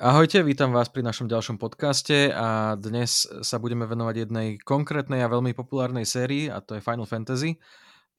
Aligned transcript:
Ahojte, 0.00 0.40
vítam 0.40 0.72
vás 0.72 0.88
pri 0.88 1.04
našom 1.04 1.28
ďalšom 1.28 1.60
podcaste 1.60 2.32
a 2.32 2.72
dnes 2.80 3.28
sa 3.44 3.60
budeme 3.60 3.84
venovať 3.84 4.16
jednej 4.16 4.56
konkrétnej 4.56 5.20
a 5.20 5.28
veľmi 5.28 5.52
populárnej 5.52 6.08
sérii 6.08 6.48
a 6.48 6.64
to 6.64 6.80
je 6.80 6.80
Final 6.80 7.04
Fantasy. 7.04 7.60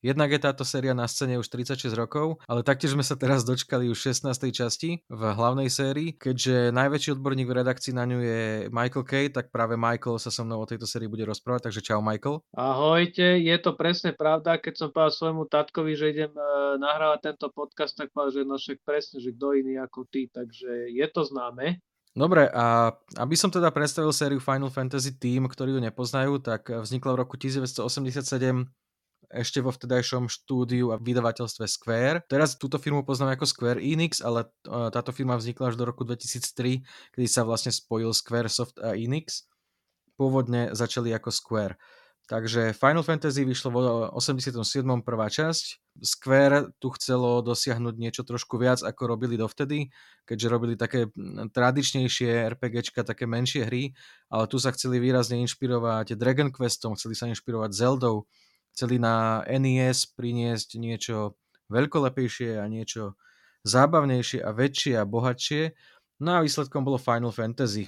Jednak 0.05 0.29
je 0.29 0.38
táto 0.38 0.62
séria 0.62 0.94
na 0.94 1.10
scéne 1.10 1.42
už 1.42 1.49
36 1.49 1.89
rokov, 1.97 2.38
ale 2.46 2.62
taktiež 2.62 2.94
sme 2.94 3.02
sa 3.02 3.17
teraz 3.17 3.42
dočkali 3.42 3.89
už 3.89 4.13
16. 4.13 4.38
časti 4.54 5.01
v 5.10 5.21
hlavnej 5.33 5.65
sérii. 5.65 6.13
Keďže 6.13 6.70
najväčší 6.70 7.17
odborník 7.17 7.49
v 7.49 7.58
redakcii 7.65 7.97
na 7.97 8.06
ňu 8.06 8.21
je 8.21 8.42
Michael 8.70 9.02
Kay, 9.02 9.33
tak 9.33 9.49
práve 9.49 9.74
Michael 9.74 10.21
sa 10.21 10.29
so 10.29 10.46
mnou 10.46 10.62
o 10.62 10.70
tejto 10.70 10.85
sérii 10.85 11.10
bude 11.10 11.26
rozprávať, 11.26 11.74
takže 11.74 11.81
čau 11.81 12.06
Michael. 12.06 12.38
Ahojte, 12.53 13.42
je 13.42 13.57
to 13.57 13.74
presne 13.74 14.13
pravda, 14.13 14.62
keď 14.62 14.74
som 14.78 14.94
povedal 14.94 15.10
svojmu 15.10 15.49
tatkovi, 15.49 15.97
že 15.97 16.13
idem 16.13 16.34
uh, 16.38 16.77
nahrávať 16.77 17.34
tento 17.34 17.49
podcast, 17.49 17.98
tak 17.98 18.13
povedal, 18.13 18.30
že 18.30 18.41
no 18.45 18.62
však 18.62 18.85
presne, 18.85 19.17
že 19.17 19.34
kto 19.34 19.58
iný 19.58 19.81
ako 19.81 20.05
ty, 20.05 20.30
takže 20.30 20.94
je 20.94 21.05
to 21.09 21.26
známe. 21.26 21.81
Dobre, 22.13 22.45
a 22.53 22.94
aby 23.17 23.34
som 23.34 23.49
teda 23.49 23.73
predstavil 23.73 24.13
sériu 24.13 24.38
Final 24.38 24.69
Fantasy 24.69 25.17
tým, 25.17 25.49
ktorí 25.49 25.73
ju 25.75 25.81
nepoznajú, 25.81 26.45
tak 26.45 26.69
vznikla 26.69 27.11
v 27.11 27.19
roku 27.25 27.35
1987 27.41 28.69
ešte 29.35 29.59
vo 29.59 29.75
vtedajšom 29.75 30.31
štúdiu 30.31 30.95
a 30.95 30.99
vydavateľstve 31.02 31.67
Square. 31.67 32.23
Teraz 32.31 32.55
túto 32.55 32.80
firmu 32.80 33.03
poznáme 33.03 33.35
ako 33.35 33.45
Square 33.45 33.84
Enix, 33.84 34.23
ale 34.23 34.48
e, 34.63 34.89
táto 34.89 35.11
firma 35.11 35.35
vznikla 35.35 35.71
až 35.71 35.75
do 35.75 35.84
roku 35.84 36.08
2003, 36.08 36.81
kedy 37.11 37.27
sa 37.27 37.44
vlastne 37.44 37.75
spojil 37.75 38.16
Squaresoft 38.16 38.80
a 38.80 38.95
Enix. 38.95 39.45
Pôvodne 40.16 40.71
začali 40.71 41.11
ako 41.11 41.30
Square. 41.30 41.75
Takže 42.25 42.73
Final 42.73 43.05
Fantasy 43.05 43.45
vyšlo 43.45 43.70
v 43.70 43.77
87. 44.17 44.58
prvá 45.05 45.30
časť. 45.30 45.94
Square 46.02 46.73
tu 46.81 46.89
chcelo 46.97 47.45
dosiahnuť 47.45 47.95
niečo 48.02 48.25
trošku 48.25 48.58
viac, 48.58 48.81
ako 48.81 49.13
robili 49.13 49.38
dovtedy, 49.38 49.94
keďže 50.25 50.47
robili 50.49 50.73
také 50.73 51.13
tradičnejšie 51.53 52.58
RPGčka, 52.58 53.05
také 53.05 53.30
menšie 53.30 53.70
hry, 53.70 53.94
ale 54.33 54.49
tu 54.49 54.58
sa 54.58 54.73
chceli 54.73 54.97
výrazne 54.97 55.38
inšpirovať 55.45 56.17
Dragon 56.17 56.50
Questom, 56.50 56.97
chceli 56.97 57.13
sa 57.13 57.30
inšpirovať 57.30 57.78
Zeldou, 57.78 58.25
chceli 58.76 59.00
na 59.00 59.42
NES 59.48 60.12
priniesť 60.20 60.76
niečo 60.76 61.40
veľkolepejšie 61.72 62.59
a 62.59 62.68
niečo 62.68 63.16
zábavnejšie 63.66 64.44
a 64.44 64.52
väčšie 64.52 64.94
a 65.00 65.08
bohatšie. 65.08 65.73
No 66.22 66.38
a 66.38 66.44
výsledkom 66.44 66.84
bolo 66.84 67.00
Final 67.00 67.31
Fantasy. 67.31 67.88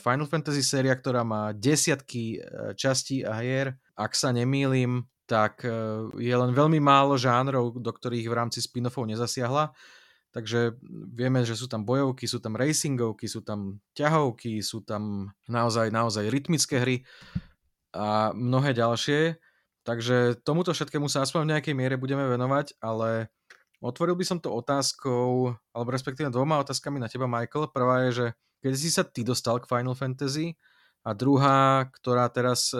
Final 0.00 0.28
Fantasy 0.28 0.64
séria, 0.64 0.96
ktorá 0.96 1.22
má 1.28 1.52
desiatky 1.52 2.40
e, 2.40 2.72
častí 2.72 3.20
a 3.20 3.36
hier. 3.36 3.76
Ak 3.92 4.16
sa 4.16 4.32
nemýlim, 4.32 5.04
tak 5.28 5.60
e, 5.64 5.72
je 6.16 6.32
len 6.32 6.56
veľmi 6.56 6.80
málo 6.80 7.20
žánrov, 7.20 7.76
do 7.76 7.92
ktorých 7.92 8.32
v 8.32 8.36
rámci 8.36 8.64
spin-offov 8.64 9.04
nezasiahla. 9.04 9.76
Takže 10.32 10.80
vieme, 11.12 11.44
že 11.44 11.52
sú 11.52 11.68
tam 11.68 11.84
bojovky, 11.84 12.24
sú 12.24 12.40
tam 12.40 12.56
racingovky, 12.56 13.28
sú 13.28 13.44
tam 13.44 13.84
ťahovky, 13.92 14.64
sú 14.64 14.80
tam 14.80 15.28
naozaj, 15.44 15.92
naozaj 15.92 16.32
rytmické 16.32 16.80
hry 16.80 16.96
a 17.92 18.32
mnohé 18.32 18.72
ďalšie. 18.72 19.36
Takže 19.82 20.38
tomuto 20.46 20.70
všetkému 20.70 21.10
sa 21.10 21.26
aspoň 21.26 21.40
v 21.42 21.50
nejakej 21.56 21.74
miere 21.74 21.98
budeme 21.98 22.22
venovať, 22.30 22.78
ale 22.78 23.30
otvoril 23.82 24.14
by 24.14 24.24
som 24.24 24.38
to 24.38 24.54
otázkou, 24.54 25.50
alebo 25.74 25.90
respektíve 25.90 26.30
dvoma 26.30 26.62
otázkami 26.62 27.02
na 27.02 27.10
teba, 27.10 27.26
Michael. 27.26 27.74
Prvá 27.74 28.06
je, 28.06 28.10
že 28.14 28.26
keď 28.62 28.72
si 28.78 28.88
sa 28.94 29.02
ty 29.02 29.26
dostal 29.26 29.58
k 29.58 29.66
Final 29.66 29.98
Fantasy 29.98 30.54
a 31.02 31.10
druhá, 31.18 31.90
ktorá 31.90 32.30
teraz 32.30 32.70
e, 32.70 32.78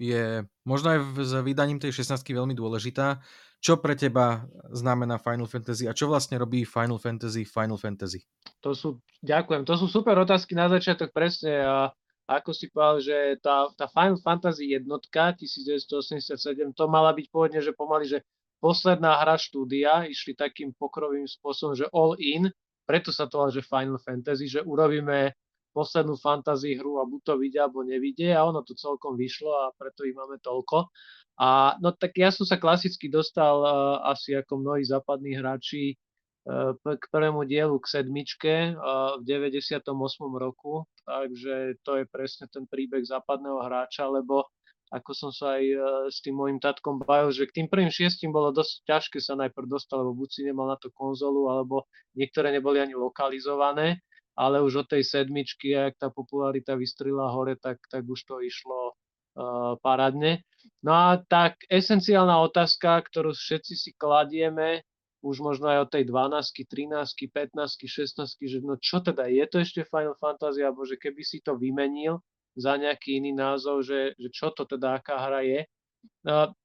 je 0.00 0.48
možno 0.64 0.96
aj 0.96 0.98
s 1.20 1.32
vydaním 1.44 1.76
tej 1.76 1.92
16 1.92 2.24
veľmi 2.24 2.56
dôležitá, 2.56 3.20
čo 3.60 3.80
pre 3.80 3.92
teba 3.92 4.48
znamená 4.72 5.20
Final 5.20 5.48
Fantasy 5.48 5.84
a 5.84 5.92
čo 5.92 6.08
vlastne 6.08 6.40
robí 6.40 6.64
Final 6.64 6.96
Fantasy 6.96 7.44
Final 7.44 7.76
Fantasy? 7.76 8.24
To 8.64 8.72
sú, 8.72 9.04
ďakujem, 9.20 9.68
to 9.68 9.76
sú 9.76 9.92
super 9.92 10.16
otázky 10.24 10.56
na 10.56 10.72
začiatok 10.72 11.12
presne 11.12 11.64
a 11.64 11.92
ako 12.24 12.50
si 12.56 12.72
povedal, 12.72 12.98
že 13.04 13.16
tá, 13.44 13.68
tá 13.76 13.86
Final 13.92 14.20
Fantasy 14.20 14.72
jednotka 14.72 15.36
1987, 15.36 16.72
to 16.72 16.84
mala 16.88 17.12
byť 17.12 17.26
pôvodne, 17.28 17.60
že 17.60 17.76
pomaly, 17.76 18.08
že 18.08 18.18
posledná 18.64 19.20
hra 19.20 19.36
štúdia, 19.36 20.08
išli 20.08 20.32
takým 20.32 20.72
pokrovým 20.72 21.28
spôsobom, 21.28 21.76
že 21.76 21.84
all 21.92 22.16
in, 22.16 22.48
preto 22.88 23.12
sa 23.12 23.28
to 23.28 23.40
volá, 23.40 23.52
že 23.52 23.64
Final 23.64 24.00
Fantasy, 24.00 24.48
že 24.48 24.64
urobíme 24.64 25.36
poslednú 25.74 26.14
fantasy 26.14 26.78
hru 26.78 27.02
a 27.02 27.04
buď 27.04 27.20
to 27.26 27.34
vidia, 27.34 27.66
alebo 27.66 27.82
nevidie 27.82 28.30
a 28.30 28.46
ono 28.46 28.62
to 28.62 28.78
celkom 28.78 29.18
vyšlo 29.18 29.50
a 29.50 29.74
preto 29.74 30.06
ich 30.06 30.14
máme 30.14 30.38
toľko. 30.38 30.86
A 31.34 31.74
no 31.82 31.90
tak 31.90 32.14
ja 32.14 32.30
som 32.30 32.46
sa 32.46 32.62
klasicky 32.62 33.10
dostal 33.10 33.58
uh, 33.58 34.06
asi 34.06 34.38
ako 34.38 34.62
mnohí 34.62 34.86
západní 34.86 35.34
hráči 35.34 35.98
k 36.44 37.04
prvému 37.08 37.48
dielu 37.48 37.72
k 37.80 37.86
sedmičke 37.88 38.54
v 38.76 39.22
98. 39.24 39.88
roku, 40.36 40.84
takže 41.08 41.80
to 41.80 42.00
je 42.00 42.04
presne 42.04 42.44
ten 42.52 42.68
príbeh 42.68 43.00
západného 43.00 43.64
hráča, 43.64 44.04
lebo 44.04 44.44
ako 44.92 45.10
som 45.10 45.30
sa 45.34 45.58
aj 45.58 45.64
e, 45.64 45.76
s 46.12 46.22
tým 46.22 46.38
môjim 46.38 46.62
tatkom 46.62 47.02
bavil, 47.02 47.34
že 47.34 47.50
k 47.50 47.62
tým 47.62 47.66
prvým 47.66 47.90
šiestim 47.90 48.30
bolo 48.30 48.54
dosť 48.54 48.86
ťažké 48.86 49.18
sa 49.18 49.34
najprv 49.34 49.66
dostať, 49.66 49.96
lebo 49.96 50.12
buď 50.14 50.28
si 50.30 50.40
nemal 50.46 50.70
na 50.70 50.78
to 50.78 50.92
konzolu, 50.94 51.50
alebo 51.50 51.90
niektoré 52.14 52.54
neboli 52.54 52.78
ani 52.78 52.94
lokalizované, 52.94 54.04
ale 54.38 54.62
už 54.62 54.84
od 54.84 54.88
tej 54.92 55.02
sedmičky, 55.02 55.74
ak 55.74 55.98
tá 55.98 56.08
popularita 56.14 56.78
vystrila 56.78 57.26
hore, 57.32 57.58
tak, 57.58 57.82
tak 57.90 58.06
už 58.06 58.22
to 58.22 58.38
išlo 58.42 58.92
uh, 58.92 59.78
parádne. 59.82 60.42
No 60.82 60.90
a 60.90 61.22
tak 61.22 61.62
esenciálna 61.70 62.38
otázka, 62.42 62.98
ktorú 63.10 63.30
všetci 63.34 63.74
si 63.78 63.90
kladieme, 63.94 64.82
už 65.24 65.40
možno 65.40 65.72
aj 65.72 65.88
od 65.88 65.90
tej 65.96 66.04
12, 66.04 66.68
13, 66.68 67.16
15, 67.32 67.80
16, 67.80 68.36
že 68.44 68.58
no 68.60 68.76
čo 68.76 69.00
teda, 69.00 69.24
je 69.24 69.44
to 69.48 69.56
ešte 69.64 69.88
Final 69.88 70.12
Fantasy, 70.20 70.60
alebo 70.60 70.84
že 70.84 71.00
keby 71.00 71.24
si 71.24 71.40
to 71.40 71.56
vymenil 71.56 72.20
za 72.52 72.76
nejaký 72.76 73.24
iný 73.24 73.32
názov, 73.32 73.88
že, 73.88 74.12
že 74.20 74.28
čo 74.28 74.52
to 74.52 74.68
teda, 74.68 75.00
aká 75.00 75.16
hra 75.16 75.40
je. 75.42 75.60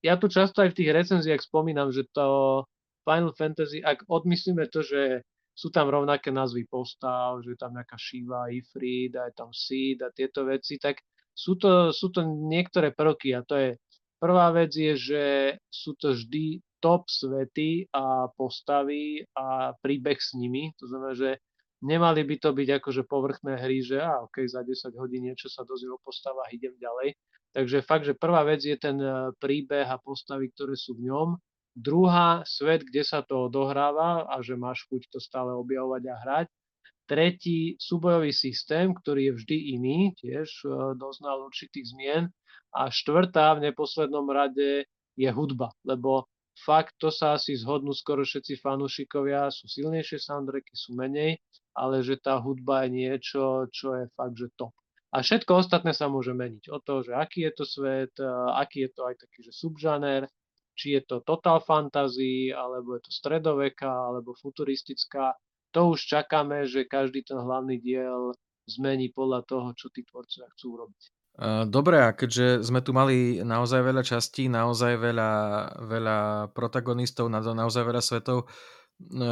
Ja 0.04 0.20
tu 0.20 0.28
často 0.28 0.60
aj 0.60 0.76
v 0.76 0.78
tých 0.84 0.92
recenziách 0.92 1.40
spomínam, 1.40 1.96
že 1.96 2.04
to 2.12 2.68
Final 3.08 3.32
Fantasy, 3.32 3.80
ak 3.80 4.04
odmyslíme 4.12 4.68
to, 4.68 4.84
že 4.84 5.24
sú 5.56 5.72
tam 5.72 5.88
rovnaké 5.88 6.32
názvy 6.32 6.68
postav, 6.68 7.40
že 7.44 7.56
je 7.56 7.60
tam 7.60 7.76
nejaká 7.76 7.96
Shiva, 7.96 8.52
Ifrit, 8.52 9.16
aj 9.16 9.40
tam 9.40 9.52
Seed 9.56 10.04
a 10.04 10.12
tieto 10.12 10.44
veci, 10.44 10.76
tak 10.76 11.00
sú 11.32 11.56
to, 11.56 11.96
sú 11.96 12.12
to 12.12 12.28
niektoré 12.28 12.92
prvky 12.92 13.36
a 13.36 13.44
to 13.44 13.56
je 13.56 13.70
prvá 14.20 14.52
vec 14.52 14.76
je, 14.76 14.94
že 15.00 15.24
sú 15.72 15.96
to 15.96 16.12
vždy 16.12 16.60
top 16.80 17.08
svety 17.08 17.88
a 17.94 18.28
postavy 18.34 19.24
a 19.36 19.76
príbeh 19.80 20.18
s 20.20 20.34
nimi. 20.36 20.72
To 20.80 20.88
znamená, 20.88 21.14
že 21.16 21.40
nemali 21.84 22.24
by 22.28 22.36
to 22.40 22.50
byť 22.52 22.70
akože 22.80 23.04
povrchné 23.08 23.56
hry, 23.60 23.80
že 23.84 24.00
a 24.00 24.24
ok, 24.24 24.44
za 24.48 24.64
10 24.64 25.00
hodín 25.00 25.32
niečo 25.32 25.48
sa 25.48 25.64
dozvie 25.64 25.92
o 25.92 26.00
postavách, 26.00 26.52
idem 26.52 26.76
ďalej. 26.76 27.16
Takže 27.50 27.82
fakt, 27.82 28.06
že 28.06 28.14
prvá 28.14 28.46
vec 28.46 28.62
je 28.62 28.78
ten 28.78 28.98
e, 29.02 29.34
príbeh 29.42 29.88
a 29.90 29.98
postavy, 29.98 30.54
ktoré 30.54 30.78
sú 30.78 30.94
v 31.02 31.10
ňom. 31.10 31.30
Druhá, 31.74 32.46
svet, 32.46 32.86
kde 32.86 33.02
sa 33.02 33.26
to 33.26 33.50
odohráva 33.50 34.30
a 34.30 34.38
že 34.46 34.54
máš 34.54 34.86
chuť 34.92 35.10
to 35.10 35.18
stále 35.18 35.56
objavovať 35.58 36.04
a 36.14 36.16
hrať. 36.22 36.48
Tretí, 37.10 37.74
súbojový 37.82 38.30
systém, 38.30 38.94
ktorý 38.94 39.34
je 39.34 39.38
vždy 39.42 39.58
iný, 39.74 40.00
tiež 40.14 40.50
e, 40.62 40.94
doznal 40.94 41.50
určitých 41.50 41.90
zmien. 41.90 42.30
A 42.70 42.94
štvrtá, 42.94 43.58
v 43.58 43.74
neposlednom 43.74 44.30
rade, 44.30 44.86
je 45.18 45.30
hudba, 45.34 45.74
lebo 45.82 46.30
fakt 46.66 46.96
to 47.00 47.10
sa 47.10 47.40
asi 47.40 47.56
zhodnú 47.56 47.96
skoro 47.96 48.24
všetci 48.28 48.60
fanúšikovia, 48.60 49.48
sú 49.50 49.68
silnejšie 49.68 50.20
soundtracky, 50.20 50.74
sú 50.76 50.96
menej, 50.96 51.40
ale 51.76 52.04
že 52.04 52.20
tá 52.20 52.36
hudba 52.40 52.86
je 52.86 52.90
niečo, 53.06 53.70
čo 53.72 53.96
je 53.96 54.06
fakt, 54.14 54.36
že 54.36 54.52
top. 54.60 54.76
A 55.10 55.26
všetko 55.26 55.66
ostatné 55.66 55.90
sa 55.96 56.06
môže 56.06 56.38
meniť. 56.38 56.70
O 56.70 56.78
to, 56.86 57.02
že 57.02 57.18
aký 57.18 57.50
je 57.50 57.54
to 57.58 57.66
svet, 57.66 58.14
aký 58.54 58.86
je 58.86 58.92
to 58.94 59.02
aj 59.10 59.16
taký, 59.18 59.40
že 59.42 59.58
subžaner, 59.58 60.30
či 60.78 60.96
je 60.96 61.02
to 61.02 61.26
total 61.26 61.60
fantasy, 61.60 62.54
alebo 62.54 62.96
je 62.96 63.02
to 63.04 63.12
stredoveka, 63.12 63.90
alebo 63.90 64.38
futuristická. 64.38 65.34
To 65.74 65.98
už 65.98 66.06
čakáme, 66.06 66.70
že 66.70 66.86
každý 66.86 67.26
ten 67.26 67.42
hlavný 67.42 67.82
diel 67.82 68.38
zmení 68.70 69.10
podľa 69.10 69.50
toho, 69.50 69.68
čo 69.74 69.90
tí 69.90 70.06
tvorcovia 70.06 70.46
chcú 70.54 70.78
robiť. 70.78 71.02
Dobre, 71.70 72.04
a 72.04 72.12
keďže 72.12 72.66
sme 72.68 72.84
tu 72.84 72.92
mali 72.92 73.40
naozaj 73.46 73.80
veľa 73.80 74.04
častí, 74.04 74.52
naozaj 74.52 75.00
veľa, 75.00 75.32
veľa 75.88 76.18
protagonistov, 76.52 77.32
naozaj 77.32 77.84
veľa 77.86 78.02
svetov, 78.04 78.50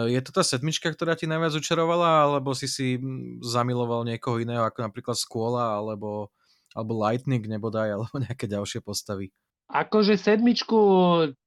je 0.07 0.19
to 0.23 0.31
tá 0.31 0.43
sedmička, 0.47 0.87
ktorá 0.87 1.19
ti 1.19 1.27
najviac 1.27 1.51
učarovala, 1.59 2.23
alebo 2.23 2.55
si 2.55 2.71
si 2.71 2.95
zamiloval 3.43 4.07
niekoho 4.07 4.39
iného, 4.39 4.63
ako 4.63 4.87
napríklad 4.87 5.19
Skôla, 5.19 5.75
alebo, 5.75 6.31
alebo 6.71 6.95
Lightning 6.95 7.43
nebodaj, 7.43 7.91
alebo 7.99 8.15
nejaké 8.15 8.47
ďalšie 8.47 8.79
postavy? 8.79 9.35
Akože 9.67 10.15
sedmičku 10.15 10.79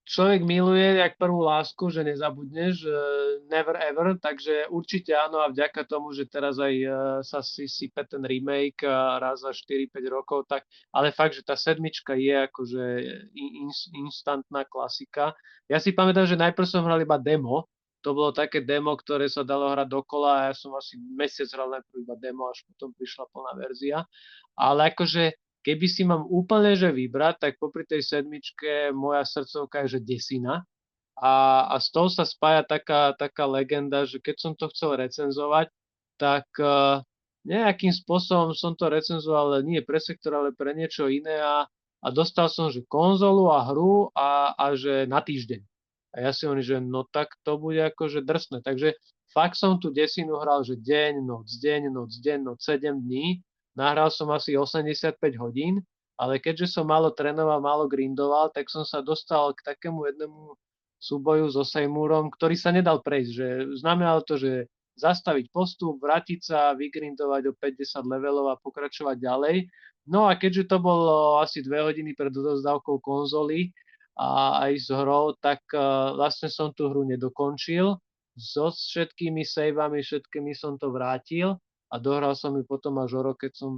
človek 0.04 0.44
miluje 0.44 1.00
jak 1.00 1.16
prvú 1.16 1.40
lásku, 1.40 1.88
že 1.88 2.04
nezabudneš, 2.04 2.84
never 3.48 3.80
ever, 3.80 4.12
takže 4.20 4.68
určite 4.68 5.16
áno 5.16 5.40
a 5.40 5.48
vďaka 5.48 5.88
tomu, 5.88 6.12
že 6.12 6.28
teraz 6.28 6.60
aj 6.60 6.74
e, 6.74 6.90
sa 7.24 7.40
si 7.40 7.64
sype 7.64 8.04
ten 8.04 8.20
remake 8.20 8.84
raz 9.22 9.40
za 9.40 9.56
4-5 9.56 10.04
rokov, 10.10 10.50
tak, 10.50 10.68
ale 10.92 11.16
fakt, 11.16 11.38
že 11.38 11.46
tá 11.46 11.56
sedmička 11.56 12.12
je 12.12 12.44
akože 12.50 12.84
in, 13.38 13.72
instantná 14.04 14.68
klasika. 14.68 15.32
Ja 15.70 15.80
si 15.80 15.96
pamätám, 15.96 16.28
že 16.28 16.36
najprv 16.36 16.66
som 16.68 16.84
hral 16.84 17.00
iba 17.00 17.16
demo, 17.16 17.70
to 18.04 18.16
bolo 18.16 18.32
také 18.36 18.64
demo, 18.64 18.96
ktoré 18.96 19.28
sa 19.28 19.44
dalo 19.44 19.72
hrať 19.72 19.88
dokola 19.88 20.28
a 20.32 20.44
ja 20.50 20.54
som 20.56 20.72
asi 20.76 20.96
mesiac 20.96 21.48
hral 21.52 21.72
najprv 21.72 22.04
iba 22.04 22.16
demo, 22.16 22.48
až 22.48 22.64
potom 22.68 22.92
prišla 22.96 23.28
plná 23.28 23.52
verzia. 23.60 24.04
Ale 24.56 24.92
akože 24.92 25.36
keby 25.60 25.86
si 25.86 26.02
mám 26.04 26.24
úplne 26.28 26.76
že 26.76 26.92
vybrať, 26.92 27.34
tak 27.40 27.52
popri 27.60 27.84
tej 27.84 28.04
sedmičke 28.04 28.92
moja 28.96 29.24
srdcovka 29.24 29.84
je 29.86 29.98
že 29.98 30.00
desina. 30.00 30.64
A, 31.20 31.66
a 31.68 31.76
s 31.76 31.92
tou 31.92 32.08
sa 32.08 32.24
spája 32.24 32.64
taká, 32.64 33.12
taká 33.12 33.44
legenda, 33.44 34.08
že 34.08 34.24
keď 34.24 34.36
som 34.40 34.52
to 34.56 34.72
chcel 34.72 34.96
recenzovať, 34.96 35.68
tak 36.16 36.48
uh, 36.56 37.04
nejakým 37.44 37.92
spôsobom 37.92 38.56
som 38.56 38.72
to 38.76 38.88
recenzoval, 38.88 39.60
nie 39.64 39.80
pre 39.84 40.00
sektor, 40.00 40.36
ale 40.36 40.56
pre 40.56 40.72
niečo 40.72 41.08
iné 41.12 41.40
a, 41.40 41.68
a 42.00 42.08
dostal 42.08 42.48
som, 42.48 42.72
že 42.72 42.84
konzolu 42.88 43.52
a 43.52 43.64
hru 43.68 44.08
a, 44.12 44.56
a 44.56 44.72
že 44.76 45.04
na 45.08 45.20
týždeň. 45.20 45.60
A 46.10 46.16
ja 46.26 46.30
si 46.34 46.44
hovorím, 46.44 46.66
že 46.66 46.76
no 46.82 47.06
tak 47.06 47.36
to 47.46 47.56
bude 47.56 47.80
akože 47.80 48.26
drsné. 48.26 48.60
Takže 48.66 48.98
fakt 49.30 49.54
som 49.56 49.78
tu 49.78 49.94
desinu 49.94 50.42
hral, 50.42 50.66
že 50.66 50.76
deň, 50.76 51.22
noc, 51.22 51.46
deň, 51.46 51.82
noc, 51.92 52.10
deň, 52.18 52.38
noc, 52.50 52.58
7 52.60 52.98
dní. 52.98 53.40
Nahral 53.80 54.12
som 54.12 54.28
asi 54.28 54.52
85 54.60 55.16
hodín, 55.40 55.80
ale 56.20 56.36
keďže 56.36 56.76
som 56.76 56.84
málo 56.84 57.16
trénoval, 57.16 57.64
málo 57.64 57.88
grindoval, 57.88 58.52
tak 58.52 58.68
som 58.68 58.84
sa 58.84 59.00
dostal 59.00 59.56
k 59.56 59.64
takému 59.72 60.04
jednému 60.12 60.52
súboju 61.00 61.48
so 61.48 61.64
Seymourom, 61.64 62.28
ktorý 62.28 62.60
sa 62.60 62.76
nedal 62.76 63.00
prejsť. 63.00 63.30
Že 63.32 63.48
znamenalo 63.80 64.20
to, 64.28 64.36
že 64.36 64.68
zastaviť 65.00 65.48
postup, 65.48 65.96
vrátiť 65.96 66.44
sa, 66.44 66.76
vygrindovať 66.76 67.48
o 67.48 67.52
50 67.56 68.04
levelov 68.04 68.52
a 68.52 68.60
pokračovať 68.60 69.16
ďalej. 69.16 69.56
No 70.04 70.28
a 70.28 70.36
keďže 70.36 70.68
to 70.68 70.76
bolo 70.76 71.40
asi 71.40 71.64
dve 71.64 71.80
hodiny 71.80 72.12
pred 72.12 72.36
odozdávkou 72.36 73.00
konzoly, 73.00 73.72
a 74.20 74.60
aj 74.68 74.72
s 74.76 74.88
hrou, 74.92 75.32
tak 75.40 75.64
uh, 75.72 76.12
vlastne 76.12 76.52
som 76.52 76.68
tú 76.76 76.92
hru 76.92 77.08
nedokončil. 77.08 77.96
So 78.36 78.68
všetkými 78.68 79.48
saveami, 79.48 80.04
všetkými 80.04 80.52
som 80.52 80.76
to 80.76 80.92
vrátil 80.92 81.56
a 81.90 81.98
dohral 81.98 82.38
som 82.38 82.54
ju 82.54 82.62
potom 82.64 82.96
až 83.02 83.18
o 83.18 83.22
rok, 83.26 83.42
keď 83.42 83.52
som 83.58 83.72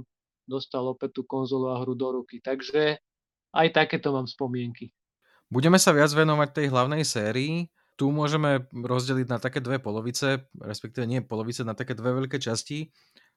dostal 0.45 0.85
opäť 0.85 1.19
tú 1.19 1.21
konzolu 1.25 1.73
a 1.73 1.81
hru 1.81 1.97
do 1.97 2.21
ruky. 2.21 2.39
Takže 2.39 3.01
aj 3.53 3.67
takéto 3.73 4.13
mám 4.13 4.29
spomienky. 4.29 4.93
Budeme 5.49 5.77
sa 5.77 5.93
viac 5.93 6.09
venovať 6.09 6.49
tej 6.53 6.67
hlavnej 6.73 7.03
sérii. 7.05 7.69
Tu 7.93 8.09
môžeme 8.09 8.65
rozdeliť 8.73 9.27
na 9.29 9.37
také 9.37 9.61
dve 9.61 9.77
polovice, 9.77 10.49
respektíve 10.57 11.05
nie 11.05 11.21
polovice, 11.21 11.61
na 11.61 11.77
také 11.77 11.93
dve 11.93 12.25
veľké 12.25 12.41
časti 12.41 12.89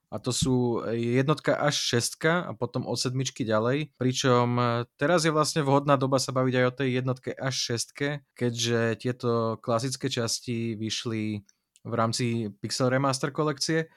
a 0.07 0.23
to 0.23 0.31
sú 0.31 0.87
jednotka 0.95 1.59
až 1.59 1.75
šestka 1.75 2.47
a 2.47 2.51
potom 2.55 2.87
od 2.87 2.95
sedmičky 2.95 3.43
ďalej. 3.43 3.91
Pričom 3.99 4.47
e, 4.55 4.63
teraz 4.95 5.27
je 5.27 5.35
vlastne 5.35 5.67
vhodná 5.67 5.99
doba 5.99 6.15
sa 6.15 6.31
baviť 6.31 6.53
aj 6.55 6.65
o 6.65 6.75
tej 6.79 6.89
jednotke 7.03 7.31
až 7.35 7.55
šestke, 7.55 8.23
keďže 8.31 9.03
tieto 9.03 9.59
klasické 9.59 10.07
časti 10.07 10.79
vyšli 10.79 11.43
v 11.83 11.93
rámci 11.93 12.55
Pixel 12.63 12.87
Remaster 12.87 13.35
kolekcie. 13.35 13.91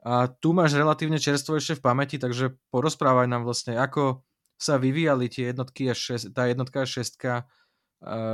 A 0.00 0.32
tu 0.32 0.56
máš 0.56 0.72
relatívne 0.72 1.20
čerstvo 1.20 1.60
ešte 1.60 1.76
v 1.76 1.84
pamäti, 1.84 2.16
takže 2.16 2.56
porozprávaj 2.72 3.28
nám 3.28 3.44
vlastne, 3.44 3.76
ako 3.76 4.24
sa 4.60 4.80
vyvíjali 4.80 5.28
tie 5.28 5.52
jednotky 5.52 5.88
až 5.92 5.98
šest, 5.98 6.26
tá 6.36 6.48
jednotka 6.48 6.84
až 6.84 7.00
šestka 7.00 7.32
e, 7.40 7.44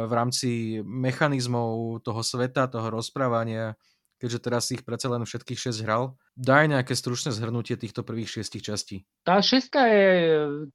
v 0.06 0.12
rámci 0.14 0.50
mechanizmov 0.82 2.02
toho 2.06 2.22
sveta, 2.22 2.70
toho 2.70 2.90
rozprávania, 2.90 3.74
keďže 4.18 4.38
teraz 4.42 4.70
ich 4.72 4.82
predsa 4.82 5.10
len 5.12 5.22
všetkých 5.22 5.70
6 5.70 5.86
hral. 5.86 6.14
Daj 6.34 6.72
nejaké 6.72 6.94
stručné 6.96 7.30
zhrnutie 7.30 7.78
týchto 7.78 8.02
prvých 8.02 8.40
šiestich 8.40 8.64
častí. 8.64 9.06
Tá 9.22 9.42
šestka 9.42 9.86
je, 9.86 10.10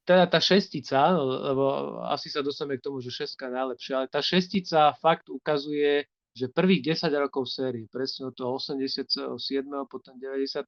teda 0.06 0.24
tá 0.28 0.38
šestica, 0.38 1.16
lebo 1.20 1.98
asi 2.06 2.30
sa 2.30 2.40
dostaneme 2.40 2.78
k 2.78 2.86
tomu, 2.86 3.02
že 3.02 3.12
šestka 3.12 3.50
je 3.50 3.56
najlepšia, 3.56 3.92
ale 3.96 4.06
tá 4.08 4.20
šestica 4.22 4.94
fakt 5.00 5.28
ukazuje, 5.28 6.06
že 6.32 6.48
prvých 6.48 6.96
10 6.96 7.12
rokov 7.16 7.52
série, 7.52 7.88
presne 7.92 8.32
od 8.32 8.34
toho 8.34 8.56
87. 8.56 9.36
potom 9.88 10.14
94. 10.16 10.64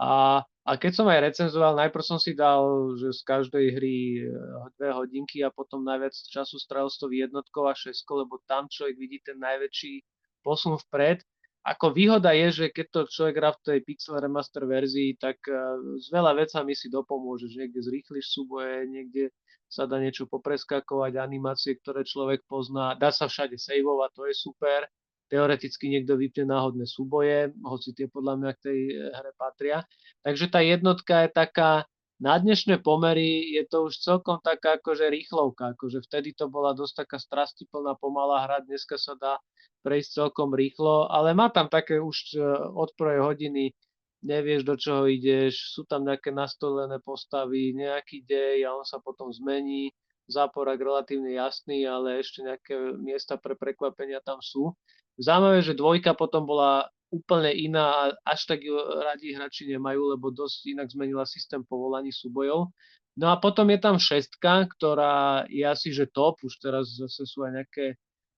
A, 0.00 0.40
a 0.40 0.70
keď 0.80 0.92
som 0.96 1.06
aj 1.12 1.20
recenzoval, 1.28 1.76
najprv 1.76 2.04
som 2.04 2.16
si 2.16 2.32
dal, 2.32 2.96
že 2.96 3.12
z 3.12 3.20
každej 3.20 3.66
hry 3.76 3.96
eh, 4.24 4.32
dve 4.80 4.90
hodinky 4.96 5.44
a 5.44 5.52
potom 5.52 5.84
najviac 5.84 6.16
času 6.16 6.56
strávil 6.56 6.88
s 6.88 6.96
tou 6.96 7.12
jednotkou 7.12 7.68
a 7.68 7.76
šestkou, 7.76 8.24
lebo 8.24 8.40
tam 8.48 8.64
človek 8.66 8.96
vidí 8.96 9.20
ten 9.20 9.36
najväčší 9.36 10.00
posun 10.40 10.80
vpred 10.88 11.20
ako 11.60 11.92
výhoda 11.92 12.32
je, 12.32 12.64
že 12.64 12.66
keď 12.72 12.86
to 12.88 13.00
človek 13.12 13.34
hrá 13.36 13.50
v 13.52 13.60
tej 13.60 13.78
Pixel 13.84 14.16
Remaster 14.16 14.64
verzii, 14.64 15.20
tak 15.20 15.44
s 15.44 16.08
eh, 16.08 16.12
veľa 16.12 16.32
vecami 16.40 16.72
si 16.72 16.88
dopomôžeš. 16.88 17.52
Niekde 17.52 17.80
zrýchliš 17.84 18.26
súboje, 18.32 18.88
niekde 18.88 19.28
sa 19.70 19.86
dá 19.86 20.02
niečo 20.02 20.26
popreskakovať, 20.26 21.14
animácie, 21.14 21.78
ktoré 21.78 22.02
človek 22.02 22.42
pozná. 22.50 22.98
Dá 22.98 23.14
sa 23.14 23.30
všade 23.30 23.54
saveovať, 23.54 24.10
to 24.18 24.22
je 24.26 24.34
super. 24.34 24.90
Teoreticky 25.30 25.86
niekto 25.86 26.18
vypne 26.18 26.50
náhodné 26.50 26.90
súboje, 26.90 27.54
hoci 27.62 27.94
tie 27.94 28.10
podľa 28.10 28.34
mňa 28.42 28.50
k 28.58 28.60
tej 28.66 28.78
eh, 28.90 29.14
hre 29.14 29.32
patria. 29.38 29.86
Takže 30.26 30.50
tá 30.50 30.58
jednotka 30.58 31.22
je 31.22 31.30
taká, 31.30 31.70
na 32.18 32.34
dnešné 32.36 32.82
pomery 32.82 33.54
je 33.54 33.62
to 33.70 33.88
už 33.88 34.02
celkom 34.02 34.42
taká 34.42 34.82
akože 34.82 35.06
rýchlovka, 35.06 35.78
akože 35.78 36.02
vtedy 36.04 36.34
to 36.34 36.50
bola 36.50 36.74
dosť 36.74 37.06
taká 37.06 37.16
strastiplná, 37.22 37.94
pomalá 37.96 38.44
hra, 38.44 38.66
dneska 38.66 38.98
sa 38.98 39.14
dá 39.16 39.38
prejsť 39.80 40.10
celkom 40.26 40.52
rýchlo, 40.52 41.08
ale 41.08 41.32
má 41.32 41.48
tam 41.48 41.72
také 41.72 41.96
už 41.96 42.36
e, 42.36 42.44
od 42.76 42.92
prvej 42.92 43.24
hodiny, 43.24 43.72
nevieš 44.20 44.62
do 44.64 44.76
čoho 44.76 45.08
ideš, 45.08 45.74
sú 45.76 45.88
tam 45.88 46.04
nejaké 46.04 46.32
nastolené 46.32 47.00
postavy, 47.00 47.72
nejaký 47.72 48.24
dej 48.24 48.68
a 48.68 48.76
on 48.76 48.84
sa 48.84 49.00
potom 49.00 49.32
zmení, 49.32 49.92
záporak 50.30 50.78
relatívne 50.78 51.34
jasný, 51.34 51.84
ale 51.88 52.22
ešte 52.22 52.44
nejaké 52.46 52.74
miesta 53.02 53.40
pre 53.40 53.58
prekvapenia 53.58 54.22
tam 54.22 54.38
sú. 54.38 54.76
Zaujímavé, 55.20 55.60
že 55.60 55.76
dvojka 55.76 56.14
potom 56.14 56.46
bola 56.46 56.86
úplne 57.10 57.50
iná 57.50 57.90
a 57.90 58.02
až 58.22 58.46
tak 58.46 58.62
ju 58.62 58.72
radi 58.78 59.34
hráči 59.34 59.66
nemajú, 59.66 60.14
lebo 60.14 60.30
dosť 60.30 60.78
inak 60.78 60.88
zmenila 60.88 61.26
systém 61.26 61.66
povolaní 61.66 62.14
súbojov. 62.14 62.70
No 63.18 63.26
a 63.34 63.36
potom 63.42 63.66
je 63.74 63.78
tam 63.82 63.98
šestka, 63.98 64.70
ktorá 64.78 65.44
je 65.50 65.66
asi 65.66 65.90
že 65.90 66.06
top, 66.08 66.38
už 66.46 66.54
teraz 66.62 66.94
zase 66.94 67.26
sú 67.26 67.42
aj 67.42 67.52
nejaké 67.58 67.86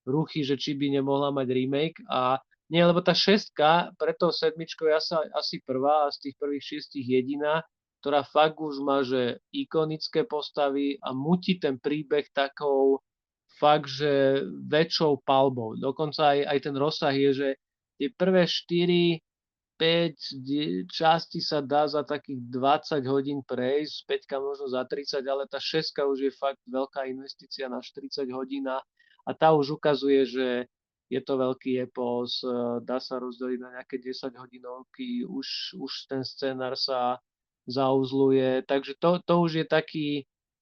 ruchy, 0.08 0.42
že 0.42 0.56
či 0.56 0.74
by 0.74 0.98
nemohla 0.98 1.30
mať 1.30 1.46
remake 1.52 2.00
a 2.08 2.40
nie, 2.72 2.80
lebo 2.80 3.04
tá 3.04 3.12
šestka, 3.12 3.92
preto 4.00 4.32
sedmičkou 4.32 4.88
je 4.88 4.94
asi, 4.96 5.14
asi 5.36 5.56
prvá 5.60 6.08
a 6.08 6.12
z 6.12 6.28
tých 6.28 6.34
prvých 6.40 6.64
šiestich 6.64 7.04
jediná, 7.04 7.60
ktorá 8.00 8.24
fakt 8.24 8.56
už 8.56 8.80
má, 8.80 9.04
že 9.04 9.44
ikonické 9.52 10.24
postavy 10.24 10.96
a 11.04 11.12
mutí 11.12 11.60
ten 11.60 11.76
príbeh 11.76 12.32
takou 12.32 13.04
fakt, 13.60 13.92
že 13.92 14.42
väčšou 14.66 15.20
palbou. 15.20 15.76
Dokonca 15.76 16.32
aj, 16.32 16.48
aj 16.48 16.58
ten 16.64 16.74
rozsah 16.80 17.14
je, 17.14 17.30
že 17.36 17.48
tie 18.00 18.08
prvé 18.08 18.48
4 18.48 19.20
5 19.82 20.86
časti 20.86 21.42
sa 21.42 21.58
dá 21.58 21.90
za 21.90 22.06
takých 22.06 22.38
20 22.54 23.02
hodín 23.02 23.42
prejsť, 23.42 24.30
5 24.30 24.38
možno 24.38 24.70
za 24.70 24.86
30, 24.86 25.26
ale 25.26 25.50
tá 25.50 25.58
6 25.58 25.90
už 26.06 26.18
je 26.22 26.32
fakt 26.38 26.62
veľká 26.70 27.10
investícia 27.10 27.66
na 27.66 27.82
40 27.82 28.30
hodín 28.30 28.70
a 28.70 28.78
tá 29.34 29.50
už 29.50 29.82
ukazuje, 29.82 30.22
že 30.22 30.46
je 31.12 31.20
to 31.20 31.36
veľký 31.36 31.84
epos, 31.84 32.40
e, 32.40 32.80
dá 32.80 32.96
sa 32.96 33.20
rozdeliť 33.20 33.58
na 33.60 33.70
nejaké 33.76 34.00
10 34.00 34.32
hodinovky, 34.32 35.28
už, 35.28 35.76
už 35.76 35.92
ten 36.08 36.24
scenár 36.24 36.72
sa 36.80 37.20
zauzluje, 37.68 38.64
takže 38.64 38.96
to, 38.96 39.20
to 39.20 39.34
už 39.44 39.52
je 39.60 39.66
taký, 39.68 40.08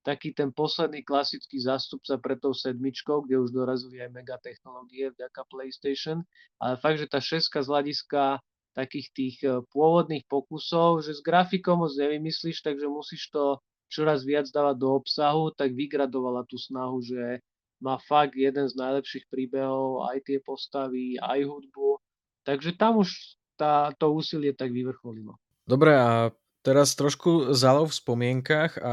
taký 0.03 0.35
ten 0.35 0.51
posledný 0.51 1.07
klasický 1.07 1.63
zástupca 1.63 2.19
pre 2.19 2.35
tou 2.35 2.51
sedmičkou, 2.51 3.25
kde 3.25 3.39
už 3.39 3.55
dorazili 3.55 4.03
aj 4.03 4.11
mega 4.11 4.37
technológie 4.43 5.15
vďaka 5.15 5.47
PlayStation, 5.47 6.27
ale 6.59 6.75
fakt, 6.83 6.99
že 6.99 7.07
tá 7.07 7.23
šeska 7.23 7.63
z 7.63 7.71
hľadiska 7.71 8.43
takých 8.75 9.09
tých 9.15 9.37
e, 9.47 9.63
pôvodných 9.71 10.27
pokusov, 10.27 11.07
že 11.07 11.15
s 11.15 11.23
grafikou 11.23 11.79
moc 11.79 11.95
nevymyslíš, 11.95 12.67
takže 12.67 12.91
musíš 12.91 13.31
to 13.31 13.63
čoraz 13.87 14.27
viac 14.27 14.51
dávať 14.51 14.77
do 14.83 14.99
obsahu, 14.99 15.55
tak 15.55 15.75
vygradovala 15.75 16.43
tú 16.47 16.59
snahu, 16.59 17.03
že 17.03 17.39
má 17.81 17.97
fakt 18.05 18.37
jeden 18.37 18.69
z 18.69 18.77
najlepších 18.77 19.27
príbehov, 19.33 20.07
aj 20.13 20.29
tie 20.29 20.39
postavy, 20.41 21.17
aj 21.17 21.49
hudbu. 21.49 21.97
Takže 22.45 22.77
tam 22.77 23.01
už 23.01 23.37
tá, 23.57 23.93
to 23.97 24.13
úsilie 24.13 24.53
tak 24.57 24.73
vyvrcholilo. 24.73 25.37
Dobre, 25.69 25.93
a 25.97 26.33
teraz 26.61 26.93
trošku 26.97 27.53
zalo 27.57 27.89
v 27.89 27.97
spomienkach 27.97 28.77
a 28.81 28.93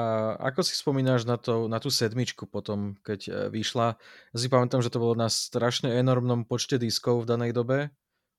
ako 0.51 0.59
si 0.63 0.75
spomínaš 0.75 1.27
na, 1.27 1.35
to, 1.39 1.67
na 1.67 1.79
tú 1.79 1.91
sedmičku 1.91 2.47
potom, 2.47 2.95
keď 3.03 3.19
e, 3.27 3.31
vyšla? 3.51 3.99
Ja 4.31 4.37
si 4.39 4.47
pamätám, 4.47 4.83
že 4.83 4.91
to 4.91 5.03
bolo 5.03 5.15
na 5.15 5.27
strašne 5.31 5.91
enormnom 5.95 6.47
počte 6.47 6.79
diskov 6.79 7.23
v 7.23 7.29
danej 7.35 7.51
dobe. 7.55 7.91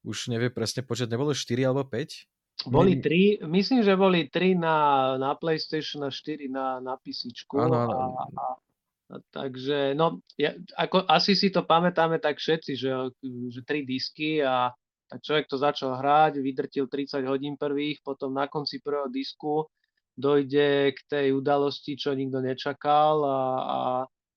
Už 0.04 0.32
nevie 0.32 0.48
presne 0.48 0.84
počet, 0.84 1.12
nebolo 1.12 1.36
4 1.36 1.68
alebo 1.68 1.84
5? 1.84 2.68
Boli 2.68 2.98
tri, 2.98 3.38
myslím, 3.38 3.86
že 3.86 3.94
boli 3.94 4.26
tri 4.26 4.58
na, 4.58 5.14
na 5.14 5.38
PlayStation 5.38 6.02
a 6.02 6.10
4 6.10 6.50
na, 6.50 6.82
na 6.82 6.98
PC. 6.98 7.30
Áno, 7.54 7.86
áno. 7.86 7.94
A, 7.94 8.04
a 8.34 8.44
Takže, 9.08 9.96
no, 9.96 10.20
ja, 10.36 10.52
ako, 10.76 11.08
asi 11.08 11.32
si 11.32 11.48
to 11.48 11.64
pamätáme 11.64 12.20
tak 12.20 12.36
všetci, 12.36 12.72
že, 12.76 12.90
že 13.48 13.60
tri 13.64 13.88
disky 13.88 14.44
a 14.44 14.68
tak 15.08 15.24
človek 15.24 15.46
to 15.48 15.56
začal 15.56 15.96
hrať, 15.96 16.36
vydrtil 16.44 16.84
30 16.92 17.24
hodín 17.24 17.56
prvých, 17.56 18.04
potom 18.04 18.36
na 18.36 18.44
konci 18.44 18.84
prvého 18.84 19.08
disku 19.08 19.64
dojde 20.12 20.92
k 20.92 21.00
tej 21.08 21.26
udalosti, 21.32 21.96
čo 21.96 22.12
nikto 22.12 22.44
nečakal 22.44 23.24
a, 23.24 23.40
a 23.64 23.78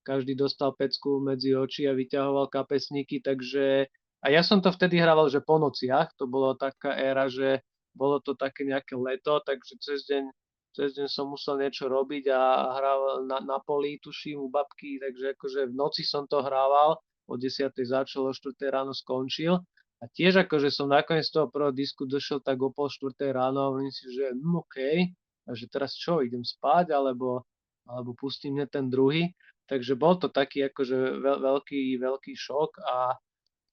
každý 0.07 0.39
dostal 0.39 0.71
pecku 0.71 1.19
medzi 1.19 1.51
oči 1.51 1.91
a 1.91 1.97
vyťahoval 1.97 2.47
kapesníky, 2.47 3.19
takže 3.19 3.91
A 4.21 4.29
ja 4.29 4.45
som 4.45 4.61
to 4.61 4.69
vtedy 4.69 5.01
hrával, 5.01 5.33
že 5.33 5.41
po 5.41 5.57
nociach, 5.57 6.13
to 6.13 6.29
bolo 6.29 6.53
taká 6.53 6.93
éra, 6.93 7.25
že 7.25 7.65
bolo 7.97 8.21
to 8.21 8.37
také 8.37 8.69
nejaké 8.69 8.93
leto, 8.93 9.41
takže 9.41 9.81
cez 9.81 10.05
deň, 10.05 10.29
cez 10.71 10.95
deň 10.95 11.07
som 11.11 11.27
musel 11.31 11.59
niečo 11.59 11.91
robiť 11.91 12.31
a 12.31 12.41
hral 12.79 13.01
na, 13.27 13.43
na 13.43 13.57
poli, 13.59 13.99
tuším, 13.99 14.39
u 14.39 14.47
babky, 14.47 14.99
takže 15.03 15.35
akože 15.35 15.61
v 15.67 15.73
noci 15.75 16.03
som 16.07 16.23
to 16.27 16.39
hrával, 16.39 16.99
o 17.27 17.33
10. 17.35 17.71
začal, 17.75 18.27
o 18.27 18.33
4. 18.33 18.55
ráno 18.71 18.95
skončil. 18.95 19.59
A 20.01 20.09
tiež 20.09 20.41
akože 20.47 20.73
som 20.73 20.89
nakoniec 20.89 21.29
toho 21.29 21.45
prvého 21.45 21.69
disku 21.69 22.09
došiel 22.09 22.41
tak 22.41 22.57
o 22.57 22.73
pol 22.73 22.89
4. 22.89 23.13
ráno 23.29 23.59
a 23.61 23.67
hovorím 23.69 23.93
si, 23.93 24.09
že 24.09 24.33
hm, 24.33 24.57
OK, 24.65 24.77
a 25.45 25.49
že 25.53 25.69
teraz 25.69 25.93
čo, 25.93 26.25
idem 26.25 26.41
spať, 26.41 26.89
alebo, 26.89 27.45
alebo 27.85 28.17
pustím 28.17 28.57
ten 28.65 28.89
druhý. 28.89 29.29
Takže 29.69 29.95
bol 29.95 30.17
to 30.17 30.27
taký 30.27 30.67
akože 30.67 31.21
veľký, 31.21 32.01
veľký 32.01 32.33
šok 32.33 32.81
a, 32.81 33.13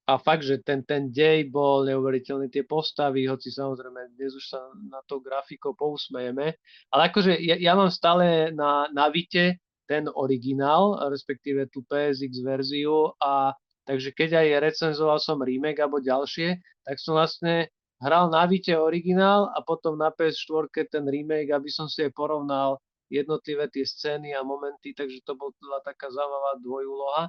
a 0.09 0.17
fakt, 0.17 0.41
že 0.41 0.65
ten, 0.65 0.81
ten 0.89 1.13
dej 1.13 1.53
bol 1.53 1.85
neuveriteľný, 1.85 2.49
tie 2.49 2.65
postavy, 2.65 3.29
hoci 3.29 3.53
samozrejme 3.53 4.17
dnes 4.17 4.33
už 4.33 4.45
sa 4.49 4.61
na 4.89 5.05
to 5.05 5.21
grafiko 5.21 5.77
pousmejeme, 5.77 6.57
ale 6.89 7.03
akože 7.13 7.37
ja, 7.37 7.61
ja 7.61 7.77
mám 7.77 7.93
stále 7.93 8.49
na, 8.57 8.89
na 8.89 9.13
Vite 9.13 9.61
ten 9.85 10.09
originál, 10.09 10.97
respektíve 11.13 11.69
tú 11.69 11.85
PSX 11.85 12.41
verziu 12.41 13.13
a 13.21 13.53
takže 13.85 14.17
keď 14.17 14.41
aj 14.41 14.49
recenzoval 14.73 15.21
som 15.21 15.45
remake 15.45 15.85
alebo 15.85 16.01
ďalšie, 16.01 16.57
tak 16.89 16.97
som 16.97 17.13
vlastne 17.13 17.69
hral 18.01 18.33
na 18.33 18.49
Vite 18.49 18.73
originál 18.73 19.53
a 19.53 19.61
potom 19.61 20.01
na 20.01 20.09
PS4 20.09 20.89
ten 20.89 21.05
remake, 21.05 21.53
aby 21.53 21.69
som 21.69 21.85
si 21.85 22.01
aj 22.01 22.17
porovnal 22.17 22.81
jednotlivé 23.13 23.69
tie 23.69 23.85
scény 23.85 24.33
a 24.33 24.41
momenty, 24.41 24.97
takže 24.97 25.21
to 25.25 25.37
bola 25.37 25.81
taká 25.85 26.09
zaujímavá 26.09 26.61
dvojúloha. 26.61 27.25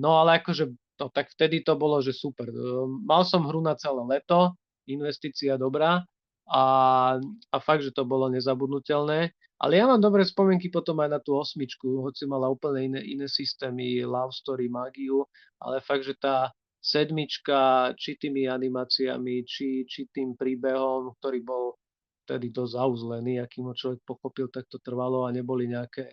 No 0.00 0.20
ale 0.20 0.40
akože, 0.40 0.72
no, 0.98 1.06
tak 1.14 1.30
vtedy 1.32 1.62
to 1.62 1.78
bolo, 1.78 2.02
že 2.02 2.12
super. 2.12 2.50
Mal 3.06 3.22
som 3.24 3.46
hru 3.46 3.62
na 3.62 3.78
celé 3.78 4.02
leto, 4.04 4.58
investícia 4.90 5.54
dobrá 5.54 6.02
a, 6.48 6.64
a 7.52 7.56
fakt, 7.60 7.84
že 7.84 7.94
to 7.94 8.02
bolo 8.08 8.26
nezabudnutelné. 8.32 9.30
Ale 9.58 9.72
ja 9.74 9.90
mám 9.90 9.98
dobré 9.98 10.22
spomienky 10.22 10.70
potom 10.70 11.02
aj 11.02 11.10
na 11.10 11.20
tú 11.22 11.34
osmičku, 11.34 12.06
hoci 12.06 12.30
mala 12.30 12.46
úplne 12.46 12.94
iné, 12.94 13.00
iné 13.02 13.26
systémy, 13.26 14.06
love 14.06 14.30
story, 14.30 14.70
magiu, 14.70 15.26
ale 15.58 15.82
fakt, 15.82 16.06
že 16.06 16.14
tá 16.14 16.54
sedmička, 16.78 17.90
či 17.98 18.14
tými 18.14 18.46
animáciami, 18.46 19.42
či, 19.42 19.82
či 19.82 20.06
tým 20.14 20.38
príbehom, 20.38 21.10
ktorý 21.18 21.42
bol 21.42 21.64
vtedy 22.22 22.54
dosť 22.54 22.72
zauzlený, 22.78 23.42
akým 23.42 23.66
ho 23.66 23.74
človek 23.74 24.06
pochopil, 24.06 24.46
tak 24.46 24.70
to 24.70 24.78
trvalo 24.78 25.26
a 25.26 25.34
neboli 25.34 25.66
nejaké, 25.66 26.06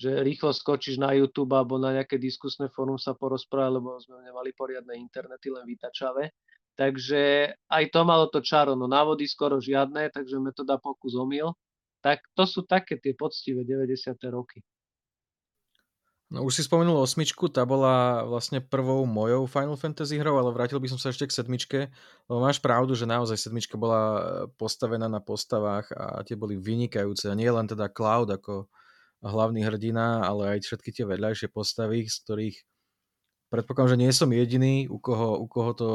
že 0.00 0.24
rýchlo 0.24 0.56
skočíš 0.56 0.96
na 0.96 1.12
YouTube 1.12 1.52
alebo 1.52 1.76
na 1.76 1.92
nejaké 1.92 2.16
diskusné 2.16 2.72
fórum 2.72 2.96
sa 2.96 3.12
porozprávať, 3.12 3.72
lebo 3.76 4.00
sme 4.00 4.24
nemali 4.24 4.56
poriadne 4.56 4.96
internety, 4.96 5.52
len 5.52 5.68
vytačavé. 5.68 6.32
Takže 6.72 7.52
aj 7.68 7.84
to 7.92 8.00
malo 8.08 8.32
to 8.32 8.40
čaro, 8.40 8.72
no 8.72 8.88
návody 8.88 9.28
skoro 9.28 9.60
žiadne, 9.60 10.08
takže 10.08 10.40
metóda 10.40 10.80
pokus 10.80 11.12
omyl. 11.12 11.52
Tak 12.00 12.24
to 12.32 12.48
sú 12.48 12.64
také 12.64 12.96
tie 12.96 13.12
poctivé 13.12 13.60
90. 13.68 14.16
roky. 14.32 14.64
No 16.30 16.46
už 16.48 16.56
si 16.56 16.62
spomenul 16.64 16.96
osmičku, 16.96 17.52
tá 17.52 17.66
bola 17.68 18.24
vlastne 18.24 18.62
prvou 18.62 19.02
mojou 19.04 19.44
Final 19.50 19.76
Fantasy 19.76 20.16
hrou, 20.16 20.40
ale 20.40 20.54
vrátil 20.54 20.80
by 20.80 20.88
som 20.88 20.96
sa 20.96 21.10
ešte 21.10 21.26
k 21.26 21.36
sedmičke, 21.36 21.78
lebo 22.30 22.38
máš 22.38 22.62
pravdu, 22.62 22.96
že 22.96 23.04
naozaj 23.04 23.36
sedmička 23.36 23.76
bola 23.76 24.00
postavená 24.56 25.10
na 25.10 25.20
postavách 25.20 25.92
a 25.92 26.22
tie 26.24 26.38
boli 26.38 26.56
vynikajúce. 26.56 27.28
A 27.28 27.36
nie 27.36 27.50
len 27.50 27.66
teda 27.68 27.90
Cloud 27.90 28.30
ako 28.32 28.70
hlavný 29.20 29.64
hrdina, 29.64 30.24
ale 30.24 30.56
aj 30.56 30.64
všetky 30.64 30.90
tie 30.92 31.04
vedľajšie 31.04 31.52
postavy, 31.52 32.08
z 32.08 32.16
ktorých 32.24 32.56
predpokladám, 33.52 33.92
že 33.96 34.00
nie 34.00 34.12
som 34.14 34.30
jediný, 34.32 34.88
u 34.88 34.96
koho, 34.96 35.36
u 35.42 35.46
koho 35.50 35.72
to 35.76 35.90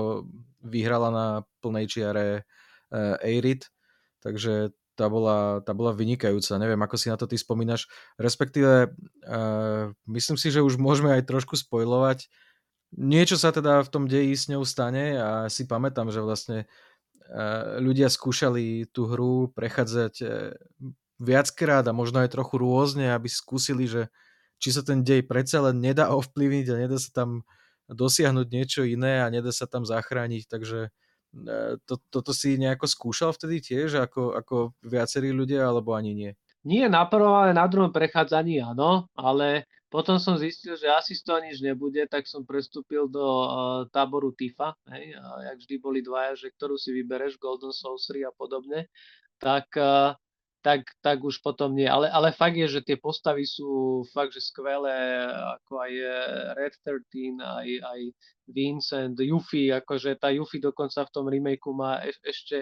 vyhrala 0.62 1.10
na 1.10 1.28
plnej 1.64 1.90
čiare 1.90 2.44
uh, 2.44 3.18
Eirit, 3.24 3.72
takže 4.22 4.76
tá 4.96 5.12
bola, 5.12 5.60
tá 5.64 5.76
bola 5.76 5.92
vynikajúca. 5.92 6.56
Neviem, 6.56 6.80
ako 6.80 6.96
si 6.96 7.12
na 7.12 7.20
to 7.20 7.28
ty 7.28 7.36
spomínaš. 7.36 7.92
Respektíve, 8.16 8.96
uh, 9.28 9.92
myslím 10.08 10.38
si, 10.40 10.52
že 10.52 10.64
už 10.64 10.80
môžeme 10.80 11.12
aj 11.16 11.28
trošku 11.28 11.60
spojovať. 11.60 12.32
Niečo 12.96 13.36
sa 13.36 13.52
teda 13.52 13.84
v 13.84 13.92
tom 13.92 14.08
deji 14.08 14.32
s 14.32 14.48
ňou 14.48 14.64
stane 14.64 15.20
a 15.20 15.30
si 15.52 15.68
pamätám, 15.68 16.12
že 16.16 16.24
vlastne 16.24 16.64
uh, 16.64 17.76
ľudia 17.84 18.08
skúšali 18.08 18.88
tú 18.92 19.08
hru 19.12 19.52
prechádzať 19.52 20.14
viackrát 21.22 21.86
a 21.88 21.96
možno 21.96 22.22
aj 22.24 22.34
trochu 22.34 22.60
rôzne, 22.60 23.12
aby 23.12 23.32
skúsili, 23.32 23.88
že 23.88 24.12
či 24.60 24.72
sa 24.72 24.82
ten 24.84 25.04
dej 25.04 25.24
predsa 25.24 25.64
len 25.64 25.80
nedá 25.80 26.12
ovplyvniť 26.20 26.68
a 26.72 26.80
nedá 26.80 26.98
sa 27.00 27.12
tam 27.12 27.46
dosiahnuť 27.86 28.48
niečo 28.50 28.82
iné 28.82 29.22
a 29.22 29.30
nedá 29.30 29.54
sa 29.54 29.70
tam 29.70 29.86
zachrániť, 29.86 30.50
takže 30.50 30.90
E, 31.36 31.76
to, 31.84 32.00
toto 32.08 32.32
si 32.32 32.56
nejako 32.56 32.88
skúšal 32.88 33.36
vtedy 33.36 33.60
tiež, 33.60 34.00
ako, 34.00 34.40
ako 34.40 34.56
viacerí 34.80 35.36
ľudia, 35.36 35.68
alebo 35.68 35.92
ani 35.92 36.16
nie? 36.16 36.32
Nie 36.66 36.88
na 36.88 37.04
prvom, 37.06 37.36
ale 37.36 37.52
na 37.52 37.68
druhom 37.68 37.92
prechádzaní 37.92 38.64
áno, 38.64 39.12
ale 39.14 39.68
potom 39.92 40.18
som 40.18 40.40
zistil, 40.40 40.80
že 40.80 40.90
asi 40.90 41.14
z 41.14 41.22
toho 41.22 41.44
nič 41.44 41.62
nebude, 41.62 42.02
tak 42.10 42.26
som 42.26 42.42
prestúpil 42.42 43.06
do 43.06 43.22
uh, 43.22 43.48
táboru 43.94 44.34
TIFA, 44.34 44.74
hej, 44.96 45.14
a 45.14 45.54
jak 45.54 45.58
vždy 45.62 45.76
boli 45.78 46.00
dvaja, 46.02 46.34
že 46.34 46.50
ktorú 46.56 46.80
si 46.80 46.90
vybereš, 46.90 47.38
Golden 47.38 47.70
Sorcery 47.70 48.26
a 48.26 48.34
podobne, 48.34 48.90
tak 49.38 49.70
uh, 49.78 50.18
tak, 50.66 50.82
tak 51.06 51.22
už 51.22 51.46
potom 51.46 51.78
nie. 51.78 51.86
Ale, 51.86 52.10
ale 52.10 52.34
fakt 52.34 52.58
je, 52.58 52.66
že 52.66 52.82
tie 52.82 52.98
postavy 52.98 53.46
sú 53.46 54.02
fakt, 54.10 54.34
že 54.34 54.42
skvelé, 54.42 55.22
ako 55.62 55.78
aj 55.78 55.94
Red 56.58 56.74
13, 56.82 57.38
aj, 57.38 57.68
aj 57.86 58.00
Vincent, 58.50 59.14
Yuffie, 59.22 59.70
akože 59.70 60.18
tá 60.18 60.34
Yuffie 60.34 60.58
dokonca 60.58 61.06
v 61.06 61.14
tom 61.14 61.30
remakeu 61.30 61.70
má 61.70 62.02
eš, 62.02 62.18
ešte 62.26 62.58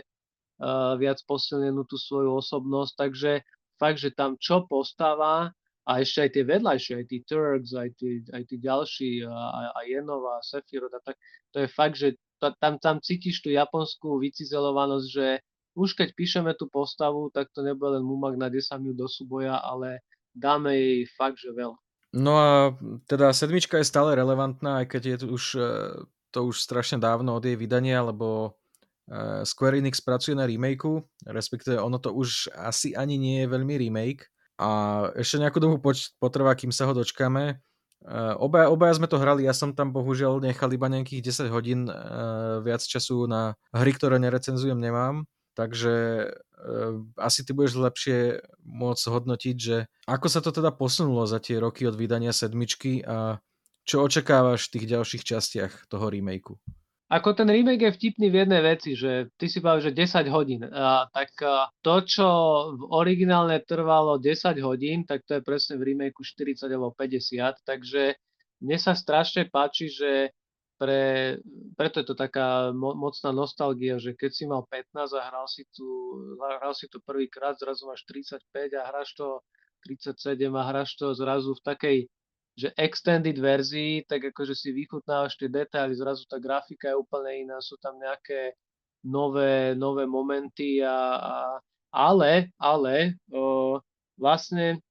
uh, 0.59 0.99
viac 0.99 1.23
posilnenú 1.23 1.87
tú 1.87 1.95
svoju 1.95 2.43
osobnosť, 2.43 2.91
takže 2.99 3.31
fakt, 3.79 4.03
že 4.03 4.11
tam 4.11 4.35
čo 4.35 4.67
postáva 4.67 5.55
a 5.87 5.91
ešte 6.03 6.27
aj 6.27 6.29
tie 6.35 6.43
vedľajšie, 6.43 6.93
aj 6.99 7.05
tí 7.07 7.17
Turks, 7.23 7.71
aj 7.71 7.89
tí, 7.95 8.19
aj 8.35 8.43
tí 8.51 8.55
ďalší, 8.59 9.11
aj, 9.23 9.67
aj 9.79 9.85
Jenova, 9.87 10.43
Sephiroth, 10.43 10.99
tak 11.07 11.15
to 11.55 11.63
je 11.63 11.67
fakt, 11.71 11.95
že 11.95 12.19
tam, 12.59 12.75
tam 12.83 12.99
cítiš 12.99 13.39
tú 13.39 13.47
japonskú 13.47 14.19
vycizelovanosť, 14.19 15.07
že 15.07 15.39
už 15.73 15.97
keď 15.97 16.13
píšeme 16.13 16.51
tú 16.53 16.69
postavu, 16.69 17.33
tak 17.33 17.49
to 17.53 17.65
nebude 17.65 17.97
len 17.99 18.05
mumak 18.05 18.37
na 18.37 18.49
10 18.49 18.77
minút 18.81 18.97
do 18.97 19.07
súboja, 19.09 19.57
ale 19.57 20.05
dáme 20.33 20.73
jej 20.73 21.05
fakt, 21.13 21.41
že 21.41 21.53
veľa. 21.53 21.77
No 22.13 22.33
a 22.37 22.49
teda 23.09 23.33
sedmička 23.33 23.81
je 23.81 23.89
stále 23.89 24.13
relevantná, 24.13 24.85
aj 24.85 24.87
keď 24.93 25.01
je 25.01 25.17
to 25.17 25.27
už, 25.33 25.43
e, 25.57 25.69
to 26.29 26.39
už 26.45 26.61
strašne 26.61 27.01
dávno 27.01 27.41
od 27.41 27.43
jej 27.45 27.57
vydania, 27.57 28.05
lebo 28.05 28.53
e, 29.09 29.41
Square 29.41 29.81
Enix 29.81 29.97
pracuje 29.97 30.37
na 30.37 30.45
remakeu, 30.45 31.01
respektíve 31.25 31.81
ono 31.81 31.97
to 31.97 32.13
už 32.13 32.53
asi 32.53 32.93
ani 32.93 33.17
nie 33.17 33.41
je 33.41 33.47
veľmi 33.49 33.73
remake 33.81 34.29
a 34.61 34.69
ešte 35.17 35.41
nejakú 35.41 35.57
dobu 35.57 35.81
poč- 35.81 36.13
potrvá, 36.21 36.53
kým 36.53 36.69
sa 36.69 36.85
ho 36.85 36.93
dočkáme. 36.93 37.57
Uh, 38.03 38.35
obaja, 38.35 38.67
obaja 38.67 38.99
sme 38.99 39.07
to 39.07 39.15
hrali, 39.15 39.47
ja 39.47 39.55
som 39.55 39.71
tam 39.71 39.95
bohužiaľ 39.95 40.43
nechal 40.43 40.67
iba 40.75 40.91
nejakých 40.91 41.47
10 41.47 41.55
hodín 41.55 41.87
uh, 41.87 42.59
viac 42.59 42.83
času 42.83 43.31
na 43.31 43.55
hry, 43.71 43.95
ktoré 43.95 44.19
nerecenzujem, 44.19 44.75
nemám 44.75 45.23
takže 45.53 46.27
uh, 46.29 46.99
asi 47.17 47.45
ty 47.45 47.51
budeš 47.53 47.79
lepšie 47.79 48.17
môcť 48.65 49.03
hodnotiť, 49.09 49.55
že 49.55 49.77
ako 50.09 50.27
sa 50.27 50.39
to 50.41 50.51
teda 50.53 50.73
posunulo 50.73 51.23
za 51.25 51.37
tie 51.39 51.61
roky 51.61 51.87
od 51.87 51.95
vydania 51.97 52.35
sedmičky 52.35 53.05
a 53.05 53.41
čo 53.83 54.03
očakávaš 54.03 54.67
v 54.67 54.79
tých 54.79 54.85
ďalších 54.95 55.23
častiach 55.23 55.73
toho 55.91 56.07
remakeu? 56.07 56.55
Ako 57.13 57.37
ten 57.37 57.45
remake 57.45 57.83
je 57.83 57.93
vtipný 57.93 58.33
v 58.33 58.41
jednej 58.41 58.61
veci, 58.63 58.97
že 58.97 59.29
ty 59.37 59.45
si 59.45 59.61
povedal, 59.61 59.93
že 59.93 60.25
10 60.25 60.33
hodín. 60.33 60.65
A, 60.65 61.05
tak 61.13 61.29
a, 61.45 61.69
to, 61.85 62.01
čo 62.01 62.27
v 62.73 62.89
originálne 62.89 63.61
trvalo 63.61 64.17
10 64.17 64.57
hodín, 64.65 65.05
tak 65.05 65.21
to 65.29 65.37
je 65.37 65.45
presne 65.45 65.77
v 65.77 65.93
remakeu 65.93 66.25
40 66.25 66.65
alebo 66.73 66.95
50. 66.97 67.69
Takže 67.69 68.17
mne 68.65 68.77
sa 68.81 68.97
strašne 68.97 69.45
páči, 69.51 69.93
že 69.93 70.33
pre, 70.77 71.37
preto 71.77 72.01
je 72.01 72.07
to 72.07 72.15
taká 72.17 72.73
mo, 72.73 72.97
mocná 72.97 73.31
nostalgia, 73.31 74.01
že 74.01 74.17
keď 74.17 74.31
si 74.33 74.43
mal 74.49 74.65
15 74.67 75.13
a 75.15 75.21
hral 75.29 75.47
si 75.47 75.63
tu, 75.71 75.87
hral 76.39 76.73
si 76.73 76.89
to 76.89 76.99
prvýkrát, 77.01 77.55
zrazu 77.57 77.87
máš 77.87 78.03
35 78.09 78.73
a 78.79 78.83
hráš 78.89 79.13
to 79.13 79.39
37 79.85 80.49
a 80.55 80.63
hráš 80.63 80.95
to 80.95 81.11
zrazu 81.13 81.53
v 81.53 81.63
takej 81.63 81.97
že 82.53 82.69
extended 82.77 83.33
verzii, 83.33 84.05
tak 84.05 84.29
akože 84.29 84.53
si 84.53 84.69
vychutnávaš 84.69 85.41
tie 85.41 85.49
detaily, 85.49 85.97
zrazu 85.97 86.29
tá 86.29 86.37
grafika 86.37 86.93
je 86.93 87.01
úplne 87.01 87.49
iná, 87.49 87.57
sú 87.57 87.81
tam 87.81 87.97
nejaké 87.97 88.53
nové, 89.01 89.73
nové 89.73 90.05
momenty 90.05 90.85
a, 90.85 91.17
a 91.17 91.35
ale, 91.89 92.53
ale 92.61 93.17
o, 93.33 93.77
vlastne 94.17 94.81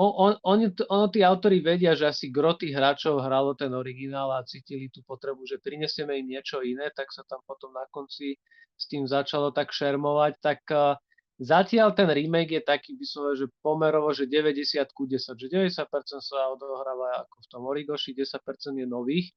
on, 0.00 0.32
on, 0.40 0.58
ono 0.88 1.06
tí 1.12 1.20
autori 1.20 1.60
vedia, 1.60 1.92
že 1.92 2.08
asi 2.08 2.32
groty 2.32 2.72
hráčov 2.72 3.20
hralo 3.20 3.52
ten 3.52 3.74
originál 3.76 4.32
a 4.32 4.46
cítili 4.48 4.88
tú 4.88 5.04
potrebu, 5.04 5.44
že 5.44 5.60
prinesieme 5.60 6.16
im 6.16 6.32
niečo 6.32 6.64
iné, 6.64 6.88
tak 6.96 7.12
sa 7.12 7.20
tam 7.28 7.44
potom 7.44 7.74
na 7.76 7.84
konci 7.92 8.40
s 8.80 8.84
tým 8.88 9.04
začalo 9.04 9.52
tak 9.52 9.76
šermovať. 9.76 10.32
Tak 10.40 10.60
uh, 10.72 10.96
zatiaľ 11.36 11.92
ten 11.92 12.08
remake 12.08 12.56
je 12.56 12.62
taký, 12.64 12.96
by 12.96 13.04
som 13.04 13.36
že 13.36 13.52
pomerovo, 13.60 14.08
že 14.16 14.24
90 14.24 14.80
ku 14.96 15.04
10, 15.04 15.36
že 15.36 15.46
90% 15.52 15.84
sa 16.24 16.48
odohráva 16.48 17.28
ako 17.28 17.36
v 17.44 17.46
tom 17.52 17.62
Origoši, 17.68 18.16
10% 18.16 18.80
je 18.80 18.88
nových. 18.88 19.28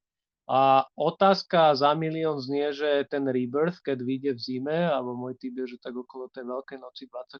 A 0.43 0.83
otázka 0.99 1.71
za 1.71 1.95
milión 1.95 2.35
znie, 2.35 2.75
že 2.75 3.07
ten 3.07 3.23
Rebirth, 3.23 3.79
keď 3.79 4.03
vyjde 4.03 4.31
v 4.35 4.43
zime, 4.43 4.79
alebo 4.91 5.15
môj 5.15 5.39
typ 5.39 5.55
je, 5.55 5.75
že 5.75 5.77
tak 5.79 5.95
okolo 5.95 6.27
tej 6.35 6.43
Veľkej 6.43 6.83
noci 6.83 7.07
24, 7.07 7.39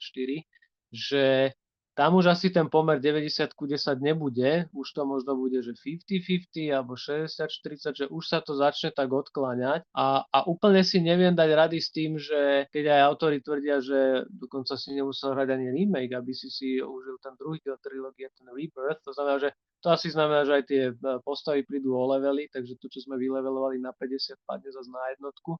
že 0.87 1.51
tam 1.93 2.17
už 2.17 2.33
asi 2.33 2.49
ten 2.49 2.65
pomer 2.65 2.97
90 2.97 3.53
ku 3.53 3.69
10 3.69 4.01
nebude, 4.01 4.65
už 4.73 4.87
to 4.97 5.05
možno 5.05 5.37
bude, 5.37 5.61
že 5.61 5.77
50-50 5.77 6.73
alebo 6.73 6.97
60-40, 6.97 7.93
že 7.93 8.05
už 8.09 8.23
sa 8.25 8.41
to 8.41 8.57
začne 8.57 8.89
tak 8.89 9.13
odkláňať. 9.13 9.85
A, 9.93 10.25
a 10.25 10.39
úplne 10.49 10.81
si 10.81 10.97
neviem 10.97 11.37
dať 11.37 11.49
rady 11.53 11.77
s 11.77 11.89
tým, 11.93 12.17
že 12.17 12.65
keď 12.73 12.97
aj 12.97 13.01
autori 13.05 13.37
tvrdia, 13.45 13.77
že 13.77 14.25
dokonca 14.33 14.73
si 14.73 14.97
nemusel 14.97 15.37
hrať 15.37 15.53
ani 15.53 15.69
remake, 15.69 16.17
aby 16.17 16.33
si 16.33 16.49
si 16.49 16.81
užil 16.81 17.21
ten 17.21 17.37
druhý 17.37 17.61
diel 17.61 17.77
trilógie, 17.77 18.33
ten 18.33 18.49
Rebirth, 18.49 19.05
to 19.05 19.13
znamená, 19.13 19.37
že 19.37 19.49
to 19.83 19.91
asi 19.91 20.09
znamená, 20.09 20.47
že 20.47 20.53
aj 20.57 20.63
tie 20.63 20.83
e, 20.89 20.93
postavy 21.21 21.67
prídu 21.67 21.93
o 21.93 22.07
levely, 22.07 22.47
takže 22.47 22.79
to, 22.79 22.87
čo 22.87 23.03
sme 23.03 23.19
vylevelovali 23.19 23.77
na 23.77 23.91
50, 23.91 24.39
padne 24.47 24.71
zase 24.71 24.89
na 24.89 25.11
jednotku. 25.13 25.59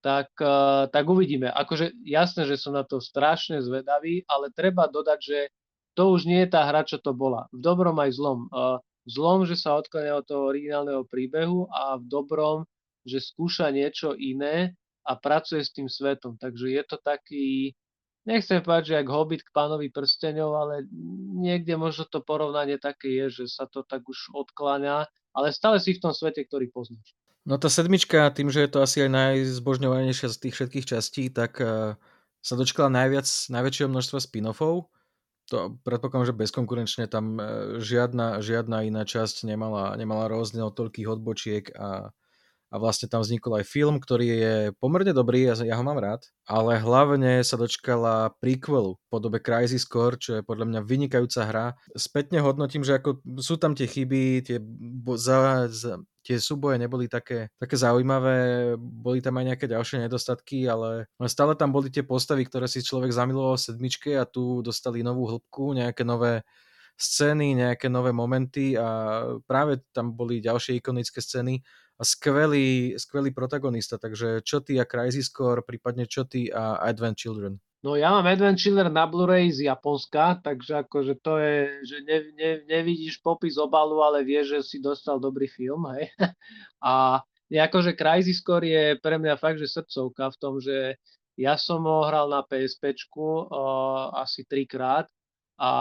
Tak, 0.00 0.32
uh, 0.40 0.88
tak 0.88 1.04
uvidíme. 1.04 1.52
Akože 1.52 1.92
jasné, 2.08 2.48
že 2.48 2.56
som 2.56 2.72
na 2.72 2.88
to 2.88 3.04
strašne 3.04 3.60
zvedavý, 3.60 4.24
ale 4.32 4.48
treba 4.48 4.88
dodať, 4.88 5.18
že 5.20 5.38
to 5.94 6.14
už 6.14 6.26
nie 6.26 6.46
je 6.46 6.52
tá 6.54 6.66
hra, 6.66 6.86
čo 6.86 6.98
to 7.02 7.10
bola. 7.12 7.50
V 7.50 7.60
dobrom 7.62 7.98
aj 7.98 8.14
zlom. 8.14 8.46
V 9.00 9.08
zlom, 9.10 9.48
že 9.48 9.56
sa 9.56 9.80
odkláňa 9.80 10.20
od 10.20 10.26
toho 10.28 10.52
originálneho 10.52 11.02
príbehu 11.08 11.66
a 11.72 11.98
v 11.98 12.04
dobrom, 12.06 12.68
že 13.02 13.18
skúša 13.18 13.72
niečo 13.72 14.12
iné 14.14 14.76
a 15.08 15.16
pracuje 15.16 15.64
s 15.64 15.72
tým 15.72 15.88
svetom. 15.88 16.36
Takže 16.36 16.68
je 16.68 16.82
to 16.84 16.96
taký, 17.00 17.72
nechcem 18.28 18.60
povedať, 18.60 18.92
že 18.92 18.96
jak 19.00 19.08
Hobbit 19.08 19.42
k 19.42 19.54
pánovi 19.56 19.88
prsteňov, 19.88 20.50
ale 20.52 20.74
niekde 21.40 21.74
možno 21.80 22.04
to 22.06 22.20
porovnanie 22.20 22.76
také 22.76 23.24
je, 23.24 23.42
že 23.42 23.56
sa 23.56 23.64
to 23.64 23.82
tak 23.82 24.04
už 24.04 24.36
odkláňa, 24.36 25.08
ale 25.32 25.48
stále 25.50 25.80
si 25.80 25.96
v 25.96 26.04
tom 26.04 26.12
svete, 26.12 26.44
ktorý 26.44 26.68
poznáš. 26.68 27.16
No 27.48 27.56
tá 27.56 27.72
sedmička, 27.72 28.28
tým, 28.36 28.52
že 28.52 28.68
je 28.68 28.70
to 28.70 28.84
asi 28.84 29.08
aj 29.08 29.10
najzbožňovanejšia 29.16 30.28
z 30.28 30.38
tých 30.44 30.54
všetkých 30.60 30.86
častí, 30.86 31.32
tak 31.32 31.56
sa 32.44 32.54
dočkala 32.54 32.92
najviac, 32.92 33.26
najväčšieho 33.26 33.88
množstva 33.88 34.18
spin-offov 34.20 34.92
to 35.50 35.74
predpokladám, 35.82 36.30
že 36.30 36.38
bezkonkurenčne 36.38 37.04
tam 37.10 37.36
e, 37.36 37.44
žiadna, 37.82 38.38
žiadna 38.38 38.86
iná 38.86 39.02
časť 39.02 39.42
nemala, 39.42 39.98
nemala 39.98 40.30
rozdiel 40.30 40.70
toľkých 40.70 41.10
odbočiek 41.10 41.64
a, 41.74 42.14
a 42.70 42.74
vlastne 42.78 43.10
tam 43.10 43.26
vznikol 43.26 43.58
aj 43.58 43.66
film, 43.66 43.98
ktorý 43.98 44.26
je 44.30 44.54
pomerne 44.78 45.10
dobrý, 45.10 45.50
ja, 45.50 45.58
ja 45.58 45.74
ho 45.74 45.82
mám 45.82 45.98
rád, 45.98 46.22
ale 46.46 46.78
hlavne 46.78 47.42
sa 47.42 47.58
dočkala 47.58 48.38
prequelu 48.38 48.94
v 48.94 49.04
podobe 49.10 49.42
Crisis 49.42 49.82
Core, 49.82 50.22
čo 50.22 50.38
je 50.38 50.46
podľa 50.46 50.70
mňa 50.70 50.80
vynikajúca 50.86 51.42
hra. 51.42 51.66
Spätne 51.98 52.38
hodnotím, 52.38 52.86
že 52.86 53.02
ako 53.02 53.18
sú 53.42 53.58
tam 53.58 53.74
tie 53.74 53.90
chyby, 53.90 54.46
tie 54.46 54.62
za, 55.18 55.66
za, 55.66 55.98
tie 56.20 56.36
súboje 56.36 56.76
neboli 56.76 57.08
také, 57.08 57.48
také 57.56 57.76
zaujímavé, 57.80 58.74
boli 58.76 59.24
tam 59.24 59.40
aj 59.40 59.54
nejaké 59.54 59.66
ďalšie 59.66 60.04
nedostatky, 60.04 60.68
ale 60.68 61.08
stále 61.28 61.56
tam 61.56 61.72
boli 61.72 61.88
tie 61.88 62.04
postavy, 62.04 62.44
ktoré 62.44 62.68
si 62.68 62.84
človek 62.84 63.12
zamiloval 63.12 63.56
v 63.56 63.66
sedmičke 63.72 64.10
a 64.20 64.28
tu 64.28 64.60
dostali 64.60 65.00
novú 65.00 65.28
hĺbku, 65.28 65.72
nejaké 65.76 66.04
nové 66.04 66.44
scény, 67.00 67.56
nejaké 67.56 67.88
nové 67.88 68.12
momenty 68.12 68.76
a 68.76 69.24
práve 69.48 69.80
tam 69.96 70.12
boli 70.12 70.44
ďalšie 70.44 70.84
ikonické 70.84 71.24
scény 71.24 71.64
a 71.96 72.02
skvelý, 72.04 72.96
skvelý 73.00 73.32
protagonista, 73.32 73.96
takže 73.96 74.44
čo 74.44 74.60
ty 74.60 74.76
a 74.76 74.84
Crisis 74.84 75.32
Core, 75.32 75.64
prípadne 75.64 76.04
čo 76.04 76.28
ty 76.28 76.52
a 76.52 76.76
Advent 76.84 77.16
Children. 77.16 77.56
No 77.80 77.96
ja 77.96 78.12
mám 78.12 78.28
Adventure 78.28 78.92
na 78.92 79.08
Blu-ray 79.08 79.48
z 79.48 79.64
Japonska, 79.64 80.36
takže 80.44 80.84
akože 80.84 81.16
to 81.24 81.40
je, 81.40 81.56
že 81.88 81.96
ne, 82.04 82.18
ne, 82.36 82.50
nevidíš 82.68 83.24
popis 83.24 83.56
obalu, 83.56 84.04
ale 84.04 84.20
vieš, 84.20 84.52
že 84.52 84.60
si 84.60 84.76
dostal 84.84 85.16
dobrý 85.16 85.48
film, 85.48 85.88
hej. 85.96 86.12
A 86.84 87.24
akože 87.48 87.96
Crysis 87.96 88.44
Core 88.44 88.68
je 88.68 88.84
pre 89.00 89.16
mňa 89.16 89.40
fakt, 89.40 89.56
že 89.56 89.72
srdcovka 89.72 90.28
v 90.28 90.36
tom, 90.36 90.60
že 90.60 91.00
ja 91.40 91.56
som 91.56 91.80
ho 91.88 92.04
hral 92.04 92.28
na 92.28 92.44
PSP 92.44 92.92
asi 94.12 94.44
trikrát 94.44 95.08
a 95.56 95.72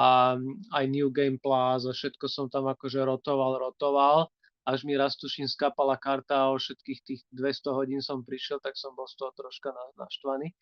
aj 0.72 0.86
New 0.88 1.12
Game 1.12 1.36
Plus 1.36 1.84
a 1.84 1.92
všetko 1.92 2.32
som 2.32 2.48
tam 2.48 2.72
akože 2.72 3.04
rotoval, 3.04 3.60
rotoval 3.60 4.32
až 4.64 4.86
mi 4.86 4.94
raz 4.94 5.18
tuším 5.18 5.50
skapala 5.50 5.98
karta 5.98 6.46
a 6.46 6.52
o 6.54 6.62
všetkých 6.62 7.00
tých 7.02 7.22
200 7.34 7.74
hodín 7.74 8.02
som 8.06 8.22
prišiel, 8.22 8.62
tak 8.62 8.78
som 8.78 8.94
bol 8.94 9.10
z 9.10 9.18
toho 9.18 9.34
troška 9.34 9.74
naštvaný 9.98 10.54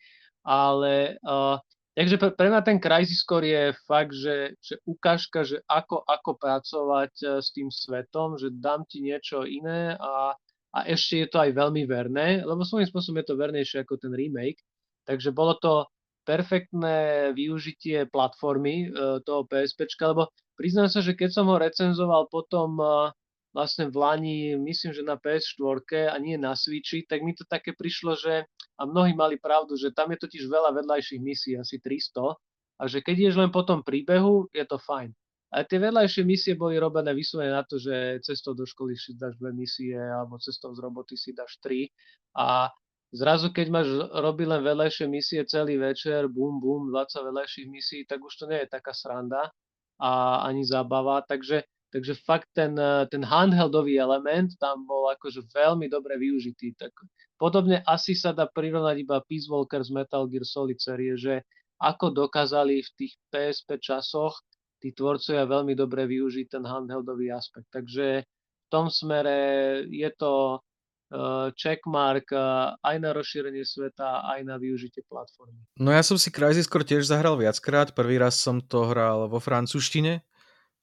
ale 0.46 1.18
uh, 1.22 1.58
takže 1.98 2.16
pre, 2.18 2.30
pre 2.34 2.46
mňa 2.50 2.62
ten 2.62 2.78
Crisis 2.78 3.26
Core 3.26 3.50
je 3.50 3.64
fakt, 3.86 4.14
že, 4.14 4.54
že 4.62 4.78
ukážka, 4.86 5.42
že 5.42 5.58
ako, 5.66 6.06
ako 6.06 6.30
pracovať 6.38 7.12
uh, 7.24 7.28
s 7.42 7.50
tým 7.50 7.68
svetom, 7.72 8.38
že 8.38 8.54
dám 8.54 8.86
ti 8.86 9.02
niečo 9.02 9.42
iné 9.42 9.98
a, 9.98 10.34
a 10.74 10.78
ešte 10.86 11.24
je 11.24 11.28
to 11.28 11.38
aj 11.42 11.50
veľmi 11.56 11.84
verné, 11.88 12.42
lebo 12.46 12.62
svojím 12.62 12.88
spôsobom 12.88 13.18
je 13.22 13.28
to 13.28 13.40
vernejšie 13.40 13.78
ako 13.82 13.98
ten 13.98 14.14
remake, 14.14 14.62
takže 15.08 15.34
bolo 15.34 15.58
to 15.58 15.86
perfektné 16.28 17.32
využitie 17.32 18.04
platformy 18.12 18.92
uh, 18.92 19.18
toho 19.24 19.48
PSP, 19.48 19.88
lebo 20.04 20.28
priznám 20.60 20.92
sa, 20.92 21.00
že 21.00 21.16
keď 21.16 21.32
som 21.32 21.48
ho 21.48 21.56
recenzoval 21.56 22.28
potom 22.28 22.76
uh, 22.76 23.08
vlastne 23.56 23.88
v 23.88 23.96
Lani, 23.96 24.38
myslím, 24.60 24.92
že 24.92 25.02
na 25.02 25.16
PS4 25.16 26.12
a 26.12 26.16
nie 26.20 26.36
na 26.36 26.52
Switchi, 26.52 27.08
tak 27.08 27.24
mi 27.24 27.32
to 27.32 27.48
také 27.48 27.72
prišlo, 27.72 28.14
že 28.14 28.44
a 28.78 28.86
mnohí 28.86 29.12
mali 29.12 29.34
pravdu, 29.36 29.74
že 29.74 29.90
tam 29.90 30.14
je 30.14 30.22
totiž 30.22 30.46
veľa 30.46 30.70
vedľajších 30.78 31.20
misií, 31.20 31.54
asi 31.58 31.82
300 31.82 32.38
a 32.78 32.82
že 32.86 33.02
keď 33.02 33.16
ješ 33.28 33.34
len 33.34 33.50
po 33.50 33.66
tom 33.66 33.82
príbehu, 33.82 34.46
je 34.54 34.62
to 34.62 34.78
fajn. 34.78 35.10
Ale 35.48 35.64
tie 35.64 35.80
vedľajšie 35.80 36.22
misie 36.28 36.52
boli 36.54 36.76
robené 36.76 37.16
vyslovene 37.16 37.56
na 37.56 37.64
to, 37.64 37.80
že 37.80 38.20
cestou 38.20 38.52
do 38.52 38.68
školy 38.68 38.94
si 38.94 39.16
dáš 39.16 39.40
dve 39.40 39.50
misie 39.56 39.96
alebo 39.96 40.36
cestou 40.38 40.76
z 40.76 40.78
roboty 40.84 41.16
si 41.16 41.32
dáš 41.32 41.56
tri 41.64 41.88
a 42.36 42.68
zrazu 43.16 43.48
keď 43.48 43.66
máš 43.72 43.88
robiť 44.12 44.46
len 44.46 44.60
vedľajšie 44.60 45.06
misie 45.08 45.40
celý 45.48 45.80
večer, 45.80 46.28
bum, 46.28 46.60
bum, 46.60 46.92
20 46.92 47.32
vedľajších 47.32 47.66
misií, 47.72 48.02
tak 48.04 48.20
už 48.20 48.32
to 48.36 48.44
nie 48.44 48.60
je 48.60 48.68
taká 48.68 48.92
sranda 48.92 49.48
a 49.96 50.44
ani 50.44 50.68
zábava, 50.68 51.24
takže 51.24 51.64
Takže 51.88 52.20
fakt 52.20 52.52
ten, 52.52 52.76
eh, 52.76 53.08
ten 53.08 53.24
handheldový 53.24 53.96
element 53.96 54.52
tam 54.60 54.84
bol 54.84 55.08
akože 55.12 55.48
veľmi 55.52 55.88
dobre 55.88 56.20
využitý. 56.20 56.76
Tak 56.76 56.92
podobne 57.40 57.80
asi 57.88 58.12
sa 58.12 58.36
dá 58.36 58.44
prirovnať 58.44 58.96
iba 59.00 59.24
Peace 59.24 59.48
Walker 59.48 59.80
z 59.80 59.90
Metal 59.92 60.28
Gear 60.28 60.44
Solid 60.44 60.76
série, 60.76 61.16
že 61.16 61.40
ako 61.78 62.10
dokázali 62.10 62.82
v 62.82 62.90
tých 62.98 63.12
PSP 63.30 63.78
časoch 63.78 64.42
tí 64.82 64.94
tvorcovia 64.94 65.46
veľmi 65.46 65.74
dobre 65.74 66.06
využiť 66.06 66.46
ten 66.58 66.64
handheldový 66.66 67.34
aspekt. 67.34 67.70
Takže 67.70 68.22
v 68.26 68.66
tom 68.70 68.90
smere 68.90 69.82
je 69.90 70.10
to 70.14 70.58
uh, 70.58 71.50
checkmark 71.58 72.30
uh, 72.30 72.74
aj 72.82 72.96
na 73.02 73.10
rozšírenie 73.14 73.66
sveta, 73.66 74.26
aj 74.26 74.40
na 74.46 74.58
využitie 74.58 75.02
platformy. 75.06 75.58
No 75.78 75.90
ja 75.90 76.02
som 76.02 76.18
si 76.18 76.30
Crysis 76.30 76.70
tiež 76.70 77.10
zahral 77.10 77.38
viackrát. 77.38 77.94
Prvý 77.94 78.18
raz 78.22 78.38
som 78.38 78.62
to 78.62 78.86
hral 78.86 79.26
vo 79.26 79.42
francúzštine, 79.42 80.22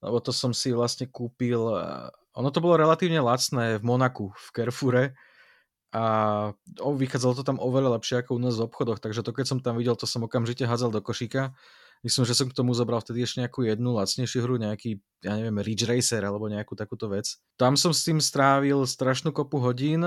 lebo 0.03 0.17
to 0.19 0.31
som 0.35 0.51
si 0.51 0.75
vlastne 0.75 1.07
kúpil, 1.07 1.59
ono 2.35 2.49
to 2.51 2.59
bolo 2.59 2.75
relatívne 2.75 3.23
lacné 3.23 3.79
v 3.79 3.83
Monaku, 3.83 4.35
v 4.35 4.47
Carrefoure 4.51 5.05
a 5.95 6.03
vychádzalo 6.75 7.39
to 7.39 7.43
tam 7.47 7.57
oveľa 7.63 7.95
lepšie 7.95 8.19
ako 8.19 8.35
u 8.35 8.39
nás 8.43 8.59
v 8.59 8.67
obchodoch, 8.67 8.99
takže 8.99 9.23
to 9.23 9.31
keď 9.31 9.45
som 9.47 9.59
tam 9.63 9.79
videl, 9.79 9.95
to 9.95 10.03
som 10.03 10.27
okamžite 10.27 10.67
hádzal 10.67 10.91
do 10.91 10.99
košíka. 10.99 11.55
Myslím, 12.03 12.27
že 12.27 12.35
som 12.37 12.51
k 12.51 12.53
tomu 12.53 12.75
zobral 12.75 12.99
vtedy 12.99 13.23
ešte 13.23 13.41
nejakú 13.41 13.65
jednu 13.65 13.95
lacnejšiu 13.95 14.43
hru, 14.43 14.59
nejaký, 14.59 14.99
ja 15.23 15.39
neviem, 15.39 15.57
Ridge 15.63 15.87
Racer 15.87 16.21
alebo 16.21 16.51
nejakú 16.51 16.75
takúto 16.75 17.07
vec. 17.07 17.39
Tam 17.55 17.79
som 17.79 17.95
s 17.95 18.03
tým 18.03 18.19
strávil 18.19 18.83
strašnú 18.83 19.31
kopu 19.31 19.57
hodín, 19.63 20.03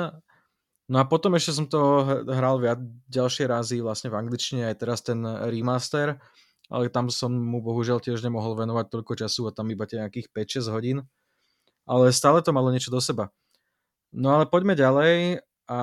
no 0.87 0.97
a 1.01 1.05
potom 1.09 1.35
ešte 1.35 1.57
som 1.57 1.67
to 1.67 2.05
hral 2.29 2.61
viac 2.61 2.79
ďalšie 3.09 3.49
razy 3.49 3.81
vlastne 3.81 4.13
v 4.13 4.21
angličtine, 4.21 4.69
aj 4.69 4.77
teraz 4.79 5.01
ten 5.03 5.25
remaster, 5.25 6.21
ale 6.69 6.93
tam 6.93 7.09
som 7.09 7.33
mu 7.33 7.65
bohužiaľ 7.65 8.01
tiež 8.01 8.21
nemohol 8.21 8.57
venovať 8.57 8.93
toľko 8.93 9.13
času 9.25 9.49
a 9.49 9.55
tam 9.57 9.73
iba 9.73 9.89
tie 9.89 10.01
nejakých 10.05 10.33
5-6 10.33 10.69
hodín. 10.73 10.99
Ale 11.89 12.13
stále 12.13 12.45
to 12.45 12.53
malo 12.53 12.69
niečo 12.69 12.93
do 12.93 13.01
seba. 13.01 13.33
No 14.13 14.37
ale 14.37 14.45
poďme 14.45 14.77
ďalej 14.77 15.41
a 15.69 15.81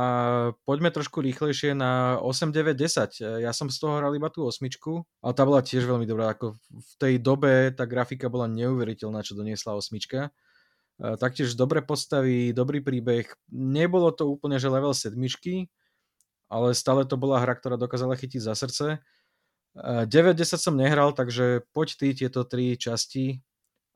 poďme 0.66 0.90
trošku 0.90 1.22
rýchlejšie 1.22 1.78
na 1.78 2.18
8, 2.22 2.50
9, 2.50 2.74
10. 2.74 3.42
Ja 3.42 3.54
som 3.54 3.70
z 3.70 3.78
toho 3.78 4.02
hral 4.02 4.14
iba 4.18 4.30
tú 4.34 4.46
osmičku, 4.46 5.06
ale 5.22 5.34
tá 5.38 5.46
bola 5.46 5.62
tiež 5.62 5.86
veľmi 5.86 6.10
dobrá. 6.10 6.34
Ako 6.34 6.58
v 6.58 6.94
tej 7.02 7.22
dobe 7.22 7.70
tá 7.74 7.86
grafika 7.86 8.30
bola 8.30 8.50
neuveriteľná, 8.50 9.22
čo 9.22 9.38
doniesla 9.38 9.78
osmička. 9.78 10.34
Taktiež 10.98 11.54
dobre 11.54 11.86
postavy, 11.86 12.50
dobrý 12.50 12.82
príbeh. 12.82 13.30
Nebolo 13.54 14.10
to 14.10 14.26
úplne, 14.26 14.58
že 14.58 14.74
level 14.74 14.94
sedmičky, 14.94 15.70
ale 16.50 16.74
stále 16.74 17.06
to 17.06 17.18
bola 17.18 17.42
hra, 17.42 17.54
ktorá 17.58 17.78
dokázala 17.78 18.18
chytiť 18.18 18.42
za 18.42 18.54
srdce 18.58 19.02
9-10 19.76 20.56
som 20.56 20.76
nehral, 20.80 21.12
takže 21.12 21.68
poď 21.76 21.88
ty 22.00 22.08
tieto 22.16 22.48
tri 22.48 22.80
časti 22.80 23.44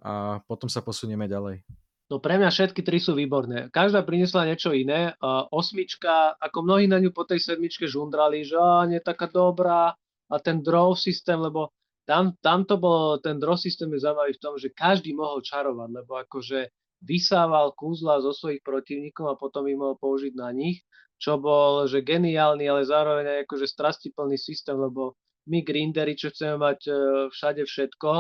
a 0.04 0.44
potom 0.44 0.68
sa 0.68 0.84
posunieme 0.84 1.28
ďalej. 1.28 1.64
No 2.10 2.18
pre 2.18 2.42
mňa 2.42 2.50
všetky 2.50 2.82
tri 2.82 2.98
sú 2.98 3.14
výborné. 3.14 3.70
Každá 3.70 4.02
priniesla 4.02 4.50
niečo 4.50 4.74
iné. 4.74 5.14
Uh, 5.22 5.46
osmička, 5.54 6.34
ako 6.42 6.66
mnohí 6.66 6.90
na 6.90 6.98
ňu 6.98 7.14
po 7.14 7.22
tej 7.22 7.38
sedmičke 7.38 7.86
žundrali, 7.86 8.42
že 8.42 8.58
á, 8.58 8.90
nie 8.90 8.98
je 8.98 9.06
taká 9.06 9.30
dobrá 9.30 9.94
a 10.26 10.36
ten 10.42 10.66
draw 10.66 10.98
systém, 10.98 11.38
lebo 11.38 11.70
tam, 12.10 12.34
tam 12.42 12.66
to 12.66 12.82
bolo, 12.82 13.22
ten 13.22 13.38
draw 13.38 13.54
systém 13.54 13.94
je 13.94 14.02
zaujímavý 14.02 14.34
v 14.34 14.42
tom, 14.42 14.58
že 14.58 14.74
každý 14.74 15.14
mohol 15.14 15.46
čarovať, 15.46 15.90
lebo 16.02 16.18
akože 16.18 16.74
vysával 17.06 17.78
kúzla 17.78 18.18
zo 18.26 18.34
svojich 18.34 18.66
protivníkov 18.66 19.30
a 19.30 19.38
potom 19.38 19.70
ich 19.70 19.78
mohol 19.78 19.94
použiť 20.02 20.34
na 20.34 20.50
nich, 20.50 20.82
čo 21.22 21.38
bol 21.38 21.86
že 21.86 22.02
geniálny, 22.02 22.66
ale 22.66 22.90
zároveň 22.90 23.26
aj 23.38 23.40
akože 23.46 23.70
strastiplný 23.70 24.42
systém, 24.42 24.74
lebo 24.74 25.14
my 25.50 25.60
grindery, 25.66 26.14
čo 26.14 26.30
chceme 26.30 26.62
mať 26.62 26.80
e, 26.88 26.94
všade 27.34 27.66
všetko, 27.66 28.12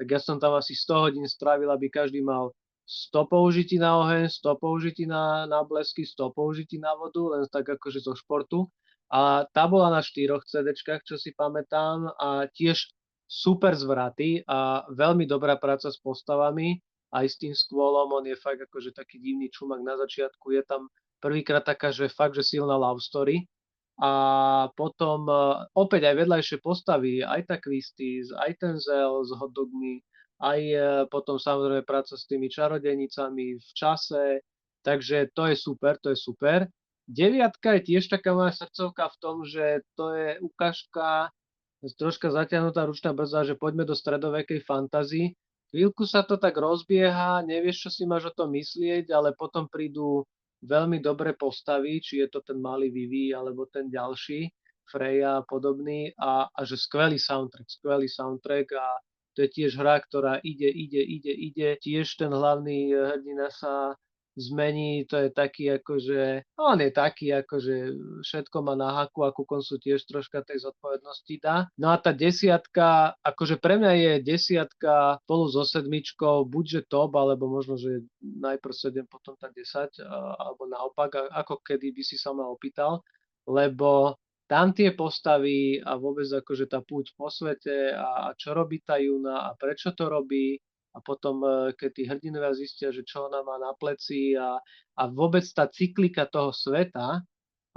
tak 0.00 0.06
ja 0.08 0.18
som 0.18 0.40
tam 0.40 0.56
asi 0.56 0.72
100 0.72 1.04
hodín 1.04 1.26
strávil, 1.28 1.68
aby 1.68 1.92
každý 1.92 2.24
mal 2.24 2.56
100 2.88 3.28
použití 3.28 3.76
na 3.76 4.00
oheň, 4.00 4.32
100 4.32 4.56
použití 4.56 5.04
na, 5.04 5.44
na 5.44 5.60
blesky, 5.60 6.08
100 6.08 6.32
použití 6.32 6.80
na 6.80 6.96
vodu, 6.96 7.36
len 7.36 7.44
tak 7.52 7.68
akože 7.68 8.00
zo 8.00 8.16
športu. 8.16 8.72
A 9.12 9.44
tá 9.52 9.68
bola 9.68 9.92
na 9.92 10.00
štyroch 10.00 10.44
CDčkách, 10.48 11.04
čo 11.04 11.20
si 11.20 11.36
pamätám, 11.36 12.08
a 12.16 12.48
tiež 12.48 12.88
super 13.28 13.76
zvraty 13.76 14.40
a 14.48 14.88
veľmi 14.88 15.28
dobrá 15.28 15.60
práca 15.60 15.92
s 15.92 16.00
postavami. 16.00 16.80
Aj 17.12 17.24
s 17.24 17.40
tým 17.40 17.52
skôlom, 17.52 18.08
on 18.12 18.24
je 18.24 18.36
fakt 18.36 18.60
akože 18.60 18.92
taký 18.96 19.20
divný 19.20 19.48
čumak 19.48 19.80
na 19.80 19.96
začiatku, 19.96 20.52
je 20.52 20.60
tam 20.64 20.92
prvýkrát 21.24 21.64
taká, 21.64 21.88
že 21.88 22.12
fakt, 22.12 22.36
že 22.36 22.44
silná 22.44 22.76
love 22.76 23.00
story 23.00 23.48
a 23.98 24.12
potom 24.78 25.26
uh, 25.26 25.66
opäť 25.74 26.10
aj 26.10 26.14
vedľajšie 26.22 26.58
postavy, 26.62 27.20
aj 27.22 27.50
tá 27.50 27.56
Christie's, 27.58 28.30
aj 28.30 28.62
ten 28.62 28.74
Zel 28.78 29.26
s 29.26 29.34
hotdogmi, 29.34 30.02
aj 30.38 30.60
uh, 30.70 30.82
potom 31.10 31.34
samozrejme 31.34 31.82
práca 31.82 32.14
s 32.14 32.26
tými 32.30 32.46
čarodenicami 32.46 33.58
v 33.58 33.70
čase, 33.74 34.46
takže 34.86 35.34
to 35.34 35.50
je 35.50 35.56
super, 35.58 35.98
to 35.98 36.14
je 36.14 36.18
super. 36.18 36.70
Deviatka 37.10 37.74
je 37.80 37.94
tiež 37.94 38.06
taká 38.06 38.36
moja 38.36 38.54
srdcovka 38.54 39.10
v 39.10 39.16
tom, 39.18 39.36
že 39.42 39.82
to 39.98 40.14
je 40.14 40.38
ukážka, 40.44 41.34
troška 41.98 42.30
zatiahnutá 42.30 42.86
ručná 42.86 43.10
brzda, 43.10 43.50
že 43.50 43.58
poďme 43.58 43.82
do 43.82 43.98
stredovekej 43.98 44.62
fantasy, 44.62 45.34
Chvíľku 45.68 46.08
sa 46.08 46.24
to 46.24 46.40
tak 46.40 46.56
rozbieha, 46.56 47.44
nevieš, 47.44 47.88
čo 47.88 47.90
si 47.92 48.02
máš 48.08 48.32
o 48.32 48.36
tom 48.36 48.56
myslieť, 48.56 49.12
ale 49.12 49.36
potom 49.36 49.68
prídu 49.68 50.24
veľmi 50.62 50.98
dobré 50.98 51.34
postavy, 51.38 52.02
či 52.02 52.24
je 52.24 52.28
to 52.30 52.42
ten 52.42 52.58
malý 52.58 52.90
Vivi 52.90 53.30
alebo 53.30 53.66
ten 53.70 53.86
ďalší, 53.86 54.50
Freya 54.88 55.44
a 55.44 55.44
podobný, 55.44 56.16
a, 56.16 56.48
a 56.48 56.60
že 56.64 56.80
skvelý 56.80 57.20
soundtrack, 57.20 57.68
skvelý 57.68 58.08
soundtrack 58.08 58.66
a 58.72 58.86
to 59.36 59.46
je 59.46 59.54
tiež 59.54 59.78
hra, 59.78 60.02
ktorá 60.02 60.42
ide, 60.42 60.66
ide, 60.66 60.98
ide, 60.98 61.30
ide. 61.30 61.68
Tiež 61.78 62.18
ten 62.18 62.32
hlavný 62.34 62.90
hrdina 62.90 63.52
sa 63.54 63.94
zmení, 64.38 65.04
to 65.10 65.26
je 65.26 65.28
taký 65.34 65.76
akože, 65.82 66.46
on 66.56 66.78
je 66.78 66.90
taký 66.94 67.34
akože 67.34 67.74
všetko 68.22 68.56
má 68.62 68.78
na 68.78 68.94
haku 68.94 69.26
a 69.26 69.34
ku 69.34 69.42
koncu 69.42 69.76
tiež 69.82 70.06
troška 70.06 70.46
tej 70.46 70.64
zodpovednosti 70.64 71.34
dá. 71.42 71.66
No 71.74 71.90
a 71.90 71.98
tá 71.98 72.14
desiatka, 72.14 73.18
akože 73.20 73.58
pre 73.58 73.76
mňa 73.82 73.92
je 73.98 74.12
desiatka 74.22 75.18
spolu 75.26 75.50
so 75.50 75.66
sedmičkou 75.66 76.46
buďže 76.46 76.86
top, 76.86 77.18
alebo 77.18 77.50
možno, 77.50 77.74
že 77.76 78.06
najprv 78.22 78.74
7, 78.74 79.04
potom 79.10 79.34
tá 79.34 79.50
10, 79.50 79.98
alebo 80.38 80.64
naopak, 80.70 81.34
ako 81.34 81.60
kedy 81.66 81.90
by 81.92 82.02
si 82.06 82.14
sa 82.14 82.30
ma 82.30 82.46
opýtal, 82.46 83.02
lebo 83.44 84.16
tam 84.48 84.72
tie 84.72 84.96
postavy 84.96 85.76
a 85.84 86.00
vôbec 86.00 86.24
akože 86.24 86.72
tá 86.72 86.80
púť 86.80 87.12
po 87.12 87.28
svete 87.28 87.92
a, 87.92 88.32
a 88.32 88.32
čo 88.32 88.56
robí 88.56 88.80
tá 88.80 88.96
Juna 88.96 89.44
a 89.44 89.52
prečo 89.52 89.92
to 89.92 90.08
robí 90.08 90.56
a 90.94 90.98
potom, 91.04 91.44
e, 91.44 91.76
keď 91.76 91.90
tí 91.92 92.02
hrdinovia 92.08 92.52
zistia, 92.56 92.88
že 92.88 93.04
čo 93.04 93.28
ona 93.28 93.44
má 93.44 93.60
na 93.60 93.76
pleci 93.76 94.32
a, 94.32 94.56
a 94.96 95.02
vôbec 95.08 95.44
tá 95.52 95.68
cyklika 95.68 96.24
toho 96.24 96.50
sveta, 96.54 97.20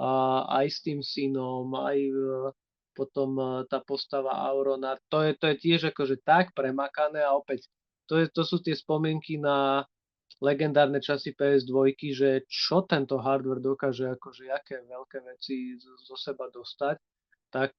a 0.01 0.09
aj 0.63 0.65
s 0.71 0.79
tým 0.81 0.99
synom, 1.03 1.67
aj 1.75 1.99
e, 1.99 2.13
potom 2.95 3.35
e, 3.37 3.47
tá 3.67 3.83
postava 3.83 4.33
Aurona, 4.47 4.97
to 5.11 5.21
je, 5.21 5.35
to 5.37 5.45
je 5.51 5.55
tiež 5.59 5.81
akože 5.91 6.23
tak 6.23 6.55
premakané 6.55 7.21
a 7.21 7.35
opäť 7.35 7.67
to, 8.07 8.17
je, 8.17 8.25
to 8.31 8.41
sú 8.47 8.63
tie 8.63 8.73
spomienky 8.73 9.37
na 9.37 9.85
legendárne 10.41 10.97
časy 10.97 11.37
PS2, 11.37 11.93
že 12.17 12.29
čo 12.49 12.81
tento 12.89 13.21
hardware 13.21 13.61
dokáže, 13.61 14.09
akože 14.17 14.49
aké 14.49 14.81
veľké 14.89 15.21
veci 15.21 15.77
zo 15.77 16.17
seba 16.17 16.49
dostať, 16.49 16.97
tak 17.53 17.77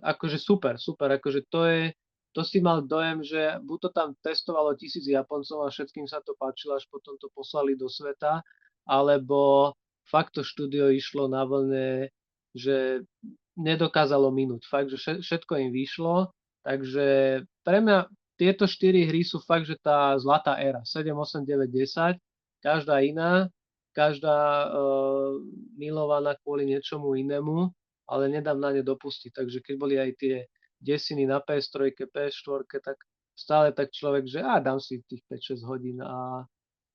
akože 0.00 0.40
super, 0.40 0.80
super, 0.80 1.12
akože 1.20 1.44
to 1.52 1.60
je, 1.68 1.92
to 2.34 2.42
si 2.42 2.58
mal 2.58 2.82
dojem, 2.82 3.22
že 3.22 3.62
buď 3.62 3.78
to 3.78 3.90
tam 3.94 4.08
testovalo 4.18 4.74
tisíc 4.74 5.06
Japoncov 5.06 5.64
a 5.64 5.70
všetkým 5.70 6.10
sa 6.10 6.18
to 6.18 6.34
páčilo, 6.34 6.74
až 6.74 6.84
potom 6.90 7.14
to 7.22 7.30
poslali 7.30 7.78
do 7.78 7.86
sveta, 7.86 8.42
alebo 8.82 9.72
fakt 10.10 10.34
to 10.34 10.42
štúdio 10.42 10.90
išlo 10.90 11.30
na 11.30 11.46
vlne, 11.46 12.10
že 12.50 13.06
nedokázalo 13.54 14.34
minúť. 14.34 14.66
Fakt, 14.66 14.90
že 14.90 15.22
všetko 15.22 15.62
im 15.62 15.70
vyšlo, 15.70 16.34
takže 16.66 17.40
pre 17.62 17.78
mňa 17.78 18.10
tieto 18.34 18.66
štyri 18.66 19.06
hry 19.06 19.22
sú 19.22 19.38
fakt, 19.38 19.70
že 19.70 19.78
tá 19.78 20.18
zlatá 20.18 20.58
éra. 20.58 20.82
7, 20.82 21.14
8, 21.14 21.46
9, 21.46 21.70
10, 21.70 22.18
každá 22.58 22.98
iná, 22.98 23.46
každá 23.94 24.74
uh, 24.74 25.38
milovaná 25.78 26.34
kvôli 26.42 26.66
niečomu 26.66 27.14
inému, 27.14 27.70
ale 28.10 28.26
nedám 28.26 28.58
na 28.58 28.74
ne 28.74 28.82
dopustiť. 28.82 29.30
Takže 29.30 29.62
keď 29.62 29.74
boli 29.78 29.94
aj 30.02 30.10
tie 30.18 30.36
desiny 30.84 31.24
na 31.24 31.40
PS3, 31.40 31.96
PS4, 31.96 32.60
tak 32.84 33.00
stále 33.32 33.72
tak 33.72 33.90
človek, 33.90 34.28
že 34.28 34.44
a 34.44 34.60
dám 34.60 34.78
si 34.78 35.00
tých 35.08 35.24
5-6 35.26 35.64
hodín 35.64 35.98
a 36.04 36.44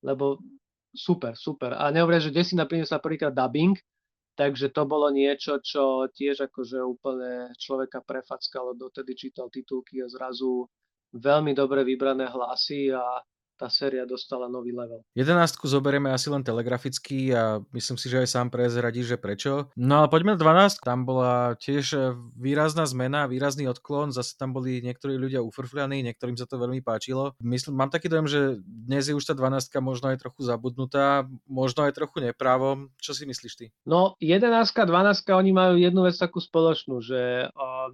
lebo 0.00 0.40
super, 0.96 1.36
super. 1.36 1.76
A 1.76 1.92
nehovoria, 1.92 2.24
že 2.24 2.32
desina 2.32 2.64
priniesla 2.64 3.02
prvýkrát 3.02 3.34
dubbing, 3.36 3.76
takže 4.38 4.72
to 4.72 4.88
bolo 4.88 5.12
niečo, 5.12 5.60
čo 5.60 6.08
tiež 6.08 6.48
akože 6.48 6.80
úplne 6.80 7.52
človeka 7.60 8.00
prefackalo, 8.00 8.72
dotedy 8.72 9.12
čítal 9.12 9.52
titulky 9.52 10.00
a 10.00 10.08
zrazu 10.08 10.64
veľmi 11.12 11.52
dobre 11.52 11.84
vybrané 11.84 12.30
hlasy 12.30 12.94
a 12.94 13.02
tá 13.60 13.68
séria 13.68 14.08
dostala 14.08 14.48
nový 14.48 14.72
level. 14.72 15.04
Jedenáctku 15.12 15.68
zoberieme 15.68 16.08
asi 16.08 16.32
len 16.32 16.40
telegraficky 16.40 17.36
a 17.36 17.60
myslím 17.76 18.00
si, 18.00 18.08
že 18.08 18.24
aj 18.24 18.28
sám 18.32 18.48
prezradí, 18.48 19.04
že 19.04 19.20
prečo. 19.20 19.68
No 19.76 20.00
ale 20.00 20.08
poďme 20.08 20.34
na 20.34 20.40
12. 20.40 20.80
Tam 20.80 21.04
bola 21.04 21.60
tiež 21.60 22.16
výrazná 22.40 22.88
zmena, 22.88 23.28
výrazný 23.28 23.68
odklon, 23.68 24.16
zase 24.16 24.40
tam 24.40 24.56
boli 24.56 24.80
niektorí 24.80 25.20
ľudia 25.20 25.44
ufrfľaní, 25.44 26.00
niektorým 26.00 26.40
sa 26.40 26.48
to 26.48 26.56
veľmi 26.56 26.80
páčilo. 26.80 27.36
Myslím, 27.44 27.76
mám 27.76 27.92
taký 27.92 28.08
dojem, 28.08 28.24
že 28.24 28.40
dnes 28.64 29.12
je 29.12 29.12
už 29.12 29.28
tá 29.28 29.36
12 29.36 29.68
možno 29.84 30.08
aj 30.08 30.24
trochu 30.24 30.40
zabudnutá, 30.48 31.28
možno 31.44 31.84
aj 31.84 31.92
trochu 31.92 32.24
neprávom. 32.24 32.88
Čo 32.96 33.12
si 33.12 33.28
myslíš 33.28 33.52
ty? 33.60 33.66
No 33.84 34.16
11 34.24 34.72
12 34.72 35.28
oni 35.36 35.52
majú 35.52 35.74
jednu 35.76 36.08
vec 36.08 36.16
takú 36.16 36.40
spoločnú, 36.40 37.04
že 37.04 37.52
uh, 37.52 37.92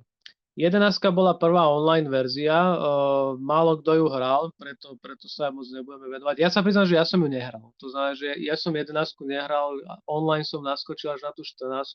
11 0.56 1.12
bola 1.12 1.36
prvá 1.36 1.68
online 1.68 2.08
verzia, 2.08 2.56
uh, 2.56 3.36
málo 3.36 3.76
kto 3.84 3.92
ju 3.92 4.06
hral, 4.08 4.48
preto, 4.56 4.96
preto 5.04 5.28
sa 5.28 5.52
moc 5.52 5.68
nebudeme 5.68 6.08
venovať. 6.08 6.40
Ja 6.40 6.48
sa 6.48 6.64
priznám, 6.64 6.88
že 6.88 6.96
ja 6.96 7.04
som 7.04 7.20
ju 7.20 7.28
nehral. 7.28 7.76
To 7.76 7.92
znamená, 7.92 8.16
že 8.16 8.28
ja 8.40 8.56
som 8.56 8.72
11 8.72 8.88
nehral, 9.28 9.76
online 10.08 10.48
som 10.48 10.64
naskočil 10.64 11.12
až 11.12 11.28
na 11.28 11.36
tú 11.36 11.44
14, 11.44 11.92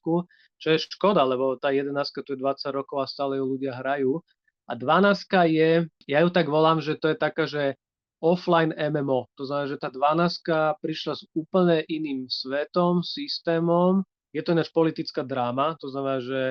čo 0.62 0.68
je 0.70 0.78
škoda, 0.78 1.26
lebo 1.26 1.58
tá 1.58 1.74
11 1.74 1.90
tu 2.22 2.38
je 2.38 2.40
20 2.40 2.70
rokov 2.70 3.02
a 3.02 3.10
stále 3.10 3.42
ju 3.42 3.50
ľudia 3.50 3.82
hrajú. 3.82 4.22
A 4.70 4.78
12 4.78 5.26
je, 5.50 5.90
ja 6.06 6.20
ju 6.22 6.30
tak 6.30 6.46
volám, 6.46 6.86
že 6.86 7.02
to 7.02 7.10
je 7.10 7.18
taká, 7.18 7.50
že 7.50 7.82
offline 8.22 8.78
MMO. 8.78 9.26
To 9.42 9.50
znamená, 9.50 9.74
že 9.74 9.82
tá 9.82 9.90
12 9.90 10.78
prišla 10.78 11.14
s 11.18 11.26
úplne 11.34 11.82
iným 11.90 12.30
svetom, 12.30 13.02
systémom. 13.02 14.06
Je 14.30 14.46
to 14.46 14.54
ináč 14.54 14.70
politická 14.70 15.26
dráma, 15.26 15.76
to 15.82 15.90
znamená, 15.90 16.22
že 16.22 16.42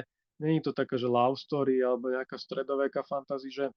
Není 0.41 0.65
to 0.65 0.73
taká, 0.73 0.97
že 0.97 1.05
love 1.05 1.37
story 1.37 1.85
alebo 1.85 2.09
nejaká 2.09 2.41
stredoveká 2.41 3.05
fantasy, 3.05 3.53
že 3.53 3.69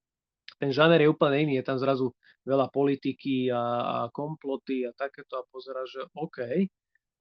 ten 0.59 0.71
žáner 0.71 1.03
je 1.03 1.11
úplne 1.11 1.43
iný, 1.43 1.53
je 1.59 1.67
tam 1.67 1.75
zrazu 1.75 2.15
veľa 2.47 2.71
politiky 2.71 3.51
a, 3.51 3.63
a 3.83 3.97
komploty 4.11 4.87
a 4.87 4.95
takéto 4.95 5.39
a 5.39 5.43
pozera, 5.51 5.83
že 5.83 6.07
OK. 6.15 6.67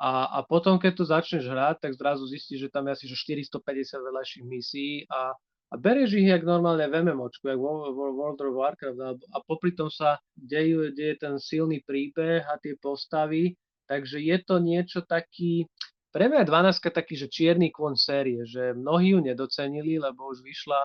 A, 0.03 0.11
a 0.35 0.39
potom, 0.43 0.79
keď 0.83 0.93
to 0.99 1.05
začneš 1.07 1.47
hrať, 1.47 1.83
tak 1.83 1.95
zrazu 1.95 2.27
zistíš, 2.27 2.67
že 2.67 2.73
tam 2.75 2.91
je 2.91 2.95
asi 2.99 3.07
že 3.07 3.19
450 3.19 4.03
veľajších 4.03 4.45
misií 4.47 5.07
a, 5.07 5.31
a 5.71 5.75
berieš 5.79 6.19
ich 6.19 6.27
jak 6.27 6.43
normálne 6.43 6.91
v 6.91 7.07
MMOčku, 7.07 7.47
jak 7.47 7.59
World 7.59 8.39
of 8.43 8.55
Warcraft 8.55 8.99
a, 8.99 9.11
a 9.15 9.39
popri 9.47 9.73
tom 9.79 9.91
sa 9.91 10.19
deje, 10.35 10.91
deje 10.91 11.23
ten 11.23 11.39
silný 11.39 11.87
príbeh 11.87 12.43
a 12.43 12.59
tie 12.59 12.75
postavy, 12.83 13.55
takže 13.87 14.19
je 14.19 14.37
to 14.43 14.59
niečo 14.59 15.07
taký, 15.07 15.71
pre 16.13 16.29
mňa 16.29 16.45
je 16.45 16.51
12 16.53 16.93
taký, 16.93 17.15
že 17.17 17.33
čierny 17.33 17.73
kôň 17.73 17.97
série, 17.97 18.45
že 18.45 18.77
mnohí 18.77 19.17
ju 19.17 19.21
nedocenili, 19.25 19.97
lebo 19.97 20.29
už 20.29 20.45
vyšla 20.45 20.81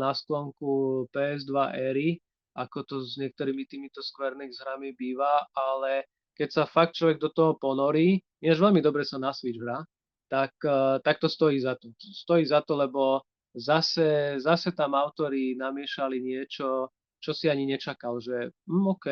na 0.00 0.16
sklonku 0.16 1.04
PS2 1.12 1.52
éry, 1.76 2.16
ako 2.56 2.78
to 2.88 2.94
s 3.04 3.20
niektorými 3.20 3.68
týmito 3.68 4.00
Square 4.00 4.40
Enix 4.40 4.58
hrami 4.64 4.96
býva, 4.96 5.44
ale 5.52 6.08
keď 6.32 6.48
sa 6.48 6.64
fakt 6.64 6.96
človek 6.96 7.20
do 7.20 7.28
toho 7.30 7.60
ponorí, 7.60 8.16
je 8.40 8.48
veľmi 8.48 8.80
dobre 8.80 9.04
sa 9.04 9.20
na 9.20 9.36
Switch 9.36 9.60
hrá, 9.60 9.84
tak, 10.32 10.56
tak 11.04 11.20
to 11.20 11.28
stojí 11.28 11.60
za 11.60 11.76
to. 11.76 11.92
Stojí 12.00 12.48
za 12.48 12.64
to, 12.64 12.80
lebo 12.80 13.20
zase, 13.52 14.40
zase 14.40 14.72
tam 14.72 14.96
autori 14.96 15.52
namiešali 15.58 16.16
niečo, 16.16 16.88
čo 17.20 17.30
si 17.36 17.52
ani 17.52 17.68
nečakal, 17.68 18.16
že 18.24 18.56
hm, 18.64 18.86
OK, 18.96 19.06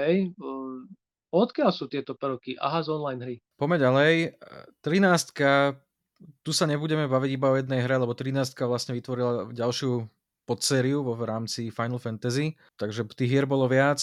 Odkiaľ 1.29 1.71
sú 1.77 1.93
tieto 1.93 2.17
prvky? 2.17 2.57
Aha, 2.57 2.81
z 2.81 2.89
online 2.89 3.21
hry. 3.21 3.37
Poďme 3.61 3.77
ďalej. 3.83 4.13
13. 4.81 6.41
Tu 6.43 6.51
sa 6.51 6.65
nebudeme 6.65 7.07
baviť 7.07 7.31
iba 7.31 7.53
o 7.53 7.59
jednej 7.61 7.85
hre, 7.85 8.01
lebo 8.01 8.17
13. 8.17 8.57
vlastne 8.67 8.97
vytvorila 8.97 9.53
ďalšiu 9.53 10.09
podsériu 10.49 11.05
v 11.05 11.23
rámci 11.29 11.69
Final 11.69 12.01
Fantasy, 12.01 12.57
takže 12.81 13.05
tých 13.13 13.29
hier 13.29 13.45
bolo 13.45 13.69
viac. 13.69 14.01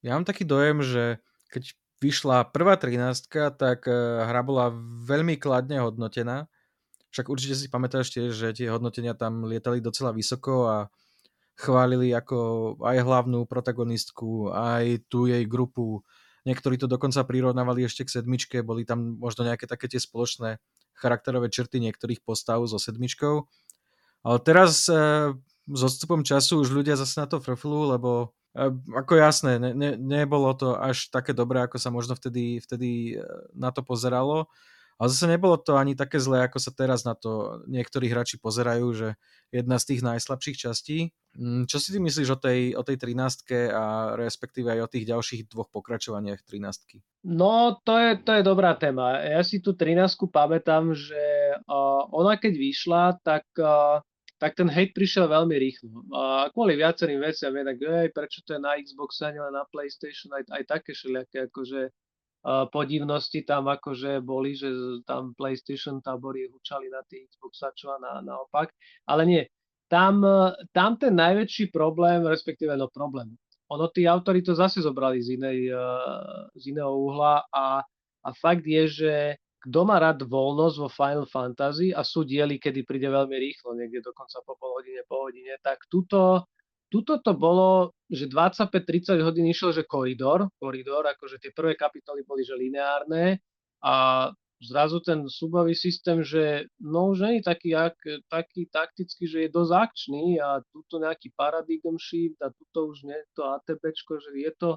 Ja 0.00 0.14
mám 0.14 0.22
taký 0.22 0.46
dojem, 0.46 0.86
že 0.86 1.18
keď 1.50 1.74
vyšla 1.98 2.54
prvá 2.54 2.78
13, 2.78 3.58
tak 3.58 3.90
hra 3.90 4.40
bola 4.46 4.70
veľmi 5.02 5.34
kladne 5.42 5.82
hodnotená. 5.82 6.46
Však 7.10 7.26
určite 7.26 7.58
si 7.58 7.66
pamätáš 7.66 8.14
tiež, 8.14 8.30
že 8.30 8.54
tie 8.54 8.70
hodnotenia 8.70 9.18
tam 9.18 9.42
lietali 9.42 9.82
docela 9.82 10.14
vysoko 10.14 10.70
a 10.70 10.76
chválili 11.58 12.14
ako 12.14 12.78
aj 12.84 12.96
hlavnú 13.02 13.48
protagonistku, 13.50 14.54
aj 14.54 15.08
tú 15.10 15.26
jej 15.26 15.42
grupu. 15.48 16.06
Niektorí 16.46 16.78
to 16.78 16.86
dokonca 16.86 17.26
prirovnávali 17.26 17.82
ešte 17.82 18.06
k 18.06 18.22
sedmičke, 18.22 18.62
boli 18.62 18.86
tam 18.86 19.18
možno 19.18 19.42
nejaké 19.42 19.66
také 19.66 19.90
tie 19.90 19.98
spoločné 19.98 20.62
charakterové 20.94 21.50
črty 21.50 21.82
niektorých 21.82 22.22
postav 22.22 22.62
so 22.70 22.78
sedmičkou. 22.78 23.50
Ale 24.22 24.38
teraz 24.42 24.86
e, 24.86 25.34
s 25.66 25.80
odstupom 25.82 26.22
času 26.22 26.62
už 26.62 26.70
ľudia 26.70 26.94
zase 26.94 27.18
na 27.18 27.26
to 27.26 27.42
frflú, 27.42 27.90
lebo 27.90 28.30
e, 28.54 28.70
ako 28.94 29.18
jasné, 29.18 29.58
ne, 29.58 29.74
ne, 29.74 29.98
nebolo 29.98 30.54
to 30.54 30.78
až 30.78 31.10
také 31.10 31.34
dobré, 31.34 31.66
ako 31.66 31.82
sa 31.82 31.90
možno 31.90 32.14
vtedy, 32.14 32.62
vtedy 32.62 33.18
e, 33.18 33.26
na 33.58 33.74
to 33.74 33.82
pozeralo. 33.82 34.46
Ale 34.96 35.12
zase 35.12 35.28
nebolo 35.28 35.60
to 35.60 35.76
ani 35.76 35.92
také 35.92 36.16
zlé, 36.16 36.48
ako 36.48 36.56
sa 36.56 36.72
teraz 36.72 37.04
na 37.04 37.12
to 37.12 37.60
niektorí 37.68 38.08
hráči 38.08 38.40
pozerajú, 38.40 38.86
že 38.96 39.08
jedna 39.52 39.76
z 39.76 39.92
tých 39.92 40.00
najslabších 40.00 40.56
častí. 40.56 41.12
Mm, 41.36 41.68
čo 41.68 41.76
si 41.76 41.92
ty 41.92 42.00
myslíš 42.00 42.28
o 42.32 42.38
tej, 42.40 42.72
o 42.80 42.82
tej 42.82 42.96
13 42.96 43.76
a 43.76 44.16
respektíve 44.16 44.72
aj 44.72 44.80
o 44.80 44.88
tých 44.88 45.04
ďalších 45.04 45.52
dvoch 45.52 45.68
pokračovaniach 45.68 46.40
13 46.48 47.28
No, 47.28 47.76
to 47.84 47.92
je, 48.00 48.10
to 48.24 48.40
je 48.40 48.42
dobrá 48.42 48.72
téma. 48.72 49.20
Ja 49.20 49.44
si 49.44 49.60
tú 49.60 49.76
13 49.76 50.16
pamätám, 50.32 50.96
že 50.96 51.20
ona 52.14 52.40
keď 52.40 52.54
vyšla, 52.56 53.02
tak, 53.20 53.44
tak 54.40 54.56
ten 54.56 54.72
hate 54.72 54.96
prišiel 54.96 55.28
veľmi 55.28 55.56
rýchlo. 55.60 55.92
Uh, 56.08 56.48
kvôli 56.52 56.76
viacerým 56.76 57.20
veciam, 57.20 57.52
jednak, 57.52 57.76
ej, 57.80 58.08
prečo 58.12 58.40
to 58.44 58.56
je 58.56 58.60
na 58.60 58.76
Xbox 58.80 59.20
a 59.24 59.32
nielen 59.32 59.52
na 59.52 59.64
PlayStation, 59.68 60.32
aj, 60.32 60.44
aj 60.52 60.62
také 60.68 60.92
všelijaké, 60.92 61.52
akože 61.52 61.92
podivnosti 62.70 63.42
tam 63.42 63.66
akože 63.66 64.22
boli, 64.22 64.54
že 64.54 64.70
tam 65.02 65.34
PlayStation 65.34 65.98
tábory 65.98 66.46
hučali 66.46 66.86
na 66.86 67.02
tých 67.10 67.26
Xboxačov 67.34 67.96
a 67.96 67.98
na, 67.98 68.12
naopak. 68.22 68.70
Ale 69.10 69.26
nie, 69.26 69.42
tam, 69.90 70.22
tam 70.70 70.94
ten 70.94 71.14
najväčší 71.14 71.74
problém, 71.74 72.22
respektíve 72.26 72.74
no 72.78 72.86
problém, 72.86 73.34
ono 73.66 73.90
tí 73.90 74.06
autory 74.06 74.42
to 74.42 74.54
zase 74.54 74.82
zobrali 74.82 75.18
z, 75.18 75.34
inej, 75.38 75.74
z 76.54 76.62
iného 76.70 76.94
uhla 76.94 77.42
a, 77.50 77.82
a 78.22 78.28
fakt 78.38 78.62
je, 78.62 78.82
že 78.86 79.14
kto 79.66 79.82
má 79.82 79.98
rád 79.98 80.22
voľnosť 80.22 80.76
vo 80.78 80.86
Final 80.86 81.26
Fantasy 81.26 81.90
a 81.90 82.06
sú 82.06 82.22
diely, 82.22 82.62
kedy 82.62 82.86
príde 82.86 83.10
veľmi 83.10 83.34
rýchlo, 83.34 83.74
niekde 83.74 84.06
dokonca 84.06 84.38
po 84.46 84.54
pol 84.54 84.78
hodine, 84.78 85.02
po 85.10 85.26
hodine, 85.26 85.58
tak 85.58 85.82
tuto 85.90 86.46
Tuto 86.86 87.18
to 87.18 87.34
bolo, 87.34 87.90
že 88.06 88.30
25-30 88.30 89.18
hodín 89.26 89.50
išlo, 89.50 89.74
že 89.74 89.82
koridor, 89.82 90.46
koridor, 90.56 91.02
akože 91.10 91.42
tie 91.42 91.50
prvé 91.50 91.74
kapitoly 91.74 92.22
boli, 92.22 92.46
že 92.46 92.54
lineárne 92.54 93.42
a 93.82 94.30
zrazu 94.62 95.00
ten 95.04 95.28
súbový 95.28 95.74
systém, 95.76 96.24
že 96.24 96.70
no 96.80 97.12
už 97.12 97.28
nie 97.28 97.32
je 97.40 97.42
taký, 97.44 97.70
ak, 97.76 97.98
taký 98.30 98.70
taktický, 98.72 99.28
že 99.28 99.38
je 99.46 99.48
dosť 99.52 99.72
akčný 99.72 100.40
a 100.40 100.64
tuto 100.72 100.96
nejaký 101.02 101.34
paradigm 101.36 102.00
shift 102.00 102.40
a 102.40 102.48
tuto 102.54 102.94
už 102.94 103.04
nie 103.04 103.18
to 103.36 103.44
ATBčko, 103.44 104.16
že 104.22 104.30
je 104.32 104.52
to, 104.56 104.70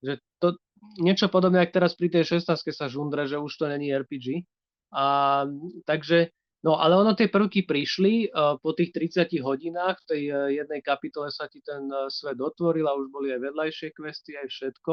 že 0.00 0.12
to 0.40 0.56
niečo 1.02 1.28
podobné, 1.28 1.60
ako 1.60 1.76
teraz 1.76 1.92
pri 1.98 2.08
tej 2.08 2.40
16 2.40 2.56
sa 2.72 2.86
žundre, 2.88 3.28
že 3.28 3.36
už 3.36 3.52
to 3.52 3.66
není 3.68 3.92
RPG. 3.92 4.46
A, 4.94 5.44
takže 5.84 6.32
No 6.66 6.74
ale 6.74 6.98
ono 6.98 7.14
tie 7.14 7.30
prvky 7.30 7.70
prišli 7.70 8.34
uh, 8.34 8.58
po 8.58 8.74
tých 8.74 8.90
30 8.90 9.30
hodinách, 9.46 10.02
v 10.02 10.06
tej 10.10 10.22
uh, 10.26 10.50
jednej 10.50 10.82
kapitole 10.82 11.30
sa 11.30 11.46
ti 11.46 11.62
ten 11.62 11.86
uh, 11.86 12.10
svet 12.10 12.34
otvoril 12.34 12.82
a 12.90 12.98
už 12.98 13.14
boli 13.14 13.30
aj 13.30 13.46
vedľajšie 13.46 13.94
questy, 13.94 14.34
aj 14.34 14.50
všetko. 14.50 14.92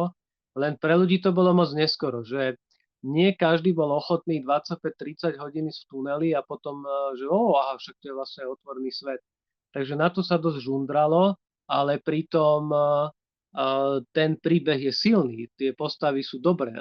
Len 0.62 0.78
pre 0.78 0.94
ľudí 0.94 1.26
to 1.26 1.34
bolo 1.34 1.58
moc 1.58 1.74
neskoro, 1.74 2.22
že 2.22 2.62
nie 3.06 3.34
každý 3.34 3.74
bol 3.74 3.90
ochotný 3.98 4.46
25-30 4.46 5.42
hodiny 5.42 5.70
v 5.74 5.86
tuneli 5.90 6.30
a 6.34 6.42
potom, 6.42 6.82
že 7.14 7.30
oh, 7.30 7.54
aha, 7.54 7.78
však 7.78 8.02
to 8.02 8.06
je 8.10 8.18
vlastne 8.18 8.44
otvorný 8.50 8.90
svet. 8.90 9.22
Takže 9.78 9.94
na 9.94 10.10
to 10.10 10.26
sa 10.26 10.42
dosť 10.42 10.66
žundralo, 10.66 11.38
ale 11.70 12.02
pritom 12.02 12.74
ten 14.10 14.42
príbeh 14.42 14.90
je 14.90 14.94
silný, 14.96 15.54
tie 15.54 15.78
postavy 15.78 16.26
sú 16.26 16.42
dobré. 16.42 16.74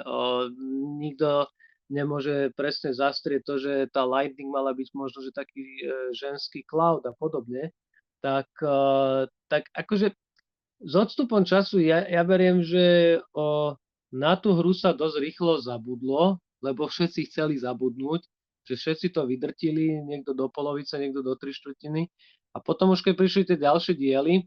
Nikto 0.97 1.45
nemôže 1.91 2.53
presne 2.57 2.91
zastrieť 2.91 3.41
to, 3.45 3.55
že 3.61 3.73
tá 3.93 4.05
Lightning 4.05 4.49
mala 4.49 4.73
byť 4.73 4.89
možno, 4.97 5.21
že 5.21 5.35
taký 5.35 5.61
e, 5.61 5.83
ženský 6.17 6.65
cloud 6.65 7.05
a 7.05 7.13
podobne, 7.13 7.69
tak, 8.25 8.49
e, 8.61 9.29
tak 9.49 9.69
akože 9.73 10.13
s 10.81 10.93
odstupom 10.93 11.47
času 11.47 11.79
ja, 11.79 12.03
ja 12.03 12.21
beriem, 12.27 12.59
že 12.59 13.17
o, 13.31 13.73
na 14.11 14.35
tú 14.35 14.53
hru 14.53 14.75
sa 14.75 14.91
dosť 14.91 15.17
rýchlo 15.23 15.53
zabudlo, 15.63 16.37
lebo 16.59 16.85
všetci 16.85 17.31
chceli 17.31 17.55
zabudnúť, 17.57 18.21
že 18.65 18.75
všetci 18.75 19.13
to 19.15 19.23
vydrtili, 19.23 20.03
niekto 20.03 20.35
do 20.35 20.51
polovice, 20.51 20.99
niekto 20.99 21.23
do 21.23 21.37
tri 21.39 21.55
štvrtiny. 21.55 22.09
A 22.55 22.57
potom 22.59 22.91
už 22.91 23.05
keď 23.05 23.13
prišli 23.15 23.43
tie 23.47 23.57
ďalšie 23.59 23.93
diely, 23.95 24.43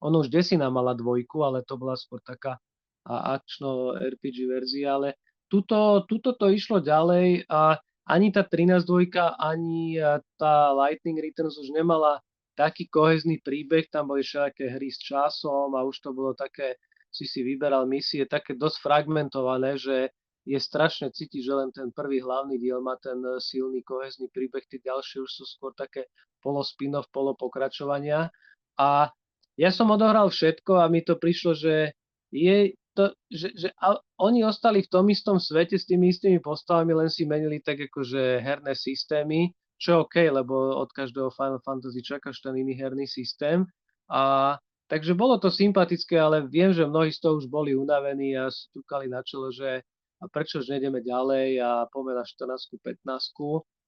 ono 0.00 0.24
už 0.24 0.28
desina 0.28 0.68
mala 0.68 0.92
dvojku, 0.92 1.44
ale 1.44 1.64
to 1.64 1.76
bola 1.76 1.96
skôr 1.96 2.20
taká 2.20 2.60
akčno 3.06 3.96
RPG 3.96 4.50
verzia, 4.50 4.98
ale 4.98 5.16
tuto, 5.46 6.04
tuto 6.06 6.34
to 6.34 6.50
išlo 6.50 6.82
ďalej 6.82 7.46
a 7.50 7.78
ani 8.06 8.30
tá 8.30 8.46
13 8.46 8.86
dvojka, 8.86 9.34
ani 9.34 9.98
tá 10.38 10.70
Lightning 10.70 11.18
Returns 11.18 11.58
už 11.58 11.74
nemala 11.74 12.22
taký 12.54 12.88
kohezný 12.88 13.42
príbeh, 13.42 13.90
tam 13.90 14.14
boli 14.14 14.22
všaké 14.22 14.72
hry 14.78 14.88
s 14.88 15.02
časom 15.02 15.74
a 15.76 15.84
už 15.84 16.00
to 16.00 16.10
bolo 16.14 16.32
také, 16.32 16.78
si 17.10 17.26
si 17.28 17.42
vyberal 17.42 17.84
misie, 17.84 18.24
také 18.24 18.54
dosť 18.56 18.78
fragmentované, 18.80 19.76
že 19.76 20.14
je 20.46 20.58
strašne 20.62 21.10
cítiť, 21.10 21.42
že 21.42 21.52
len 21.52 21.70
ten 21.74 21.90
prvý 21.90 22.22
hlavný 22.22 22.56
diel 22.62 22.78
má 22.78 22.94
ten 23.02 23.18
silný 23.42 23.82
kohezný 23.82 24.30
príbeh, 24.30 24.62
tie 24.70 24.78
ďalšie 24.78 25.26
už 25.26 25.30
sú 25.42 25.44
skôr 25.44 25.74
také 25.74 26.06
polo 26.38 26.62
spin-off, 26.62 27.10
polo 27.10 27.34
pokračovania. 27.34 28.30
A 28.78 29.10
ja 29.58 29.70
som 29.74 29.90
odohral 29.90 30.30
všetko 30.30 30.78
a 30.78 30.86
mi 30.86 31.02
to 31.02 31.18
prišlo, 31.18 31.58
že 31.58 31.98
je 32.30 32.78
to, 32.96 33.12
že, 33.28 33.52
že 33.52 33.68
a 33.76 34.00
oni 34.16 34.40
ostali 34.48 34.80
v 34.80 34.88
tom 34.88 35.06
istom 35.12 35.36
svete 35.36 35.76
s 35.76 35.84
tými 35.84 36.08
istými 36.08 36.40
postavami, 36.40 36.96
len 36.96 37.12
si 37.12 37.28
menili 37.28 37.60
tak 37.60 37.76
akože 37.76 38.40
herné 38.40 38.72
systémy, 38.72 39.52
čo 39.76 39.88
je 39.92 40.00
OK, 40.08 40.16
lebo 40.32 40.80
od 40.80 40.88
každého 40.88 41.28
Final 41.36 41.60
Fantasy 41.60 42.00
čakáš 42.00 42.40
ten 42.40 42.56
iný 42.56 42.72
herný 42.72 43.04
systém. 43.04 43.68
A 44.08 44.56
takže 44.88 45.12
bolo 45.12 45.36
to 45.36 45.52
sympatické, 45.52 46.16
ale 46.16 46.48
viem, 46.48 46.72
že 46.72 46.88
mnohí 46.88 47.12
z 47.12 47.20
toho 47.20 47.36
už 47.36 47.52
boli 47.52 47.76
unavení 47.76 48.32
a 48.40 48.48
si 48.48 48.72
tukali 48.72 49.12
na 49.12 49.20
čelo, 49.20 49.52
že 49.52 49.84
a 50.16 50.24
prečo 50.32 50.64
už 50.64 50.72
nejdeme 50.72 51.04
ďalej 51.04 51.60
a 51.60 51.84
poďme 51.92 52.16
na 52.16 52.24
14 52.24 52.72
15 52.80 53.04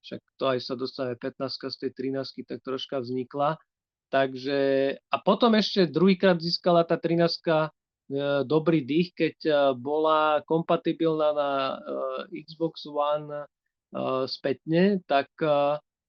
však 0.05 0.21
to 0.37 0.45
aj 0.45 0.59
sa 0.61 0.75
dostane 0.77 1.17
15 1.17 1.73
z 1.73 1.77
tej 1.81 1.91
13 2.13 2.45
tak 2.47 2.61
troška 2.63 3.01
vznikla. 3.01 3.57
Takže 4.09 4.59
a 4.97 5.17
potom 5.21 5.53
ešte 5.57 5.89
druhýkrát 5.89 6.41
získala 6.41 6.85
tá 6.85 6.97
13 6.97 7.29
E, 7.29 7.69
dobrý 8.45 8.83
dých, 8.83 9.13
keď 9.13 9.37
e, 9.45 9.53
bola 9.77 10.41
kompatibilná 10.49 11.31
na 11.37 11.51
e, 12.33 12.45
Xbox 12.45 12.89
One 12.89 13.47
spätne, 14.29 15.01
tak, 15.09 15.33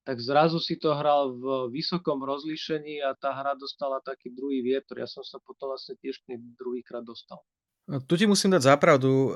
tak 0.04 0.16
zrazu 0.20 0.60
si 0.60 0.76
to 0.76 0.92
hral 0.92 1.32
v 1.32 1.72
vysokom 1.72 2.20
rozlíšení 2.20 3.00
a 3.00 3.16
tá 3.16 3.32
hra 3.32 3.56
dostala 3.56 4.04
taký 4.04 4.36
druhý 4.36 4.60
vietor. 4.60 5.00
Ja 5.00 5.08
som 5.08 5.24
sa 5.24 5.40
potom 5.40 5.72
vlastne 5.72 5.96
tiež 5.96 6.20
druhýkrát 6.60 7.00
dostal. 7.00 7.40
Tu 8.04 8.20
ti 8.20 8.28
musím 8.28 8.52
dať 8.52 8.76
zapravdu, 8.76 9.32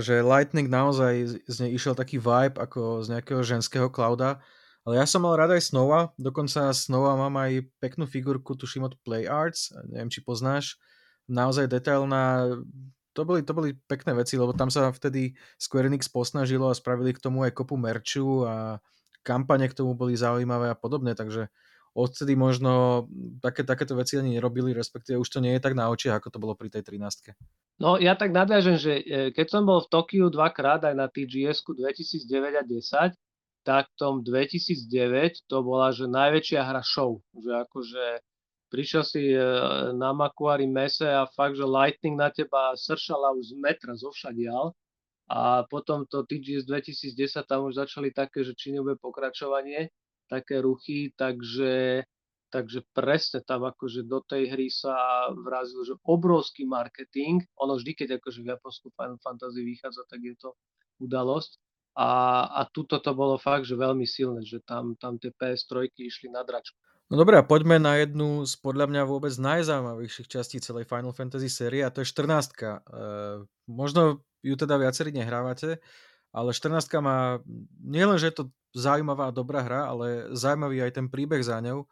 že 0.00 0.24
Lightning 0.24 0.72
naozaj 0.72 1.44
z 1.44 1.56
nej 1.60 1.76
išiel 1.76 1.92
taký 1.92 2.16
vibe 2.16 2.56
ako 2.56 3.04
z 3.04 3.12
nejakého 3.12 3.44
ženského 3.44 3.92
clouda, 3.92 4.40
ale 4.82 4.98
ja 4.98 5.06
som 5.06 5.22
mal 5.22 5.38
rád 5.38 5.54
aj 5.54 5.70
Snova, 5.70 6.10
dokonca 6.18 6.74
Snova 6.74 7.14
mám 7.14 7.38
aj 7.38 7.62
peknú 7.78 8.10
figurku, 8.10 8.58
tuším 8.58 8.90
od 8.90 8.98
Play 9.06 9.30
Arts, 9.30 9.70
neviem 9.86 10.10
či 10.10 10.24
poznáš, 10.26 10.74
naozaj 11.32 11.72
detailná. 11.72 12.52
To 13.12 13.28
boli, 13.28 13.44
to 13.44 13.52
boli 13.52 13.76
pekné 13.88 14.16
veci, 14.16 14.36
lebo 14.40 14.56
tam 14.56 14.72
sa 14.72 14.88
vtedy 14.88 15.36
Square 15.60 15.88
Enix 15.88 16.08
posnažilo 16.08 16.68
a 16.68 16.76
spravili 16.76 17.12
k 17.12 17.20
tomu 17.20 17.44
aj 17.44 17.52
kopu 17.52 17.76
merču 17.76 18.44
a 18.44 18.80
kampane 19.24 19.68
k 19.68 19.76
tomu 19.76 19.92
boli 19.96 20.16
zaujímavé 20.16 20.72
a 20.72 20.76
podobne, 20.76 21.12
takže 21.12 21.52
odtedy 21.92 22.32
možno 22.32 23.04
také, 23.44 23.68
takéto 23.68 23.92
veci 23.92 24.16
ani 24.16 24.40
nerobili, 24.40 24.72
respektíve 24.72 25.20
už 25.20 25.28
to 25.28 25.38
nie 25.44 25.52
je 25.56 25.60
tak 25.60 25.76
na 25.76 25.92
očiach, 25.92 26.18
ako 26.18 26.28
to 26.32 26.38
bolo 26.40 26.54
pri 26.56 26.72
tej 26.72 26.88
13. 26.88 27.36
No 27.80 28.00
ja 28.00 28.16
tak 28.16 28.32
nadviažem, 28.32 28.80
že 28.80 28.92
e, 29.04 29.04
keď 29.30 29.46
som 29.48 29.62
bol 29.68 29.84
v 29.84 29.90
Tokiu 29.92 30.32
dvakrát 30.32 30.80
aj 30.88 30.94
na 30.96 31.06
TGS 31.12 31.68
2009 31.68 32.56
a 32.56 32.62
10, 32.64 33.12
tak 33.62 33.92
v 33.92 33.96
tom 34.00 34.14
2009 34.24 35.46
to 35.46 35.56
bola 35.62 35.92
že 35.92 36.08
najväčšia 36.08 36.60
hra 36.64 36.82
show, 36.82 37.20
že 37.36 37.52
akože 37.52 38.04
prišiel 38.72 39.04
si 39.04 39.36
e, 39.36 39.38
na 39.92 40.16
Makuari 40.16 40.64
mese 40.64 41.04
a 41.04 41.28
fakt, 41.28 41.60
že 41.60 41.68
Lightning 41.68 42.16
na 42.16 42.32
teba 42.32 42.72
sršala 42.72 43.36
už 43.36 43.52
z 43.52 43.54
metra, 43.60 43.92
zo 43.92 44.08
všadial. 44.08 44.72
A 45.28 45.68
potom 45.68 46.08
to 46.08 46.24
TGS 46.24 46.64
2010, 46.64 47.44
tam 47.44 47.68
už 47.68 47.76
začali 47.76 48.08
také, 48.08 48.40
že 48.40 48.56
či 48.56 48.72
nebude 48.72 48.96
pokračovanie, 48.96 49.92
také 50.28 50.64
ruchy, 50.64 51.12
takže 51.12 52.04
takže 52.52 52.84
presne 52.92 53.40
tam 53.40 53.64
akože 53.64 54.04
do 54.04 54.20
tej 54.20 54.52
hry 54.52 54.68
sa 54.68 54.92
vrazil, 55.32 55.88
že 55.88 55.96
obrovský 56.04 56.68
marketing, 56.68 57.40
ono 57.56 57.80
vždy, 57.80 57.96
keď 57.96 58.20
akože 58.20 58.44
v 58.44 58.52
Japonsku 58.52 58.92
Final 58.92 59.16
Fantasy 59.24 59.64
vychádza, 59.64 60.04
tak 60.04 60.20
je 60.20 60.36
to 60.36 60.52
udalosť. 61.00 61.56
A, 61.96 62.44
a 62.52 62.60
tuto 62.68 63.00
to 63.00 63.16
bolo 63.16 63.40
fakt, 63.40 63.64
že 63.64 63.72
veľmi 63.72 64.04
silné, 64.04 64.44
že 64.44 64.60
tam, 64.68 64.96
tam 65.00 65.16
tie 65.16 65.32
PS3 65.32 65.88
išli 65.96 66.28
na 66.28 66.44
dračku. 66.44 66.76
No 67.12 67.20
dobré, 67.20 67.36
a 67.36 67.44
poďme 67.44 67.76
na 67.76 68.00
jednu 68.00 68.48
z 68.48 68.56
podľa 68.56 68.88
mňa 68.88 69.02
vôbec 69.04 69.36
najzaujímavejších 69.36 70.32
častí 70.32 70.64
celej 70.64 70.88
Final 70.88 71.12
Fantasy 71.12 71.52
série 71.52 71.84
a 71.84 71.92
to 71.92 72.00
je 72.00 72.08
14. 72.08 72.24
E, 72.56 72.80
možno 73.68 74.24
ju 74.40 74.56
teda 74.56 74.80
viacerí 74.80 75.12
nehrávate, 75.12 75.76
ale 76.32 76.56
14 76.56 76.88
má 77.04 77.36
nielen, 77.84 78.16
že 78.16 78.32
je 78.32 78.40
to 78.40 78.44
zaujímavá 78.72 79.28
a 79.28 79.36
dobrá 79.36 79.60
hra, 79.60 79.92
ale 79.92 80.32
zaujímavý 80.32 80.88
aj 80.88 80.96
ten 80.96 81.12
príbeh 81.12 81.44
za 81.44 81.60
ňou, 81.60 81.84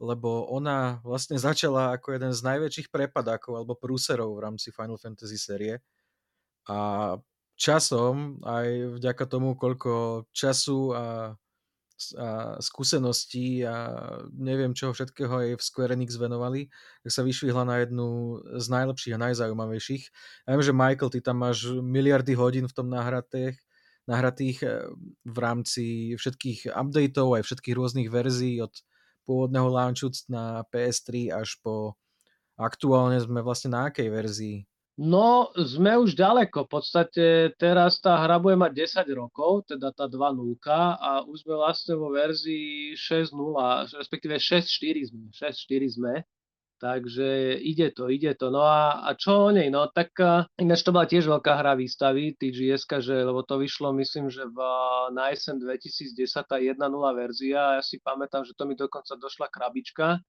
lebo 0.00 0.48
ona 0.48 1.04
vlastne 1.04 1.36
začala 1.36 1.92
ako 1.92 2.16
jeden 2.16 2.32
z 2.32 2.40
najväčších 2.40 2.88
prepadákov 2.88 3.52
alebo 3.60 3.76
prúserov 3.76 4.40
v 4.40 4.48
rámci 4.48 4.72
Final 4.72 4.96
Fantasy 4.96 5.36
série 5.36 5.84
a 6.64 7.20
časom 7.60 8.40
aj 8.40 8.96
vďaka 8.96 9.24
tomu, 9.28 9.52
koľko 9.52 10.24
času 10.32 10.96
a, 10.96 11.36
a 12.18 12.58
skúseností 12.58 13.62
a 13.62 14.02
neviem 14.34 14.74
čoho 14.74 14.90
všetkého 14.90 15.30
aj 15.30 15.48
v 15.58 15.62
Square 15.62 15.94
Enix 15.94 16.18
venovali, 16.18 16.66
tak 17.06 17.10
sa 17.14 17.22
vyšvihla 17.22 17.62
na 17.62 17.76
jednu 17.82 18.38
z 18.58 18.66
najlepších 18.66 19.14
a 19.14 19.22
najzaujímavejších. 19.30 20.04
Ja 20.46 20.58
viem, 20.58 20.64
že 20.66 20.74
Michael, 20.74 21.12
ty 21.14 21.18
tam 21.22 21.42
máš 21.42 21.70
miliardy 21.70 22.34
hodín 22.34 22.66
v 22.66 22.74
tom 22.74 22.90
nahratých, 22.90 23.56
nahratých 24.10 24.58
eh, 24.66 24.90
v 25.22 25.36
rámci 25.38 25.84
všetkých 26.18 26.74
updateov, 26.74 27.38
aj 27.38 27.42
všetkých 27.46 27.76
rôznych 27.78 28.08
verzií 28.10 28.58
od 28.58 28.74
pôvodného 29.22 29.70
launchu 29.70 30.10
na 30.26 30.66
PS3 30.74 31.30
až 31.30 31.58
po 31.62 31.94
aktuálne 32.58 33.22
sme 33.22 33.42
vlastne 33.42 33.74
na 33.74 33.86
akej 33.86 34.10
verzii? 34.10 34.58
No, 35.00 35.48
sme 35.56 35.96
už 35.96 36.12
ďaleko. 36.12 36.68
V 36.68 36.70
podstate 36.70 37.24
teraz 37.56 37.96
tá 37.96 38.20
hra 38.20 38.36
bude 38.36 38.60
mať 38.60 38.76
10 39.08 39.08
rokov, 39.16 39.64
teda 39.64 39.88
tá 39.88 40.04
2.0 40.04 40.60
a 40.68 41.24
už 41.24 41.48
sme 41.48 41.54
vlastne 41.56 41.96
vo 41.96 42.12
verzii 42.12 42.92
6.0, 42.92 43.32
respektíve 43.96 44.36
6.4 44.36 45.08
sme. 45.08 45.24
6.4 45.32 45.96
sme. 45.96 46.14
Takže 46.76 47.62
ide 47.62 47.94
to, 47.94 48.10
ide 48.10 48.34
to. 48.34 48.50
No 48.50 48.66
a, 48.66 49.06
a 49.06 49.14
čo 49.14 49.48
o 49.48 49.50
nej? 49.54 49.70
No 49.70 49.86
tak 49.88 50.18
ináč 50.58 50.82
to 50.82 50.90
bola 50.90 51.06
tiež 51.06 51.30
veľká 51.30 51.54
hra 51.54 51.78
výstavy 51.78 52.34
TGS, 52.36 52.84
že, 53.00 53.22
lebo 53.22 53.46
to 53.46 53.62
vyšlo 53.62 53.94
myslím, 53.96 54.28
že 54.28 54.44
v, 54.50 54.58
na 55.14 55.30
SN 55.30 55.62
2010 55.62 56.42
tá 56.42 56.58
1.0 56.58 56.76
verzia. 57.16 57.78
Ja 57.78 57.82
si 57.86 58.02
pamätám, 58.02 58.42
že 58.42 58.52
to 58.58 58.66
mi 58.66 58.74
dokonca 58.74 59.14
došla 59.14 59.46
krabička 59.48 60.20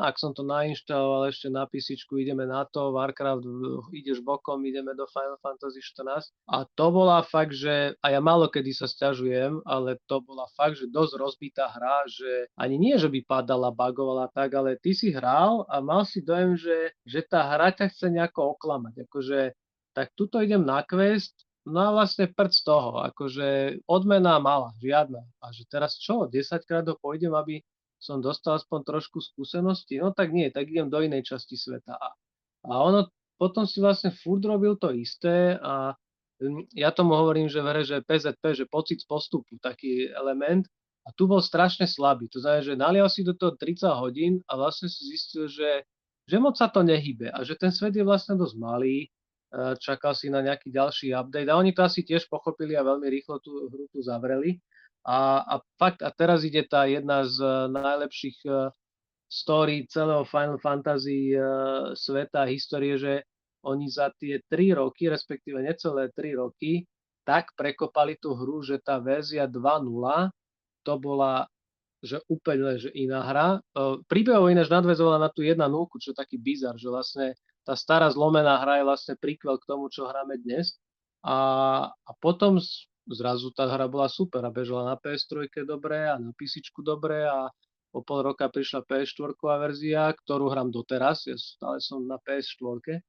ak 0.00 0.16
som 0.16 0.32
to 0.32 0.40
nainštaloval 0.40 1.28
ešte 1.28 1.52
na 1.52 1.68
PC, 1.68 2.00
ideme 2.16 2.48
na 2.48 2.64
to, 2.64 2.96
Warcraft, 2.96 3.44
ideš 3.92 4.24
bokom, 4.24 4.64
ideme 4.64 4.96
do 4.96 5.04
Final 5.12 5.36
Fantasy 5.44 5.84
14. 5.84 6.32
A 6.48 6.64
to 6.72 6.86
bola 6.88 7.20
fakt, 7.20 7.52
že, 7.52 7.94
a 8.00 8.06
ja 8.08 8.20
málo 8.24 8.48
kedy 8.48 8.72
sa 8.72 8.88
stiažujem, 8.88 9.60
ale 9.68 10.00
to 10.08 10.24
bola 10.24 10.48
fakt, 10.56 10.80
že 10.80 10.88
dosť 10.88 11.12
rozbitá 11.20 11.68
hra, 11.68 12.08
že 12.08 12.48
ani 12.56 12.80
nie, 12.80 12.96
že 12.96 13.12
by 13.12 13.20
padala, 13.28 13.68
bagovala 13.68 14.32
tak, 14.32 14.56
ale 14.56 14.80
ty 14.80 14.96
si 14.96 15.12
hral 15.12 15.68
a 15.68 15.78
mal 15.84 16.08
si 16.08 16.24
dojem, 16.24 16.56
že, 16.56 16.96
že 17.04 17.20
tá 17.22 17.44
hra 17.44 17.70
ťa 17.76 17.92
chce 17.92 18.08
nejako 18.08 18.56
oklamať. 18.56 19.06
Akože, 19.06 19.52
tak 19.92 20.16
tuto 20.16 20.40
idem 20.40 20.64
na 20.64 20.80
quest, 20.82 21.46
No 21.68 21.80
a 21.84 21.90
vlastne 21.92 22.24
prd 22.24 22.52
z 22.56 22.62
toho, 22.64 23.04
akože 23.04 23.48
odmena 23.84 24.40
mala, 24.40 24.72
žiadna. 24.80 25.20
A 25.44 25.52
že 25.52 25.68
teraz 25.68 26.00
čo, 26.00 26.24
10 26.24 26.64
krát 26.64 26.88
ho 26.88 26.96
pôjdem, 26.96 27.36
aby 27.36 27.60
som 28.00 28.24
dostal 28.24 28.56
aspoň 28.56 28.80
trošku 28.88 29.20
skúsenosti, 29.20 30.00
no 30.00 30.16
tak 30.16 30.32
nie, 30.32 30.48
tak 30.48 30.72
idem 30.72 30.88
do 30.88 31.04
inej 31.04 31.28
časti 31.28 31.54
sveta. 31.54 32.00
A, 32.00 32.08
ono 32.64 33.12
potom 33.36 33.68
si 33.68 33.80
vlastne 33.80 34.10
furt 34.12 34.40
robil 34.44 34.80
to 34.80 34.92
isté 34.92 35.60
a 35.60 35.92
ja 36.72 36.88
tomu 36.88 37.12
hovorím, 37.12 37.52
že 37.52 37.60
v 37.60 37.68
hre, 37.68 37.82
že 37.84 38.00
PZP, 38.00 38.42
že 38.56 38.64
pocit 38.64 39.04
z 39.04 39.06
postupu, 39.06 39.60
taký 39.60 40.08
element, 40.08 40.64
a 41.04 41.08
tu 41.16 41.24
bol 41.24 41.40
strašne 41.40 41.88
slabý. 41.88 42.28
To 42.32 42.40
znamená, 42.40 42.62
že 42.64 42.74
nalial 42.76 43.08
si 43.08 43.24
do 43.24 43.32
toho 43.32 43.56
30 43.56 43.88
hodín 43.96 44.32
a 44.48 44.56
vlastne 44.56 44.88
si 44.88 45.08
zistil, 45.08 45.48
že, 45.48 45.84
že 46.28 46.36
moc 46.36 46.56
sa 46.60 46.68
to 46.68 46.84
nehybe 46.84 47.32
a 47.32 47.40
že 47.44 47.56
ten 47.56 47.72
svet 47.72 47.96
je 47.96 48.04
vlastne 48.04 48.36
dosť 48.36 48.56
malý, 48.60 49.04
e, 49.04 49.08
čakal 49.80 50.12
si 50.12 50.28
na 50.28 50.44
nejaký 50.44 50.68
ďalší 50.68 51.16
update 51.16 51.48
a 51.48 51.56
oni 51.56 51.72
to 51.72 51.84
asi 51.84 52.04
tiež 52.04 52.28
pochopili 52.28 52.76
a 52.76 52.84
veľmi 52.84 53.08
rýchlo 53.08 53.40
tú 53.40 53.68
hru 53.72 53.88
tu 53.88 54.04
zavreli. 54.04 54.60
A, 55.06 55.40
a 55.40 55.54
fakt, 55.80 56.04
a 56.04 56.12
teraz 56.12 56.44
ide 56.44 56.60
tá 56.68 56.84
jedna 56.84 57.24
z 57.24 57.40
eh, 57.40 57.52
najlepších 57.72 58.38
uh, 58.44 58.68
story 59.32 59.88
celého 59.88 60.28
Final 60.28 60.60
Fantasy 60.60 61.32
uh, 61.32 61.96
sveta, 61.96 62.44
histórie, 62.44 63.00
že 63.00 63.24
oni 63.64 63.88
za 63.88 64.12
tie 64.16 64.44
3 64.44 64.76
roky, 64.76 65.08
respektíve 65.08 65.60
necelé 65.64 66.12
3 66.12 66.36
roky, 66.36 66.84
tak 67.24 67.52
prekopali 67.56 68.16
tú 68.16 68.36
hru, 68.36 68.60
že 68.64 68.80
tá 68.80 69.00
verzia 69.00 69.48
2.0 69.48 69.88
to 70.84 70.94
bola 70.96 71.48
že 72.00 72.16
úplne 72.32 72.80
že 72.80 72.88
iná 72.96 73.20
hra. 73.20 73.60
Príbehov 74.08 74.48
ináč 74.48 74.72
nadvezovala 74.72 75.20
na 75.20 75.28
tú 75.28 75.44
1.0, 75.44 75.60
čo 76.00 76.12
je 76.12 76.16
taký 76.16 76.40
bizar, 76.40 76.72
že 76.80 76.88
vlastne 76.88 77.36
tá 77.68 77.76
stará 77.76 78.08
zlomená 78.08 78.56
hra 78.56 78.80
je 78.80 78.88
vlastne 78.88 79.14
príkvel 79.20 79.60
k 79.60 79.68
tomu, 79.68 79.92
čo 79.92 80.08
hráme 80.08 80.40
dnes. 80.40 80.80
A, 81.20 81.36
a 81.92 82.10
potom 82.16 82.56
zrazu 83.10 83.50
tá 83.50 83.66
hra 83.66 83.90
bola 83.90 84.06
super 84.06 84.42
a 84.46 84.50
bežala 84.54 84.94
na 84.94 84.96
PS3 84.96 85.66
dobre 85.66 86.06
a 86.06 86.18
na 86.18 86.30
PC 86.34 86.62
dobre 86.80 87.26
a 87.26 87.50
o 87.90 88.00
pol 88.06 88.22
roka 88.22 88.46
prišla 88.46 88.86
PS4 88.86 89.34
verzia, 89.58 90.14
ktorú 90.14 90.50
hrám 90.50 90.70
doteraz, 90.70 91.26
ja 91.26 91.34
stále 91.34 91.82
som 91.82 92.06
na 92.06 92.22
PS4, 92.22 93.02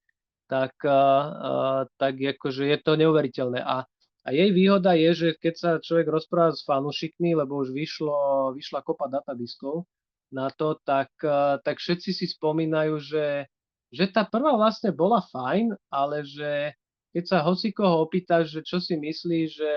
tak, 0.50 0.74
uh, 0.84 1.86
tak 2.02 2.18
akože 2.18 2.66
je 2.66 2.78
to 2.82 2.98
neuveriteľné. 2.98 3.62
A, 3.62 3.86
a 4.26 4.30
jej 4.34 4.50
výhoda 4.52 4.98
je, 4.98 5.12
že 5.14 5.28
keď 5.38 5.54
sa 5.54 5.70
človek 5.78 6.10
rozpráva 6.10 6.52
s 6.52 6.66
fanúšikmi, 6.66 7.38
lebo 7.38 7.62
už 7.62 7.72
vyšlo, 7.72 8.52
vyšla 8.58 8.82
kopa 8.82 9.08
datadiskov 9.08 9.86
na 10.34 10.50
to, 10.50 10.82
tak, 10.82 11.14
uh, 11.24 11.62
tak 11.62 11.78
všetci 11.78 12.10
si 12.12 12.26
spomínajú, 12.26 12.98
že, 13.00 13.46
že 13.94 14.06
tá 14.10 14.26
prvá 14.26 14.58
vlastne 14.58 14.90
bola 14.92 15.22
fajn, 15.30 15.78
ale 15.94 16.26
že 16.26 16.74
keď 17.12 17.24
sa 17.28 17.38
hocikoho 17.44 18.08
opýtaš, 18.08 18.56
že 18.56 18.62
čo 18.64 18.80
si 18.80 18.96
myslí, 18.96 19.42
že 19.52 19.72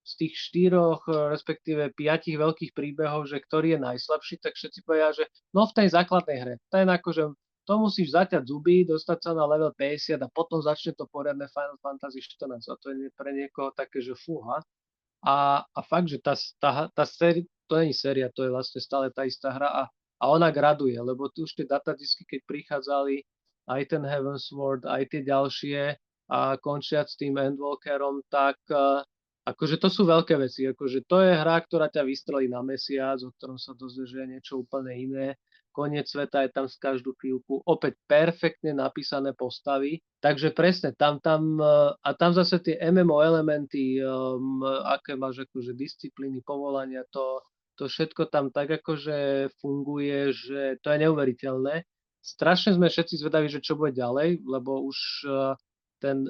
z 0.00 0.12
tých 0.16 0.34
štyroch, 0.34 1.04
respektíve 1.06 1.92
piatich 1.92 2.34
veľkých 2.34 2.72
príbehov, 2.72 3.28
že 3.28 3.38
ktorý 3.38 3.76
je 3.76 3.80
najslabší, 3.84 4.40
tak 4.40 4.56
všetci 4.56 4.82
povedia, 4.82 5.12
že 5.12 5.24
no 5.54 5.68
v 5.68 5.76
tej 5.76 5.88
základnej 5.92 6.38
hre. 6.40 6.54
Ten 6.72 6.88
akože 6.88 7.30
to 7.68 7.74
musíš 7.78 8.16
zaťať 8.16 8.42
zuby, 8.48 8.82
dostať 8.82 9.18
sa 9.20 9.30
na 9.36 9.46
level 9.46 9.70
50 9.76 10.18
a 10.24 10.28
potom 10.32 10.58
začne 10.58 10.96
to 10.96 11.06
poriadne 11.06 11.46
Final 11.52 11.78
Fantasy 11.78 12.18
14 12.18 12.66
a 12.66 12.74
to 12.80 12.86
je 12.90 13.12
pre 13.14 13.30
niekoho 13.30 13.70
také, 13.76 14.02
že 14.02 14.16
fúha. 14.18 14.58
A, 15.20 15.62
a 15.62 15.80
fakt, 15.84 16.08
že 16.08 16.18
tá, 16.18 16.32
tá, 16.58 16.88
tá 16.90 17.04
séria, 17.04 17.44
to 17.68 17.76
nie 17.78 17.92
je 17.92 18.00
séria, 18.00 18.32
to 18.32 18.48
je 18.48 18.50
vlastne 18.50 18.80
stále 18.80 19.12
tá 19.12 19.28
istá 19.28 19.52
hra 19.52 19.68
a, 19.68 19.82
a 19.92 20.24
ona 20.32 20.48
graduje, 20.48 20.96
lebo 20.96 21.28
tu 21.28 21.44
už 21.44 21.52
tie 21.54 21.68
datadisky, 21.68 22.24
keď 22.24 22.40
prichádzali, 22.48 23.20
aj 23.68 23.82
ten 23.86 24.02
Heaven's 24.02 24.48
Sword, 24.48 24.88
aj 24.88 25.12
tie 25.12 25.22
ďalšie, 25.22 25.94
a 26.30 26.54
končiať 26.62 27.06
s 27.10 27.18
tým 27.18 27.34
Endwalkerom, 27.34 28.22
tak 28.30 28.62
uh, 28.70 29.02
akože 29.42 29.82
to 29.82 29.90
sú 29.90 30.06
veľké 30.06 30.38
veci. 30.38 30.62
Akože 30.70 31.02
to 31.10 31.18
je 31.26 31.34
hra, 31.34 31.58
ktorá 31.66 31.90
ťa 31.90 32.06
vystrelí 32.06 32.46
na 32.46 32.62
mesiac, 32.62 33.18
o 33.26 33.34
ktorom 33.34 33.58
sa 33.58 33.74
dozvieš 33.74 34.14
niečo 34.30 34.62
úplne 34.62 34.94
iné. 34.94 35.26
Koniec 35.70 36.10
sveta 36.10 36.46
je 36.46 36.50
tam 36.50 36.66
z 36.66 36.76
každú 36.82 37.14
chvíľku. 37.18 37.62
Opäť 37.62 37.94
perfektne 38.06 38.74
napísané 38.74 39.34
postavy. 39.38 40.02
Takže 40.18 40.50
presne, 40.54 40.94
tam, 40.94 41.18
tam, 41.18 41.58
uh, 41.58 41.94
a 41.98 42.10
tam 42.14 42.30
zase 42.30 42.62
tie 42.62 42.78
MMO 42.78 43.22
elementy, 43.22 43.98
um, 43.98 44.62
aké 44.86 45.18
máš 45.18 45.50
akože 45.50 45.74
disciplíny, 45.74 46.42
povolania, 46.46 47.02
to, 47.10 47.42
to 47.74 47.90
všetko 47.90 48.30
tam 48.30 48.54
tak 48.54 48.82
akože 48.82 49.50
funguje, 49.58 50.30
že 50.30 50.78
to 50.82 50.94
je 50.94 50.98
neuveriteľné. 51.06 51.86
Strašne 52.20 52.76
sme 52.76 52.92
všetci 52.92 53.16
zvedaví, 53.16 53.48
že 53.48 53.64
čo 53.64 53.80
bude 53.80 53.96
ďalej, 53.96 54.44
lebo 54.44 54.84
už 54.84 55.24
ten 56.00 56.26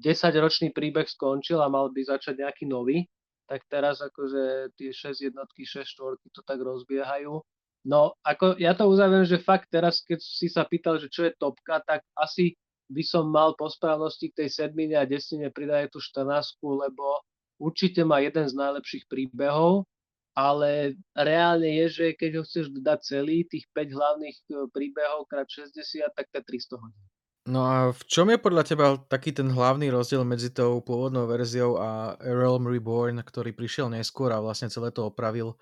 10-ročný 0.00 0.72
príbeh 0.72 1.08
skončil 1.08 1.60
a 1.60 1.72
mal 1.72 1.90
by 1.90 2.00
začať 2.04 2.40
nejaký 2.40 2.64
nový, 2.68 3.08
tak 3.44 3.64
teraz 3.68 4.00
akože 4.00 4.72
tie 4.76 4.90
6 4.92 5.28
jednotky, 5.32 5.68
6 5.68 5.84
štvorky 5.84 6.32
to 6.32 6.40
tak 6.44 6.60
rozbiehajú. 6.60 7.40
No, 7.84 8.16
ako 8.24 8.56
ja 8.56 8.72
to 8.72 8.88
uzavriem, 8.88 9.28
že 9.28 9.44
fakt 9.44 9.68
teraz, 9.68 10.00
keď 10.00 10.16
si 10.24 10.48
sa 10.48 10.64
pýtal, 10.64 10.96
že 10.96 11.12
čo 11.12 11.28
je 11.28 11.36
topka, 11.36 11.84
tak 11.84 12.00
asi 12.16 12.56
by 12.88 13.04
som 13.04 13.28
mal 13.28 13.52
po 13.56 13.68
správnosti 13.68 14.32
k 14.32 14.44
tej 14.44 14.48
sedmine 14.48 14.96
a 14.96 15.04
desine 15.04 15.52
pridať 15.52 15.92
tú 15.92 16.00
14, 16.00 16.64
lebo 16.64 17.20
určite 17.60 18.00
má 18.04 18.24
jeden 18.24 18.48
z 18.48 18.56
najlepších 18.56 19.04
príbehov, 19.04 19.84
ale 20.32 20.96
reálne 21.12 21.68
je, 21.84 21.86
že 21.92 22.06
keď 22.16 22.40
ho 22.40 22.42
chceš 22.42 22.72
dať 22.72 22.98
celý, 23.04 23.44
tých 23.46 23.68
5 23.70 23.96
hlavných 23.96 24.36
e, 24.36 24.44
príbehov 24.72 25.30
krát 25.30 25.46
60, 25.46 25.76
tak 26.16 26.26
to 26.32 26.40
je 26.40 26.44
300 26.64 26.82
hodín. 26.82 27.04
No 27.44 27.60
a 27.68 27.92
v 27.92 28.02
čom 28.08 28.32
je 28.32 28.40
podľa 28.40 28.64
teba 28.64 28.86
taký 28.96 29.36
ten 29.36 29.52
hlavný 29.52 29.92
rozdiel 29.92 30.24
medzi 30.24 30.48
tou 30.48 30.80
pôvodnou 30.80 31.28
verziou 31.28 31.76
a 31.76 32.16
Realm 32.24 32.64
Reborn, 32.64 33.20
ktorý 33.20 33.52
prišiel 33.52 33.92
neskôr 33.92 34.32
a 34.32 34.40
vlastne 34.40 34.72
celé 34.72 34.88
to 34.88 35.12
opravil? 35.12 35.60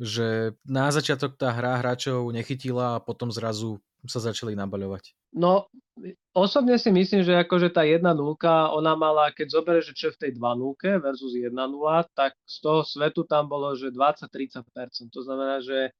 že 0.00 0.58
na 0.66 0.90
začiatok 0.90 1.38
tá 1.38 1.54
hra 1.54 1.78
hráčov 1.78 2.26
nechytila 2.34 2.98
a 2.98 3.02
potom 3.02 3.30
zrazu 3.30 3.78
sa 4.04 4.18
začali 4.18 4.58
nabaľovať? 4.58 5.14
No, 5.32 5.70
osobne 6.34 6.76
si 6.76 6.90
myslím, 6.90 7.22
že 7.22 7.38
akože 7.40 7.72
tá 7.72 7.86
1 7.86 8.02
0 8.02 8.36
ona 8.74 8.92
mala, 8.98 9.30
keď 9.30 9.54
zoberieš, 9.54 9.94
že 9.94 9.94
čo 9.94 10.08
v 10.12 10.20
tej 10.20 10.30
2 10.36 10.42
0 10.42 10.76
versus 11.00 11.32
1 11.32 11.54
0 11.54 12.04
tak 12.12 12.34
z 12.44 12.56
toho 12.58 12.82
svetu 12.82 13.22
tam 13.24 13.46
bolo, 13.46 13.72
že 13.78 13.94
20-30%. 13.94 15.14
To 15.14 15.20
znamená, 15.22 15.62
že 15.62 15.94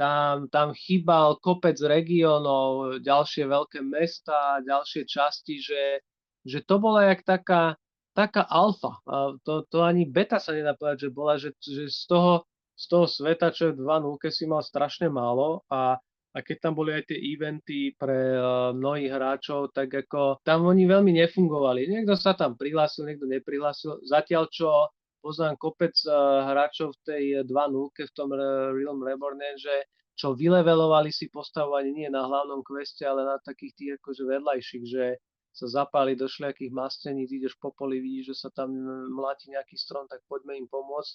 tam, 0.00 0.48
tam 0.48 0.72
chýbal 0.72 1.36
kopec 1.44 1.76
regiónov, 1.76 3.04
ďalšie 3.04 3.44
veľké 3.44 3.84
mesta, 3.84 4.64
ďalšie 4.64 5.04
časti, 5.04 5.60
že, 5.60 6.00
že 6.40 6.64
to 6.64 6.80
bola 6.80 7.12
jak 7.12 7.20
taká, 7.20 7.76
taká 8.16 8.48
alfa. 8.48 8.96
To, 9.44 9.68
to 9.68 9.84
ani 9.84 10.08
beta 10.08 10.40
sa 10.40 10.56
nedá 10.56 10.72
povedať, 10.72 11.04
že 11.04 11.10
bola, 11.12 11.36
že, 11.36 11.52
že 11.60 11.92
z, 11.92 12.08
toho, 12.08 12.48
z 12.72 12.84
toho 12.88 13.04
sveta, 13.04 13.52
čo 13.52 13.76
je 13.76 13.76
2 13.76 14.32
si 14.32 14.48
mal 14.48 14.64
strašne 14.64 15.12
málo 15.12 15.68
a, 15.68 16.00
a 16.32 16.38
keď 16.40 16.56
tam 16.64 16.80
boli 16.80 16.96
aj 16.96 17.04
tie 17.12 17.20
eventy 17.20 17.92
pre 17.92 18.40
uh, 18.40 18.72
mnohých 18.72 19.12
hráčov, 19.12 19.76
tak 19.76 19.92
ako 19.92 20.40
tam 20.40 20.64
oni 20.64 20.88
veľmi 20.88 21.12
nefungovali. 21.12 21.92
Niekto 21.92 22.16
sa 22.16 22.32
tam 22.32 22.56
prihlásil, 22.56 23.04
niekto 23.04 23.28
neprihlásil. 23.28 24.00
Zatiaľ 24.08 24.48
čo 24.48 24.88
poznám 25.20 25.60
kopec 25.60 25.94
uh, 26.08 26.48
hráčov 26.50 26.96
v 26.96 27.00
tej 27.04 27.24
2.0 27.46 28.08
v 28.08 28.12
tom 28.16 28.32
Realm 28.74 29.00
Reborn, 29.04 29.40
že 29.60 29.86
čo 30.16 30.36
vylevelovali 30.36 31.08
si 31.08 31.32
postavu 31.32 31.76
ani 31.76 31.96
nie 31.96 32.08
na 32.12 32.28
hlavnom 32.28 32.60
queste, 32.60 33.08
ale 33.08 33.24
na 33.24 33.40
takých 33.40 33.72
tých 33.72 33.90
akože 34.00 34.22
vedľajších, 34.28 34.84
že 34.84 35.04
sa 35.50 35.66
zapáli 35.66 36.14
do 36.14 36.30
šľakých 36.30 36.70
mastení, 36.70 37.26
ideš 37.26 37.58
po 37.58 37.74
poli, 37.74 37.98
vidíš, 37.98 38.36
že 38.36 38.36
sa 38.46 38.50
tam 38.52 38.70
mláti 39.10 39.50
nejaký 39.50 39.74
strom, 39.74 40.06
tak 40.06 40.22
poďme 40.30 40.60
im 40.60 40.68
pomôcť. 40.68 41.14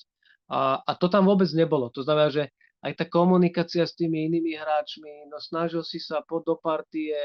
A, 0.51 0.83
a 0.83 0.91
to 0.97 1.07
tam 1.07 1.25
vôbec 1.29 1.47
nebolo. 1.55 1.87
To 1.93 2.03
znamená, 2.03 2.29
že 2.33 2.43
aj 2.83 2.93
tá 2.99 3.05
komunikácia 3.07 3.81
s 3.81 3.97
tými 3.97 4.27
inými 4.29 4.53
hráčmi, 4.59 5.31
no 5.31 5.41
snažil 5.41 5.81
si 5.81 5.97
sa 5.97 6.21
pod 6.21 6.45
do 6.45 6.59
partie, 6.59 7.15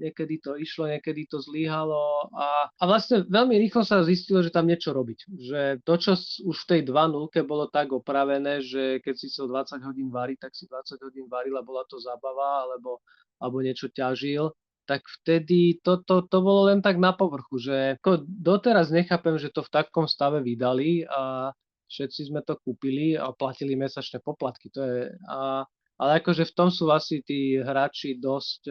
niekedy 0.00 0.40
to 0.40 0.56
išlo, 0.56 0.88
niekedy 0.88 1.28
to 1.28 1.38
zlyhalo 1.44 2.32
a, 2.32 2.72
a 2.72 2.82
vlastne 2.88 3.28
veľmi 3.28 3.60
rýchlo 3.68 3.84
sa 3.84 4.00
zistilo, 4.00 4.40
že 4.40 4.48
tam 4.48 4.64
niečo 4.64 4.96
robiť. 4.96 5.18
Že 5.28 5.60
to, 5.84 5.94
čo 6.00 6.12
už 6.48 6.56
v 6.64 6.68
tej 6.68 6.80
2.0 6.88 7.28
bolo 7.44 7.68
tak 7.68 7.92
opravené, 7.92 8.64
že 8.64 9.04
keď 9.04 9.14
si 9.14 9.28
chcel 9.28 9.52
20 9.52 9.84
hodín 9.84 10.08
variť, 10.08 10.48
tak 10.48 10.52
si 10.56 10.64
20 10.64 11.04
hodín 11.04 11.26
varil 11.28 11.60
a 11.60 11.62
bola 11.62 11.84
to 11.84 12.00
zabava, 12.00 12.64
alebo, 12.64 13.04
alebo 13.36 13.60
niečo 13.60 13.92
ťažil, 13.92 14.48
tak 14.88 15.06
vtedy 15.22 15.78
to, 15.84 16.02
to, 16.02 16.26
to 16.26 16.38
bolo 16.42 16.66
len 16.66 16.82
tak 16.82 16.98
na 16.98 17.14
povrchu, 17.14 17.62
že 17.62 17.76
ako 18.02 18.26
doteraz 18.26 18.90
nechápem, 18.90 19.38
že 19.38 19.54
to 19.54 19.62
v 19.62 19.70
takom 19.70 20.10
stave 20.10 20.42
vydali 20.42 21.06
a 21.06 21.54
všetci 21.86 22.30
sme 22.30 22.42
to 22.42 22.58
kúpili 22.58 23.14
a 23.14 23.30
platili 23.30 23.78
mesačné 23.78 24.18
poplatky. 24.18 24.66
To 24.74 24.80
je, 24.82 25.00
a, 25.30 25.62
ale 26.00 26.10
akože 26.18 26.48
v 26.48 26.54
tom 26.58 26.74
sú 26.74 26.90
asi 26.90 27.22
tí 27.22 27.60
hráči 27.60 28.18
dosť 28.18 28.66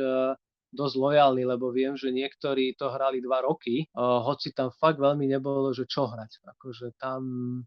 dosť 0.70 0.96
lojálni, 1.02 1.44
lebo 1.50 1.74
viem, 1.74 1.98
že 1.98 2.14
niektorí 2.14 2.78
to 2.78 2.94
hrali 2.94 3.20
dva 3.20 3.42
roky, 3.42 3.90
hoci 3.98 4.54
tam 4.54 4.70
fakt 4.78 5.02
veľmi 5.02 5.26
nebolo, 5.26 5.74
že 5.74 5.90
čo 5.90 6.06
hrať. 6.06 6.46
Akože 6.46 6.98
tam 7.02 7.22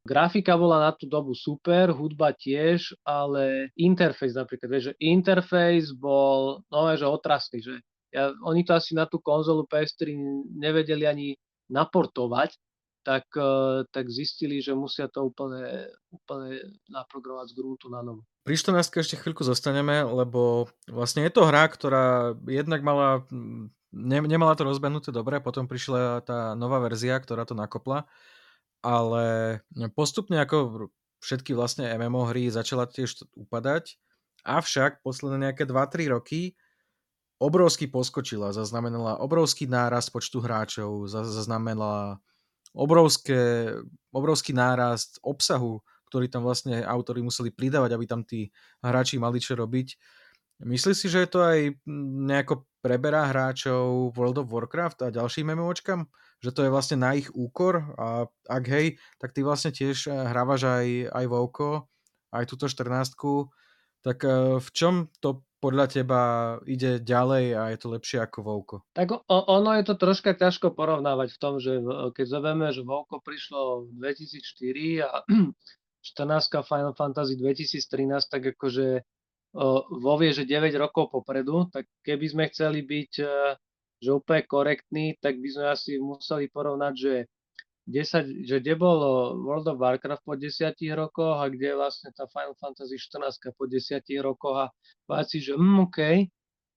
grafika 0.07 0.55
bola 0.55 0.79
na 0.87 0.91
tú 0.95 1.11
dobu 1.11 1.35
super, 1.35 1.91
hudba 1.91 2.31
tiež, 2.35 2.95
ale 3.03 3.75
interfejs 3.75 4.39
napríklad, 4.39 4.69
vieš, 4.71 4.85
že 4.91 4.95
interfejs 5.03 5.95
bol, 5.99 6.63
no 6.71 6.81
že 6.95 7.07
otrasný, 7.07 7.59
že 7.63 7.75
ja, 8.13 8.31
oni 8.45 8.63
to 8.63 8.77
asi 8.77 8.93
na 8.93 9.09
tú 9.09 9.19
konzolu 9.25 9.65
PS3 9.65 10.13
nevedeli 10.53 11.09
ani 11.09 11.33
naportovať, 11.73 12.55
tak, 13.03 13.27
uh, 13.35 13.85
tak 13.91 14.09
zistili, 14.09 14.63
že 14.63 14.75
musia 14.75 15.11
to 15.11 15.27
úplne, 15.27 15.91
úplne 16.11 16.59
naprogramovať 16.91 17.47
z 17.53 17.57
gruntu 17.59 17.87
na 17.91 18.01
novo. 18.03 18.23
Pri 18.43 18.59
14 18.59 19.03
ešte 19.03 19.19
chvíľku 19.19 19.47
zostaneme, 19.47 20.03
lebo 20.03 20.67
vlastne 20.91 21.23
je 21.23 21.31
to 21.31 21.47
hra, 21.47 21.71
ktorá 21.71 22.35
jednak 22.47 22.83
mala, 22.83 23.23
ne, 23.95 24.19
nemala 24.27 24.59
to 24.59 24.67
rozbehnuté 24.67 25.15
dobre, 25.15 25.39
potom 25.39 25.71
prišla 25.71 26.27
tá 26.27 26.59
nová 26.59 26.83
verzia, 26.83 27.19
ktorá 27.23 27.47
to 27.47 27.55
nakopla, 27.55 28.07
ale 28.83 29.59
postupne 29.95 30.43
ako 30.43 30.91
všetky 31.23 31.55
vlastne 31.55 31.87
MMO 31.87 32.35
hry 32.35 32.51
začala 32.51 32.91
tiež 32.91 33.23
upadať, 33.39 33.95
avšak 34.43 35.07
posledné 35.07 35.51
nejaké 35.51 35.63
2-3 35.63 36.11
roky 36.11 36.59
obrovsky 37.43 37.91
poskočila, 37.91 38.55
zaznamenala 38.55 39.19
obrovský 39.19 39.67
nárast 39.67 40.15
počtu 40.15 40.39
hráčov, 40.39 41.11
zaznamenala 41.11 42.23
obrovské, 42.73 43.73
obrovský 44.13 44.57
nárast 44.57 45.21
obsahu, 45.21 45.81
ktorý 46.13 46.29
tam 46.29 46.45
vlastne 46.45 46.85
autory 46.85 47.25
museli 47.25 47.49
pridávať, 47.49 47.91
aby 47.97 48.05
tam 48.05 48.21
tí 48.21 48.53
hráči 48.85 49.17
mali 49.17 49.41
čo 49.41 49.57
robiť. 49.57 49.97
Myslíš 50.63 50.97
si, 50.97 51.09
že 51.09 51.27
to 51.27 51.43
aj 51.43 51.75
nejako 52.29 52.69
preberá 52.85 53.27
hráčov 53.31 54.13
World 54.15 54.45
of 54.45 54.53
Warcraft 54.53 55.09
a 55.09 55.15
ďalším 55.15 55.55
MMOčkam? 55.55 56.07
Že 56.43 56.51
to 56.55 56.61
je 56.67 56.75
vlastne 56.75 56.99
na 57.01 57.15
ich 57.15 57.31
úkor? 57.35 57.95
A 57.99 58.27
ak 58.47 58.65
hej, 58.71 58.99
tak 59.19 59.35
ty 59.35 59.43
vlastne 59.43 59.73
tiež 59.75 60.07
eh, 60.07 60.15
hrávaš 60.15 60.69
aj, 60.69 60.87
aj 61.11 61.25
Vovko, 61.31 61.89
aj 62.35 62.45
túto 62.47 62.67
14 62.71 63.15
tak 64.03 64.27
eh, 64.27 64.59
v 64.59 64.69
čom 64.75 65.09
to 65.23 65.43
podľa 65.63 65.87
teba 65.95 66.23
ide 66.67 66.99
ďalej 66.99 67.45
a 67.55 67.63
je 67.71 67.79
to 67.79 67.89
lepšie 67.95 68.19
ako 68.19 68.39
Vovko? 68.43 68.77
Tak 68.99 69.31
ono 69.31 69.71
je 69.79 69.85
to 69.87 69.95
troška 69.95 70.35
ťažko 70.35 70.75
porovnávať 70.75 71.39
v 71.39 71.39
tom, 71.39 71.63
že 71.63 71.79
keď 72.19 72.27
zoberieme, 72.27 72.75
že 72.75 72.83
Vovko 72.83 73.23
prišlo 73.23 73.87
v 73.87 74.03
2004 74.03 75.07
a 75.07 75.23
14 76.19 76.67
Final 76.67 76.99
Fantasy 76.99 77.39
2013, 77.39 78.27
tak 78.27 78.43
akože 78.59 79.07
vo 80.03 80.15
vie, 80.19 80.35
že 80.35 80.51
9 80.51 80.67
rokov 80.83 81.15
popredu, 81.15 81.71
tak 81.71 81.87
keby 82.03 82.27
sme 82.27 82.45
chceli 82.51 82.83
byť 82.83 83.13
že 84.03 84.11
úplne 84.11 84.43
korektní, 84.51 85.15
tak 85.23 85.39
by 85.39 85.47
sme 85.47 85.67
asi 85.71 86.03
museli 86.03 86.51
porovnať, 86.51 86.95
že 86.99 87.15
10, 87.91 88.47
že 88.47 88.63
kde 88.63 88.79
bolo 88.79 89.35
World 89.43 89.67
of 89.75 89.83
Warcraft 89.83 90.23
po 90.23 90.39
10 90.39 90.79
rokoch 90.95 91.35
a 91.43 91.51
kde 91.51 91.75
je 91.75 91.77
vlastne 91.79 92.15
tá 92.15 92.31
Final 92.31 92.55
Fantasy 92.55 92.95
14 92.95 93.59
po 93.59 93.67
10 93.67 94.07
rokoch 94.23 94.57
a 94.57 94.67
povedať 95.03 95.27
si, 95.27 95.39
že 95.43 95.59
mm, 95.59 95.91
OK, 95.91 95.99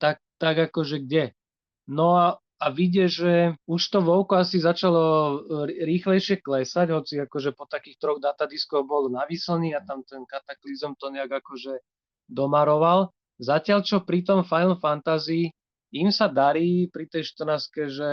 tak, 0.01 0.17
tak 0.41 0.55
akože 0.71 1.05
kde. 1.05 1.37
No 1.85 2.17
a, 2.17 2.41
a 2.57 2.65
vidie, 2.73 3.05
že 3.05 3.53
už 3.69 3.81
to 3.93 4.01
Vovko 4.01 4.41
asi 4.41 4.57
začalo 4.57 5.37
rýchlejšie 5.69 6.41
klesať, 6.41 6.89
hoci 6.89 7.21
akože 7.21 7.53
po 7.53 7.69
takých 7.69 8.01
troch 8.01 8.17
datadiskoch 8.17 8.81
bol 8.81 9.05
navyslný 9.13 9.77
a 9.77 9.85
tam 9.85 10.01
ten 10.01 10.25
kataklizm 10.25 10.97
to 10.97 11.13
nejak 11.13 11.29
akože 11.29 11.85
domaroval. 12.25 13.13
Zatiaľ 13.37 13.85
čo 13.85 14.01
pri 14.01 14.25
tom 14.25 14.41
Final 14.41 14.81
Fantasy 14.81 15.53
im 15.93 16.09
sa 16.09 16.25
darí 16.25 16.89
pri 16.89 17.05
tej 17.05 17.29
14 17.29 17.93
že 17.93 18.11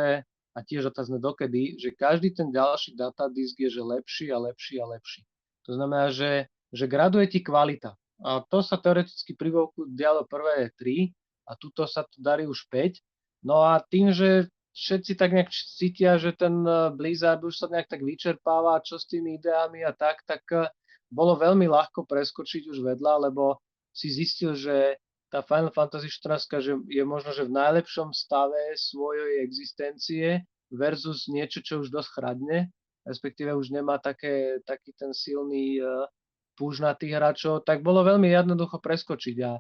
a 0.52 0.58
tiež 0.60 0.92
otázne 0.92 1.16
dokedy, 1.16 1.80
že 1.80 1.96
každý 1.96 2.32
ten 2.32 2.52
ďalší 2.52 2.92
datadisk 2.92 3.56
je 3.56 3.70
že 3.72 3.82
lepší 3.82 4.26
a 4.32 4.38
lepší 4.38 4.74
a 4.80 4.86
lepší. 4.86 5.22
To 5.64 5.78
znamená, 5.78 6.12
že, 6.12 6.52
že 6.68 6.84
graduje 6.90 7.26
ti 7.30 7.40
kvalita. 7.40 7.96
A 8.22 8.44
to 8.46 8.62
sa 8.62 8.78
teoreticky 8.78 9.34
pri 9.34 9.50
Vovku 9.50 9.88
dialo 9.90 10.28
prvé 10.28 10.70
3 10.78 11.10
a 11.50 11.58
tuto 11.58 11.88
sa 11.88 12.06
to 12.06 12.20
darí 12.22 12.46
už 12.46 12.70
5. 12.70 13.00
No 13.42 13.66
a 13.66 13.82
tým, 13.82 14.14
že 14.14 14.46
všetci 14.72 15.18
tak 15.18 15.34
nejak 15.36 15.50
cítia, 15.52 16.16
že 16.16 16.32
ten 16.32 16.64
eh, 16.64 16.92
Blizzard 16.94 17.42
už 17.42 17.54
sa 17.56 17.66
nejak 17.68 17.88
tak 17.90 18.00
vyčerpáva, 18.00 18.80
čo 18.84 18.96
s 18.96 19.08
tými 19.08 19.36
ideami 19.36 19.84
a 19.84 19.92
tak, 19.92 20.24
tak 20.24 20.42
eh, 20.54 20.68
bolo 21.12 21.36
veľmi 21.36 21.68
ľahko 21.68 22.08
preskočiť 22.08 22.72
už 22.72 22.78
vedľa, 22.80 23.28
lebo 23.28 23.60
si 23.92 24.08
zistil, 24.08 24.56
že 24.56 24.96
tá 25.32 25.40
Final 25.40 25.72
Fantasy 25.72 26.12
14 26.12 26.60
že 26.60 26.72
je 26.92 27.04
možno, 27.08 27.32
že 27.32 27.48
v 27.48 27.56
najlepšom 27.56 28.12
stave 28.12 28.76
svojej 28.76 29.40
existencie 29.40 30.44
versus 30.68 31.24
niečo, 31.32 31.64
čo 31.64 31.80
už 31.80 31.88
dosť 31.88 32.10
chradne, 32.12 32.68
respektíve 33.08 33.56
už 33.56 33.72
nemá 33.72 33.96
také, 33.96 34.60
taký 34.68 34.92
ten 34.92 35.16
silný 35.16 35.80
uh, 35.80 36.04
púž 36.52 36.84
na 36.84 36.92
tých 36.92 37.16
hráčov, 37.16 37.64
tak 37.64 37.80
bolo 37.80 38.04
veľmi 38.04 38.28
jednoducho 38.28 38.76
preskočiť. 38.76 39.36
A, 39.40 39.52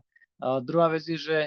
a 0.44 0.48
druhá 0.60 0.92
vec 0.92 1.08
je, 1.08 1.16
že 1.16 1.38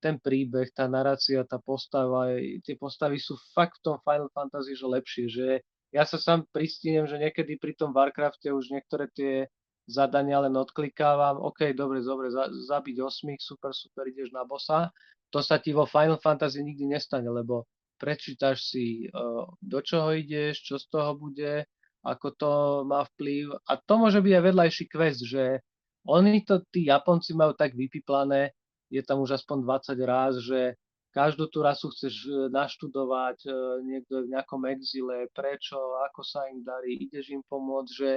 ten 0.00 0.16
príbeh, 0.20 0.72
tá 0.72 0.88
narácia, 0.88 1.44
tá 1.44 1.60
postava, 1.60 2.32
tie 2.64 2.76
postavy 2.76 3.20
sú 3.20 3.36
fakt 3.52 3.80
v 3.80 3.92
tom 3.92 3.96
Final 4.04 4.32
Fantasy 4.32 4.76
že 4.76 4.86
lepšie, 4.86 5.24
že 5.28 5.48
ja 5.92 6.04
sa 6.04 6.20
sám 6.20 6.44
pristínam, 6.52 7.08
že 7.08 7.16
niekedy 7.16 7.56
pri 7.56 7.72
tom 7.76 7.96
Warcrafte 7.96 8.52
už 8.52 8.68
niektoré 8.72 9.08
tie 9.16 9.48
zadania 9.86 10.42
len 10.42 10.54
odklikávam, 10.58 11.38
OK, 11.40 11.72
dobre, 11.72 12.02
dobre, 12.02 12.28
za, 12.30 12.50
zabiť 12.50 13.00
osmých, 13.00 13.40
super, 13.40 13.70
super, 13.70 14.06
ideš 14.10 14.34
na 14.34 14.42
bossa. 14.42 14.90
To 15.30 15.42
sa 15.42 15.62
ti 15.62 15.70
vo 15.70 15.86
Final 15.86 16.18
Fantasy 16.18 16.62
nikdy 16.62 16.90
nestane, 16.90 17.30
lebo 17.30 17.66
prečítaš 17.98 18.66
si, 18.70 19.08
uh, 19.10 19.46
do 19.62 19.78
čoho 19.80 20.12
ideš, 20.12 20.62
čo 20.66 20.74
z 20.76 20.86
toho 20.90 21.14
bude, 21.16 21.64
ako 22.06 22.28
to 22.34 22.52
má 22.86 23.02
vplyv. 23.14 23.56
A 23.66 23.78
to 23.78 23.94
môže 23.98 24.22
byť 24.22 24.32
aj 24.36 24.44
vedľajší 24.52 24.84
quest, 24.90 25.22
že 25.26 25.62
oni 26.06 26.46
to, 26.46 26.62
tí 26.70 26.86
Japonci 26.86 27.34
majú 27.34 27.54
tak 27.58 27.74
vypiplané, 27.74 28.54
je 28.86 29.02
tam 29.02 29.18
už 29.18 29.42
aspoň 29.42 29.66
20 29.66 29.98
ráz, 30.06 30.34
že 30.38 30.78
každú 31.10 31.50
tú 31.50 31.64
rasu 31.64 31.90
chceš 31.90 32.14
e, 32.28 32.52
naštudovať, 32.52 33.48
e, 33.48 33.50
niekto 33.82 34.22
v 34.22 34.30
nejakom 34.30 34.62
exile, 34.70 35.26
prečo, 35.34 35.74
ako 36.06 36.22
sa 36.22 36.46
im 36.46 36.62
darí, 36.62 36.94
ideš 37.02 37.34
im 37.34 37.42
pomôcť, 37.42 37.90
že 37.90 38.10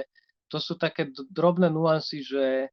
to 0.50 0.58
sú 0.58 0.74
také 0.76 1.14
drobné 1.30 1.70
nuancy, 1.70 2.26
že 2.26 2.68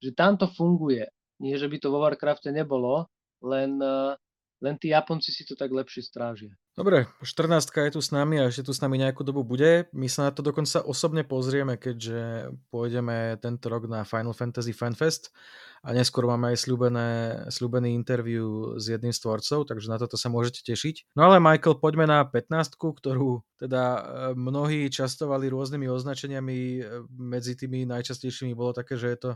že 0.00 0.16
tam 0.16 0.40
to 0.40 0.48
funguje. 0.48 1.04
Nie, 1.40 1.60
že 1.60 1.68
by 1.68 1.76
to 1.76 1.92
vo 1.92 2.00
Warcrafte 2.00 2.48
nebolo, 2.52 3.08
len, 3.44 3.76
uh, 3.80 4.16
len 4.60 4.76
tí 4.76 4.92
Japonci 4.92 5.32
si 5.32 5.48
to 5.48 5.56
tak 5.56 5.72
lepšie 5.72 6.04
strážia. 6.04 6.52
Dobre, 6.76 7.08
14 7.24 7.64
je 7.72 7.92
tu 7.96 8.00
s 8.00 8.12
nami 8.12 8.40
a 8.40 8.48
ešte 8.48 8.68
tu 8.68 8.72
s 8.72 8.80
nami 8.80 9.00
nejakú 9.00 9.24
dobu 9.24 9.44
bude. 9.44 9.88
My 9.92 10.08
sa 10.08 10.28
na 10.28 10.32
to 10.32 10.40
dokonca 10.44 10.84
osobne 10.84 11.24
pozrieme, 11.24 11.80
keďže 11.80 12.52
pôjdeme 12.68 13.36
tento 13.40 13.68
rok 13.72 13.88
na 13.88 14.04
Final 14.04 14.36
Fantasy 14.36 14.72
Fanfest 14.72 15.32
a 15.80 15.96
neskôr 15.96 16.28
máme 16.28 16.52
aj 16.52 16.60
slúbené, 16.60 17.08
slúbený 17.48 17.96
interview 17.96 18.76
s 18.76 18.92
jedným 18.92 19.16
z 19.16 19.20
tvorcov, 19.24 19.64
takže 19.64 19.88
na 19.88 19.96
toto 19.96 20.20
sa 20.20 20.28
môžete 20.28 20.60
tešiť. 20.60 21.16
No 21.16 21.32
ale 21.32 21.40
Michael, 21.40 21.80
poďme 21.80 22.04
na 22.04 22.20
15, 22.24 22.76
ktorú 22.76 23.40
teda 23.56 23.84
e, 23.84 24.00
mnohí 24.36 24.92
častovali 24.92 25.48
rôznymi 25.48 25.88
označeniami. 25.88 26.56
E, 26.56 26.80
medzi 27.12 27.56
tými 27.56 27.88
najčastejšími 27.88 28.52
bolo 28.52 28.76
také, 28.76 29.00
že 29.00 29.08
je 29.08 29.18
to 29.20 29.30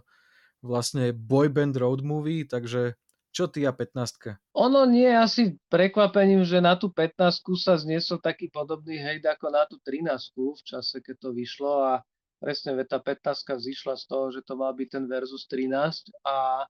vlastne 0.64 1.12
boyband 1.12 1.76
road 1.76 2.00
movie, 2.00 2.48
takže 2.48 2.96
čo 3.34 3.50
ty 3.50 3.66
a 3.66 3.74
15? 3.74 4.38
Ono 4.54 4.86
nie 4.86 5.10
je 5.10 5.18
asi 5.18 5.42
prekvapením, 5.66 6.46
že 6.46 6.62
na 6.62 6.78
tú 6.78 6.86
15 6.86 7.42
sa 7.58 7.74
zniesol 7.74 8.22
taký 8.22 8.46
podobný 8.46 8.94
hejt 9.02 9.26
ako 9.26 9.50
na 9.50 9.66
tú 9.66 9.82
13 9.82 10.14
v 10.38 10.62
čase, 10.62 11.02
keď 11.02 11.16
to 11.18 11.30
vyšlo 11.34 11.72
a 11.82 11.92
presne 12.38 12.78
tá 12.86 13.02
15 13.02 13.58
vzýšla 13.58 13.98
z 13.98 14.04
toho, 14.06 14.30
že 14.30 14.46
to 14.46 14.54
mal 14.54 14.70
byť 14.70 14.88
ten 14.94 15.04
versus 15.10 15.50
13 15.50 16.14
a 16.22 16.62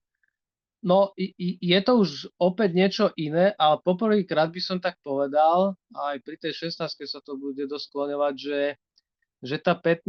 no 0.80 1.12
je 1.60 1.80
to 1.84 1.92
už 2.00 2.32
opäť 2.40 2.70
niečo 2.72 3.04
iné, 3.20 3.52
ale 3.60 3.84
poprvýkrát 3.84 4.48
by 4.48 4.60
som 4.64 4.80
tak 4.80 4.96
povedal, 5.04 5.76
aj 5.92 6.16
pri 6.24 6.40
tej 6.40 6.72
16 6.72 6.80
sa 7.04 7.20
to 7.20 7.36
bude 7.36 7.60
dosť 7.68 7.84
skloňovať, 7.92 8.34
že 8.40 8.60
že 9.44 9.60
tá 9.60 9.76
15 9.76 10.08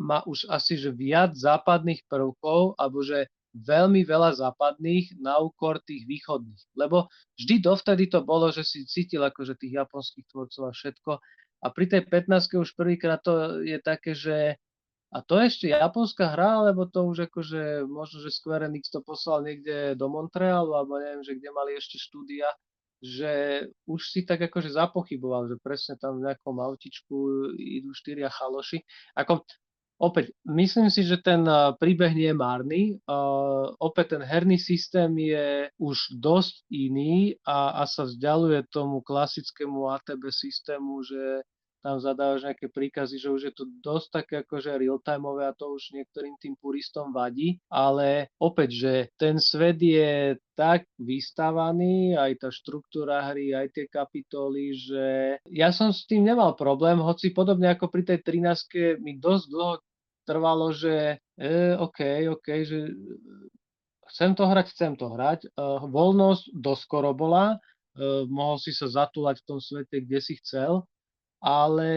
má 0.00 0.24
už 0.24 0.48
asi 0.48 0.80
že 0.80 0.88
viac 0.88 1.36
západných 1.36 2.00
prvkov, 2.08 2.80
alebo 2.80 3.04
že 3.04 3.28
veľmi 3.54 4.04
veľa 4.04 4.36
západných 4.36 5.18
na 5.20 5.40
úkor 5.40 5.80
tých 5.84 6.04
východných. 6.04 6.76
Lebo 6.76 7.08
vždy 7.40 7.64
dovtedy 7.64 8.08
to 8.12 8.20
bolo, 8.24 8.52
že 8.52 8.64
si 8.64 8.84
cítil 8.84 9.24
akože 9.24 9.56
tých 9.56 9.80
japonských 9.80 10.26
tvorcov 10.28 10.62
a 10.68 10.72
všetko. 10.72 11.10
A 11.58 11.66
pri 11.74 11.84
tej 11.90 12.02
15 12.06 12.60
už 12.60 12.76
prvýkrát 12.78 13.18
to 13.24 13.64
je 13.64 13.78
také, 13.82 14.14
že 14.14 14.60
a 15.08 15.24
to 15.24 15.40
ešte 15.40 15.72
japonská 15.72 16.36
hra, 16.36 16.60
alebo 16.60 16.84
to 16.84 17.08
už 17.08 17.32
akože 17.32 17.88
možno, 17.88 18.20
že 18.20 18.28
Square 18.28 18.68
Enix 18.68 18.92
to 18.92 19.00
poslal 19.00 19.40
niekde 19.40 19.96
do 19.96 20.06
Montrealu, 20.12 20.76
alebo 20.76 21.00
neviem, 21.00 21.24
že 21.24 21.32
kde 21.32 21.48
mali 21.48 21.80
ešte 21.80 21.96
štúdia, 21.96 22.52
že 23.00 23.64
už 23.88 24.00
si 24.04 24.28
tak 24.28 24.44
akože 24.44 24.68
zapochyboval, 24.68 25.48
že 25.48 25.56
presne 25.64 25.96
tam 25.96 26.20
v 26.20 26.28
nejakom 26.28 26.60
autičku 26.60 27.16
idú 27.56 27.96
štyria 27.96 28.28
chaloši. 28.28 28.84
Ako 29.16 29.48
opäť, 29.98 30.32
myslím 30.46 30.88
si, 30.88 31.02
že 31.02 31.18
ten 31.18 31.44
príbeh 31.76 32.14
nie 32.14 32.30
je 32.30 32.36
márny. 32.38 32.82
Uh, 33.04 33.74
opäť 33.82 34.18
ten 34.18 34.22
herný 34.22 34.56
systém 34.56 35.10
je 35.18 35.68
už 35.76 36.18
dosť 36.18 36.64
iný 36.70 37.34
a, 37.42 37.82
a 37.82 37.86
sa 37.86 38.06
vzdialuje 38.06 38.70
tomu 38.70 39.02
klasickému 39.02 39.90
ATB 39.90 40.30
systému, 40.30 41.02
že 41.02 41.42
tam 41.82 42.02
zadávaš 42.02 42.42
nejaké 42.42 42.68
príkazy, 42.68 43.22
že 43.22 43.30
už 43.30 43.42
je 43.50 43.54
to 43.54 43.64
dosť 43.80 44.08
také 44.10 44.34
akože 44.42 44.76
real-timeové 44.82 45.46
a 45.46 45.56
to 45.56 45.70
už 45.72 45.94
niektorým 45.94 46.34
tým 46.42 46.58
puristom 46.58 47.14
vadí, 47.14 47.62
ale 47.70 48.34
opäť, 48.42 48.70
že 48.74 48.92
ten 49.14 49.38
svet 49.38 49.78
je 49.78 50.36
tak 50.58 50.90
vystavaný, 50.98 52.18
aj 52.18 52.32
tá 52.42 52.48
štruktúra 52.50 53.30
hry, 53.30 53.54
aj 53.54 53.70
tie 53.70 53.86
kapitoly, 53.86 54.74
že 54.74 55.06
ja 55.54 55.70
som 55.70 55.94
s 55.94 56.02
tým 56.10 56.26
nemal 56.26 56.58
problém, 56.58 56.98
hoci 56.98 57.30
podobne 57.30 57.70
ako 57.70 57.86
pri 57.88 58.02
tej 58.02 58.18
13 58.26 58.98
mi 58.98 59.14
dosť 59.22 59.44
dlho 59.46 59.74
trvalo, 60.28 60.68
že 60.76 61.16
e, 61.40 61.56
OK, 61.80 62.28
OK, 62.36 62.46
že 62.68 62.92
chcem 64.12 64.36
to 64.36 64.44
hrať, 64.44 64.66
chcem 64.76 64.92
to 64.96 65.08
hrať. 65.08 65.48
Uh, 65.52 65.84
voľnosť 65.88 66.52
doskoro 66.52 67.16
bola, 67.16 67.56
uh, 67.56 68.24
mohol 68.28 68.60
si 68.60 68.72
sa 68.72 68.88
zatúlať 68.88 69.40
v 69.40 69.46
tom 69.48 69.58
svete, 69.60 70.04
kde 70.04 70.18
si 70.20 70.36
chcel, 70.40 70.84
ale 71.40 71.90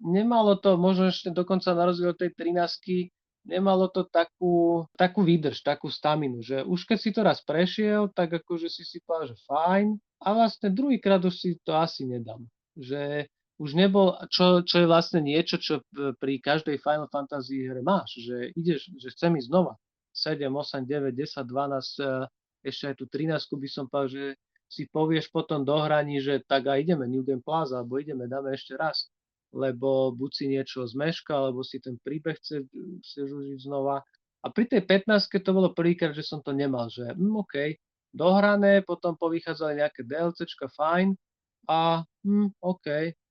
nemalo 0.00 0.56
to, 0.56 0.80
možno 0.80 1.12
ešte 1.12 1.28
dokonca 1.28 1.76
na 1.76 1.92
rozdiel 1.92 2.16
tej 2.16 2.32
13 2.32 3.12
nemalo 3.48 3.88
to 3.88 4.04
takú, 4.04 4.84
takú 4.96 5.24
výdrž, 5.24 5.64
takú 5.64 5.88
staminu, 5.88 6.44
že 6.44 6.60
už 6.64 6.84
keď 6.84 6.98
si 7.00 7.10
to 7.16 7.20
raz 7.24 7.40
prešiel, 7.40 8.12
tak 8.12 8.44
akože 8.44 8.68
si 8.68 8.84
si 8.84 9.00
povedal, 9.00 9.32
že 9.32 9.40
fajn, 9.48 9.96
a 10.18 10.28
vlastne 10.34 10.68
druhýkrát 10.74 11.22
už 11.22 11.34
si 11.34 11.50
to 11.62 11.72
asi 11.78 12.04
nedám. 12.04 12.42
Že 12.74 13.30
už 13.58 13.74
nebol, 13.74 14.14
čo, 14.30 14.62
čo 14.62 14.76
je 14.82 14.86
vlastne 14.86 15.18
niečo, 15.18 15.58
čo 15.58 15.82
pri 16.22 16.38
každej 16.38 16.78
Final 16.78 17.10
Fantasy 17.10 17.66
hre 17.66 17.82
máš, 17.82 18.22
že 18.22 18.54
ideš, 18.54 18.86
že 19.02 19.10
chcem 19.10 19.34
ísť 19.34 19.50
znova. 19.50 19.74
7, 20.14 20.46
8, 20.46 20.86
9, 20.86 21.14
10, 21.14 21.46
12, 21.46 22.30
ešte 22.66 22.84
aj 22.90 22.94
tú 22.98 23.04
13 23.10 23.38
by 23.38 23.68
som 23.70 23.84
povedal, 23.90 24.10
že 24.10 24.24
si 24.68 24.84
povieš 24.86 25.32
potom 25.32 25.64
do 25.64 25.74
hraní, 25.80 26.20
že 26.20 26.44
tak 26.44 26.68
a 26.68 26.76
ideme 26.76 27.08
New 27.08 27.24
Game 27.24 27.42
Plaza, 27.42 27.80
alebo 27.80 27.98
ideme, 27.98 28.28
dáme 28.28 28.52
ešte 28.52 28.76
raz. 28.76 29.08
Lebo 29.48 30.12
buď 30.12 30.30
si 30.30 30.44
niečo 30.52 30.84
zmeška, 30.84 31.32
alebo 31.32 31.64
si 31.64 31.80
ten 31.80 31.96
príbeh 31.96 32.36
chce, 32.36 32.68
chceš 33.00 33.28
užiť 33.32 33.58
znova. 33.64 34.04
A 34.44 34.46
pri 34.52 34.68
tej 34.68 34.84
15 34.84 35.24
to 35.40 35.50
bolo 35.56 35.72
prvýkrát, 35.72 36.12
že 36.12 36.22
som 36.22 36.44
to 36.44 36.52
nemal, 36.52 36.86
že 36.92 37.08
hm, 37.16 37.42
OK, 37.42 37.80
dohrané, 38.12 38.84
potom 38.84 39.16
povychádzali 39.16 39.80
nejaké 39.80 40.04
DLCčka, 40.04 40.68
fajn, 40.68 41.16
a 41.64 42.04
hm, 42.24 42.52
OK, 42.60 42.86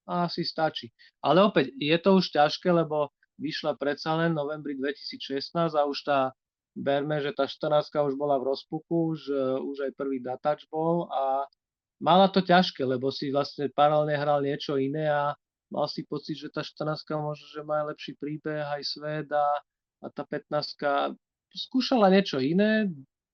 asi 0.07 0.47
stačí. 0.47 0.89
Ale 1.19 1.43
opäť, 1.43 1.75
je 1.75 1.97
to 1.99 2.17
už 2.17 2.31
ťažké, 2.31 2.71
lebo 2.71 3.11
vyšla 3.37 3.77
predsa 3.77 4.17
len 4.17 4.33
novembri 4.33 4.73
2016 4.79 5.75
a 5.75 5.81
už 5.85 5.97
tá, 6.07 6.19
berme, 6.73 7.21
že 7.21 7.33
tá 7.33 7.45
14 7.45 7.89
už 7.93 8.15
bola 8.17 8.41
v 8.41 8.53
rozpuku, 8.53 9.13
už, 9.13 9.21
už 9.61 9.77
aj 9.89 9.91
prvý 9.93 10.21
datač 10.21 10.65
bol 10.69 11.09
a 11.09 11.45
mala 12.01 12.29
to 12.29 12.41
ťažké, 12.41 12.85
lebo 12.85 13.09
si 13.09 13.33
vlastne 13.33 13.69
paralelne 13.73 14.17
hral 14.17 14.41
niečo 14.41 14.77
iné 14.77 15.09
a 15.09 15.33
mal 15.73 15.89
si 15.89 16.05
pocit, 16.05 16.37
že 16.37 16.53
tá 16.53 16.61
14 16.61 17.03
možno, 17.17 17.45
že 17.49 17.61
má 17.65 17.81
lepší 17.85 18.15
príbeh, 18.17 18.63
aj 18.63 18.81
svet 18.85 19.27
a, 19.33 19.47
a 20.01 20.07
tá 20.13 20.23
15 20.23 21.17
skúšala 21.53 22.13
niečo 22.13 22.37
iné, 22.37 22.89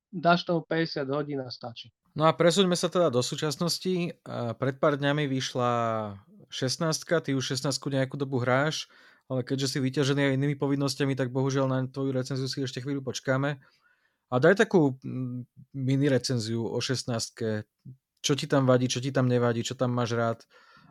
dáš 0.07 0.47
tomu 0.47 0.63
50 0.65 1.03
hodín 1.11 1.39
a 1.43 1.51
stačí. 1.51 1.91
No 2.13 2.29
a 2.29 2.31
presuňme 2.33 2.77
sa 2.77 2.93
teda 2.93 3.09
do 3.09 3.25
súčasnosti. 3.25 4.13
Pred 4.57 4.75
pár 4.77 5.01
dňami 5.01 5.25
vyšla 5.25 5.71
16, 6.53 6.93
ty 7.25 7.33
už 7.33 7.57
16 7.57 7.73
nejakú 7.73 8.15
dobu 8.21 8.37
hráš, 8.37 8.85
ale 9.25 9.41
keďže 9.41 9.75
si 9.75 9.77
vyťažený 9.81 10.21
aj 10.29 10.35
inými 10.37 10.55
povinnosťami, 10.57 11.17
tak 11.17 11.33
bohužiaľ 11.33 11.65
na 11.65 11.79
tvoju 11.89 12.13
recenziu 12.13 12.45
si 12.45 12.61
ešte 12.61 12.85
chvíľu 12.85 13.01
počkáme. 13.01 13.57
A 14.29 14.35
daj 14.37 14.61
takú 14.61 14.97
mini 15.73 16.07
recenziu 16.09 16.65
o 16.65 16.77
16 16.77 17.65
čo 18.23 18.33
ti 18.39 18.47
tam 18.47 18.63
vadí, 18.63 18.87
čo 18.87 19.03
ti 19.03 19.11
tam 19.11 19.27
nevadí, 19.27 19.67
čo 19.67 19.75
tam 19.75 19.91
máš 19.91 20.15
rád 20.15 20.39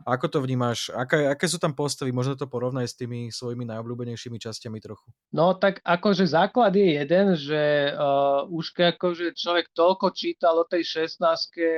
ako 0.03 0.25
to 0.27 0.37
vnímaš? 0.43 0.91
Aké, 0.91 1.31
aké 1.31 1.45
sú 1.47 1.55
tam 1.55 1.71
postavy? 1.71 2.11
Možno 2.11 2.35
to 2.35 2.49
porovnaj 2.49 2.91
s 2.91 2.99
tými 2.99 3.31
svojimi 3.31 3.63
najobľúbenejšími 3.63 4.35
častiami 4.35 4.83
trochu. 4.83 5.07
No 5.31 5.55
tak 5.55 5.79
akože 5.79 6.27
základ 6.27 6.75
je 6.75 6.99
jeden, 6.99 7.25
že 7.39 7.95
uh, 7.95 8.43
už 8.51 8.75
akože 8.75 9.31
človek 9.33 9.71
toľko 9.71 10.11
čítal 10.11 10.59
o 10.59 10.67
tej 10.67 11.07
16 11.07 11.23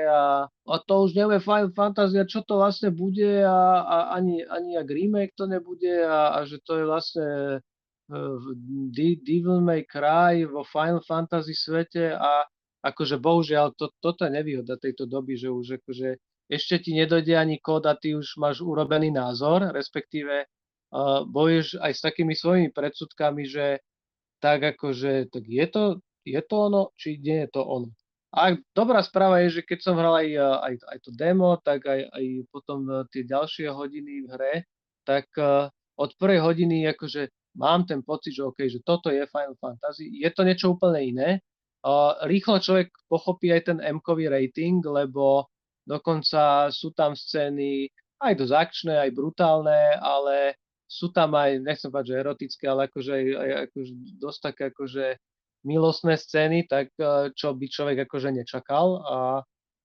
a, 0.09 0.49
a 0.49 0.76
to 0.84 0.93
už 1.05 1.13
nevie 1.13 1.38
Final 1.38 1.72
Fantasy, 1.78 2.18
čo 2.26 2.41
to 2.41 2.57
vlastne 2.57 2.89
bude 2.89 3.45
a, 3.45 3.86
a 3.86 3.97
ani, 4.18 4.41
ani 4.41 4.74
jak 4.82 4.89
remake 4.89 5.38
to 5.38 5.45
nebude 5.45 5.93
a, 6.01 6.41
a 6.41 6.49
že 6.49 6.57
to 6.66 6.82
je 6.82 6.86
vlastne 6.89 7.30
uh, 8.09 8.38
Devil 9.22 9.61
May 9.61 9.86
Cry 9.86 10.49
vo 10.49 10.66
Final 10.66 11.05
Fantasy 11.05 11.53
svete 11.53 12.18
a 12.18 12.45
akože 12.86 13.18
bohužiaľ 13.18 13.74
to, 13.74 13.89
toto 13.97 14.26
je 14.26 14.32
nevýhoda 14.34 14.78
tejto 14.78 15.09
doby, 15.09 15.34
že 15.38 15.49
už 15.49 15.82
akože 15.82 16.22
ešte 16.46 16.82
ti 16.82 16.91
nedojde 16.93 17.34
ani 17.34 17.58
kód 17.58 17.89
a 17.89 17.98
ty 17.98 18.14
už 18.14 18.38
máš 18.38 18.62
urobený 18.62 19.10
názor, 19.10 19.74
respektíve 19.74 20.46
uh, 20.46 21.26
bojuješ 21.26 21.82
aj 21.82 21.91
s 21.93 22.02
takými 22.06 22.34
svojimi 22.38 22.70
predsudkami, 22.70 23.43
že 23.50 23.82
tak 24.38 24.62
akože, 24.78 25.34
tak 25.34 25.43
je 25.48 25.66
to, 25.66 25.84
je 26.22 26.41
to 26.46 26.56
ono, 26.70 26.93
či 26.93 27.18
nie 27.18 27.46
je 27.46 27.50
to 27.50 27.62
ono. 27.66 27.89
A 28.36 28.52
dobrá 28.76 29.00
správa 29.00 29.39
je, 29.48 29.62
že 29.62 29.62
keď 29.64 29.80
som 29.80 29.96
hral 29.96 30.20
aj, 30.20 30.28
aj, 30.38 30.74
aj 30.91 30.98
to 31.08 31.12
demo, 31.16 31.56
tak 31.64 31.88
aj, 31.88 32.04
aj 32.12 32.26
potom 32.52 33.08
tie 33.08 33.24
ďalšie 33.24 33.72
hodiny 33.72 34.28
v 34.28 34.30
hre, 34.36 34.54
tak 35.08 35.32
uh, 35.39 35.72
od 35.96 36.12
prvej 36.20 36.43
hodiny 36.43 36.84
akože 36.91 37.32
mám 37.56 37.88
ten 37.88 38.04
pocit, 38.04 38.36
že 38.36 38.43
OK, 38.43 38.60
že 38.68 38.84
toto 38.84 39.08
je 39.08 39.24
Final 39.32 39.56
Fantasy. 39.56 40.12
Je 40.20 40.28
to 40.36 40.43
niečo 40.43 40.76
úplne 40.76 41.00
iné. 41.00 41.30
Uh, 41.86 42.20
rýchlo 42.28 42.60
človek 42.60 42.91
pochopí 43.08 43.56
aj 43.56 43.72
ten 43.72 43.78
M-kový 43.80 44.28
rating, 44.28 44.84
lebo 44.84 45.48
Dokonca 45.86 46.74
sú 46.74 46.92
tam 46.92 47.14
scény 47.14 47.88
aj 48.22 48.34
dosť 48.42 48.54
akčné, 48.54 48.94
aj 48.98 49.12
brutálne, 49.14 49.96
ale 50.02 50.58
sú 50.86 51.10
tam 51.14 51.34
aj, 51.34 51.62
nechcem 51.62 51.90
povedať, 51.90 52.10
že 52.10 52.22
erotické, 52.22 52.64
ale 52.70 52.90
akože 52.90 53.14
aj, 53.14 53.50
akože 53.70 53.92
dosť 54.22 54.40
také 54.42 54.64
akože 54.74 55.06
milostné 55.66 56.14
scény, 56.18 56.70
tak 56.70 56.94
e, 56.98 57.34
čo 57.34 57.58
by 57.58 57.66
človek 57.66 57.98
akože 58.06 58.30
nečakal 58.34 59.02
a 59.02 59.18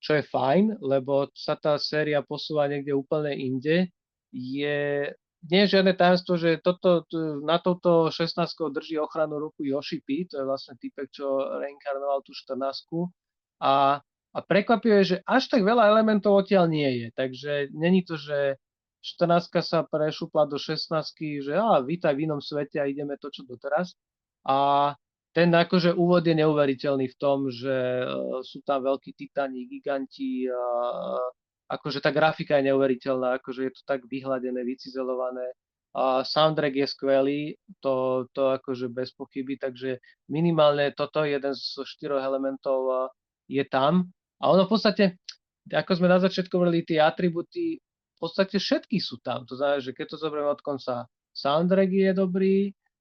čo 0.00 0.16
je 0.16 0.24
fajn, 0.28 0.80
lebo 0.80 1.28
sa 1.36 1.56
tá 1.56 1.76
séria 1.76 2.24
posúva 2.24 2.68
niekde 2.68 2.92
úplne 2.96 3.32
inde, 3.36 3.88
je 4.32 5.08
nie 5.48 5.64
je 5.64 5.72
žiadne 5.72 5.96
tajemstvo, 5.96 6.36
že 6.36 6.60
toto, 6.60 7.08
na 7.40 7.56
toto 7.56 8.12
16 8.12 8.44
drží 8.76 9.00
ochranu 9.00 9.40
ruku 9.40 9.64
Yoshi 9.64 10.04
P, 10.04 10.28
to 10.28 10.36
je 10.36 10.44
vlastne 10.44 10.76
typek, 10.76 11.08
čo 11.08 11.24
reinkarnoval 11.56 12.20
tú 12.20 12.36
14 12.36 12.60
a, 13.64 14.04
a 14.30 14.38
prekvapivé 14.38 15.02
že 15.02 15.16
až 15.26 15.50
tak 15.50 15.66
veľa 15.66 15.90
elementov 15.90 16.46
odtiaľ 16.46 16.70
nie 16.70 16.90
je, 17.02 17.06
takže 17.14 17.52
není 17.74 18.06
to, 18.06 18.14
že 18.14 18.60
14 19.00 19.64
sa 19.64 19.80
prešupla 19.82 20.44
do 20.44 20.60
16, 20.60 20.92
že 21.40 21.56
a 21.56 21.80
vítaj 21.80 22.12
v 22.12 22.28
inom 22.28 22.38
svete 22.38 22.76
a 22.76 22.84
ideme 22.84 23.16
to, 23.16 23.32
čo 23.32 23.48
doteraz. 23.48 23.96
A 24.44 24.92
ten 25.32 25.48
akože 25.48 25.96
úvod 25.96 26.26
je 26.26 26.36
neuveriteľný 26.36 27.06
v 27.08 27.16
tom, 27.16 27.48
že 27.48 28.04
uh, 28.04 28.44
sú 28.44 28.60
tam 28.60 28.84
veľkí 28.84 29.16
titani, 29.16 29.64
giganti, 29.70 30.44
uh, 30.50 31.22
akože 31.70 32.02
tá 32.02 32.10
grafika 32.12 32.60
je 32.60 32.74
neuveriteľná, 32.74 33.40
akože 33.40 33.60
je 33.70 33.72
to 33.72 33.82
tak 33.86 34.04
vyhľadené, 34.04 34.60
vycizelované. 34.66 35.54
A 35.90 36.22
soundtrack 36.22 36.74
je 36.76 36.86
skvelý, 36.86 37.40
to, 37.82 38.26
to 38.30 38.54
akože 38.54 38.90
bez 38.94 39.10
pochyby, 39.10 39.58
takže 39.58 39.98
minimálne 40.30 40.94
toto, 40.94 41.26
jeden 41.26 41.50
zo 41.50 41.82
štyroch 41.82 42.22
elementov 42.22 43.10
je 43.50 43.66
tam. 43.66 44.06
A 44.40 44.50
ono 44.50 44.64
v 44.64 44.72
podstate, 44.72 45.20
ako 45.68 45.92
sme 46.00 46.08
na 46.08 46.18
začiatku 46.18 46.52
hovorili, 46.56 46.82
tie 46.82 47.00
atributy, 47.00 47.76
v 47.80 48.18
podstate 48.18 48.56
všetky 48.56 49.00
sú 49.00 49.20
tam. 49.20 49.44
To 49.48 49.56
znamená, 49.56 49.80
že 49.80 49.92
keď 49.92 50.06
to 50.12 50.16
zoberieme 50.20 50.52
od 50.52 50.64
konca, 50.64 51.08
soundtrack 51.36 51.90
je 51.92 52.10
dobrý, 52.16 52.56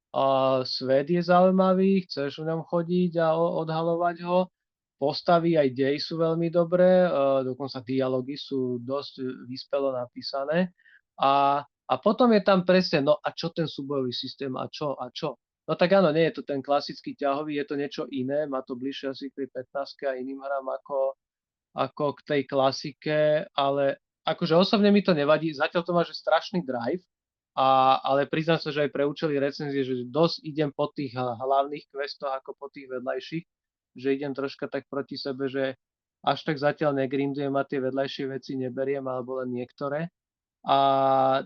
a 0.10 0.26
svet 0.66 1.10
je 1.10 1.22
zaujímavý, 1.22 2.10
chceš 2.10 2.42
v 2.42 2.50
ňom 2.50 2.66
chodiť 2.66 3.22
a 3.22 3.38
odhalovať 3.38 4.26
ho, 4.26 4.50
postavy 4.98 5.54
aj 5.54 5.70
dej 5.70 5.96
sú 6.02 6.18
veľmi 6.18 6.50
dobré, 6.50 7.06
dokonca 7.46 7.86
dialógy 7.86 8.34
sú 8.34 8.82
dosť 8.82 9.46
vyspelo 9.46 9.94
napísané. 9.94 10.74
A, 11.22 11.62
a 11.62 11.94
potom 12.02 12.34
je 12.34 12.42
tam 12.42 12.66
presne, 12.66 13.06
no 13.06 13.22
a 13.22 13.30
čo 13.38 13.54
ten 13.54 13.70
súbojový 13.70 14.10
systém 14.10 14.50
a 14.58 14.66
čo 14.66 14.98
a 14.98 15.14
čo. 15.14 15.38
No 15.70 15.78
tak 15.78 15.94
áno, 15.94 16.10
nie 16.10 16.26
je 16.34 16.42
to 16.42 16.44
ten 16.50 16.66
klasický 16.66 17.14
ťahový, 17.14 17.62
je 17.62 17.66
to 17.70 17.76
niečo 17.78 18.04
iné, 18.10 18.50
má 18.50 18.66
to 18.66 18.74
bližšie 18.74 19.14
asi 19.14 19.30
tej 19.30 19.46
15 19.54 20.10
a 20.10 20.18
iným 20.18 20.42
hrám 20.42 20.66
ako, 20.66 21.14
ako 21.76 22.18
k 22.18 22.22
tej 22.26 22.42
klasike, 22.50 23.46
ale 23.54 24.02
akože 24.26 24.54
osobne 24.58 24.90
mi 24.90 25.06
to 25.06 25.14
nevadí, 25.14 25.54
zatiaľ 25.54 25.82
to 25.86 25.94
má, 25.96 26.02
že 26.06 26.18
strašný 26.18 26.66
drive, 26.66 27.02
a, 27.58 28.00
ale 28.06 28.30
priznám 28.30 28.62
sa, 28.62 28.70
že 28.70 28.88
aj 28.88 28.94
pre 28.94 29.04
účely 29.04 29.36
recenzie, 29.36 29.84
že 29.84 30.08
dosť 30.08 30.46
idem 30.46 30.70
po 30.72 30.88
tých 30.94 31.18
hlavných 31.18 31.90
questoch 31.92 32.32
ako 32.32 32.56
po 32.56 32.68
tých 32.72 32.88
vedľajších, 32.88 33.46
že 34.00 34.08
idem 34.16 34.32
troška 34.32 34.70
tak 34.70 34.86
proti 34.88 35.20
sebe, 35.20 35.50
že 35.50 35.76
až 36.24 36.40
tak 36.44 36.60
zatiaľ 36.60 36.96
negrindujem 37.00 37.52
a 37.56 37.64
tie 37.64 37.80
vedľajšie 37.80 38.26
veci 38.32 38.56
neberiem, 38.60 39.04
alebo 39.08 39.40
len 39.44 39.56
niektoré. 39.56 40.12
A, 40.68 40.78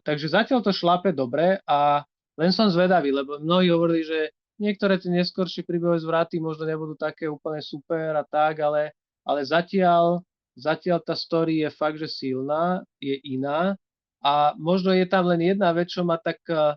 takže 0.01 0.33
zatiaľ 0.33 0.65
to 0.65 0.73
šlape 0.73 1.13
dobre 1.13 1.61
a 1.69 2.01
len 2.37 2.49
som 2.49 2.69
zvedavý, 2.69 3.13
lebo 3.13 3.37
mnohí 3.37 3.69
hovorili, 3.69 4.01
že 4.01 4.19
niektoré 4.57 4.97
tie 4.97 5.13
neskôršie 5.13 5.61
príbehové 5.65 6.01
zvraty 6.01 6.41
možno 6.41 6.65
nebudú 6.65 6.97
také 6.97 7.29
úplne 7.29 7.61
super 7.61 8.17
a 8.17 8.25
tak, 8.25 8.61
ale, 8.61 8.93
ale 9.23 9.43
zatiaľ, 9.47 10.23
zatiaľ 10.55 10.99
tá 11.03 11.15
story 11.15 11.63
je 11.63 11.69
fakt, 11.71 11.97
že 11.99 12.11
silná, 12.11 12.83
je 12.99 13.15
iná 13.23 13.75
a 14.23 14.55
možno 14.55 14.95
je 14.95 15.03
tam 15.03 15.27
len 15.27 15.43
jedna 15.43 15.75
vec, 15.75 15.91
čo 15.91 16.07
ma 16.07 16.15
tak, 16.15 16.39
eh, 16.47 16.75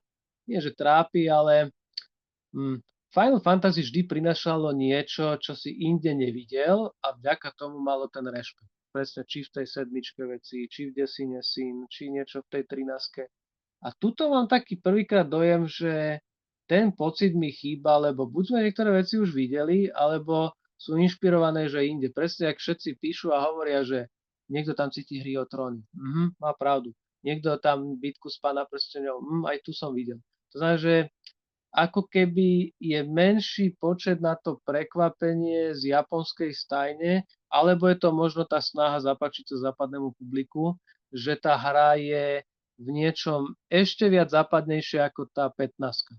nie 0.51 0.59
že 0.63 0.75
trápi, 0.75 1.31
ale 1.31 1.71
hm, 2.55 2.83
Final 3.15 3.41
Fantasy 3.41 3.81
vždy 3.87 4.01
prinašalo 4.11 4.77
niečo, 4.77 5.39
čo 5.41 5.57
si 5.57 5.73
inde 5.73 6.13
nevidel 6.13 6.91
a 7.01 7.17
vďaka 7.17 7.55
tomu 7.57 7.81
malo 7.81 8.11
ten 8.13 8.27
rešpekt. 8.27 8.69
Presne, 8.93 9.25
či 9.29 9.45
v 9.45 9.53
tej 9.61 9.67
sedmičke 9.69 10.25
veci, 10.25 10.69
či 10.69 10.89
v 10.89 10.95
Desine 10.97 11.41
Sin, 11.41 11.89
či 11.89 12.13
niečo 12.13 12.45
v 12.45 12.49
tej 12.49 12.63
trináske. 12.69 13.29
A 13.85 13.93
tuto 13.93 14.33
mám 14.33 14.49
taký 14.49 14.81
prvýkrát 14.81 15.29
dojem, 15.29 15.69
že 15.69 16.21
ten 16.67 16.91
pocit 16.91 17.33
mi 17.37 17.53
chýba, 17.53 18.01
lebo 18.01 18.27
buď 18.27 18.45
sme 18.51 18.59
niektoré 18.67 18.91
veci 18.91 19.21
už 19.21 19.31
videli, 19.37 19.87
alebo 19.93 20.53
sú 20.77 21.01
inšpirované, 21.01 21.69
že 21.73 21.85
inde. 21.89 22.13
Presne, 22.13 22.53
ak 22.53 22.61
všetci 22.61 23.01
píšu 23.01 23.33
a 23.33 23.43
hovoria, 23.45 23.83
že 23.83 24.07
niekto 24.53 24.77
tam 24.77 24.93
cíti 24.93 25.19
hry 25.21 25.41
o 25.41 25.49
tróny. 25.49 25.83
Mhm, 25.97 26.39
má 26.39 26.53
pravdu. 26.55 26.93
Niekto 27.27 27.59
tam 27.59 27.99
bitku 27.99 28.31
s 28.31 28.39
pána 28.39 28.63
prsteňov, 28.69 29.19
mhm, 29.19 29.43
aj 29.51 29.59
tu 29.67 29.75
som 29.75 29.91
videl. 29.91 30.21
To 30.55 30.63
znamená, 30.63 30.79
že 30.79 30.95
ako 31.77 32.09
keby 32.09 32.73
je 32.81 33.05
menší 33.05 33.77
počet 33.77 34.17
na 34.17 34.33
to 34.33 34.57
prekvapenie 34.65 35.77
z 35.77 35.93
japonskej 35.93 36.57
stajne, 36.57 37.29
alebo 37.53 37.85
je 37.93 38.01
to 38.01 38.17
možno 38.17 38.49
tá 38.49 38.65
snaha 38.65 38.97
zapačiť 39.03 39.53
sa 39.53 39.73
západnému 39.73 40.17
publiku, 40.17 40.73
že 41.13 41.37
tá 41.37 41.53
hra 41.53 42.01
je 42.01 42.41
v 42.81 42.89
niečom 42.93 43.53
ešte 43.69 44.09
viac 44.09 44.33
západnejšia 44.33 45.09
ako 45.13 45.29
tá 45.33 45.53
15. 45.53 46.17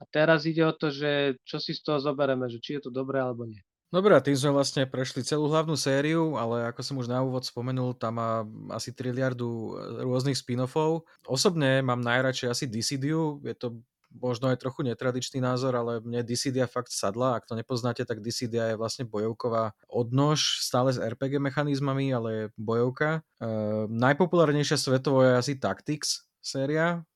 A 0.00 0.02
teraz 0.08 0.46
ide 0.46 0.62
o 0.62 0.72
to, 0.72 0.94
že 0.94 1.36
čo 1.42 1.58
si 1.58 1.74
z 1.74 1.82
toho 1.82 1.98
zoberieme, 1.98 2.46
že 2.46 2.62
či 2.62 2.78
je 2.78 2.86
to 2.86 2.90
dobré 2.94 3.18
alebo 3.18 3.44
nie. 3.50 3.60
Dobre, 3.90 4.14
a 4.14 4.22
tým 4.22 4.38
sme 4.38 4.54
vlastne 4.54 4.86
prešli 4.86 5.26
celú 5.26 5.50
hlavnú 5.50 5.74
sériu, 5.74 6.38
ale 6.38 6.70
ako 6.70 6.78
som 6.78 6.94
už 7.02 7.10
na 7.10 7.26
úvod 7.26 7.42
spomenul, 7.42 7.90
tam 7.98 8.22
má 8.22 8.46
asi 8.70 8.94
triliardu 8.94 9.74
rôznych 10.06 10.38
spin-offov. 10.38 11.02
Osobne 11.26 11.82
mám 11.82 11.98
najradšej 11.98 12.48
asi 12.54 12.64
Dissidiu, 12.70 13.42
je 13.42 13.50
to 13.58 13.82
možno 14.14 14.50
aj 14.50 14.62
trochu 14.62 14.86
netradičný 14.86 15.42
názor, 15.42 15.74
ale 15.74 15.98
mne 16.02 16.26
Dissidia 16.26 16.66
fakt 16.70 16.90
sadla. 16.90 17.38
Ak 17.38 17.46
to 17.46 17.54
nepoznáte, 17.58 18.02
tak 18.06 18.22
Dissidia 18.22 18.70
je 18.70 18.78
vlastne 18.78 19.06
bojovková 19.06 19.74
odnož, 19.86 20.62
stále 20.62 20.94
s 20.94 20.98
RPG 20.98 21.38
mechanizmami, 21.38 22.14
ale 22.14 22.28
je 22.30 22.44
bojovka. 22.58 23.26
E, 23.38 23.50
najpopulárnejšia 23.90 24.78
svetovo 24.78 25.22
je 25.22 25.38
asi 25.38 25.52
Tactics 25.58 26.26
séria. 26.42 27.06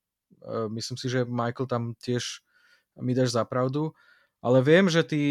E, 0.42 0.70
myslím 0.70 0.98
si, 0.98 1.06
že 1.10 1.26
Michael 1.26 1.66
tam 1.66 1.82
tiež 1.98 2.42
mi 3.02 3.14
dáš 3.14 3.34
za 3.34 3.42
pravdu. 3.42 3.90
Ale 4.44 4.60
viem, 4.60 4.92
že 4.92 5.00
ty 5.00 5.22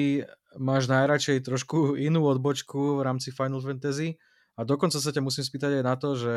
máš 0.57 0.89
najradšej 0.89 1.45
trošku 1.45 1.93
inú 2.01 2.25
odbočku 2.25 2.97
v 2.97 3.05
rámci 3.05 3.29
Final 3.29 3.61
Fantasy 3.61 4.17
a 4.57 4.65
dokonca 4.65 4.97
sa 4.97 5.13
ťa 5.13 5.21
musím 5.21 5.45
spýtať 5.45 5.81
aj 5.81 5.83
na 5.85 5.95
to, 5.97 6.09
že 6.17 6.33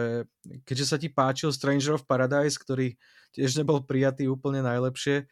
keďže 0.68 0.86
sa 0.88 0.96
ti 1.00 1.08
páčil 1.08 1.56
Stranger 1.56 1.96
of 1.96 2.04
Paradise, 2.04 2.60
ktorý 2.60 2.96
tiež 3.32 3.56
nebol 3.60 3.80
prijatý 3.80 4.28
úplne 4.28 4.60
najlepšie, 4.60 5.24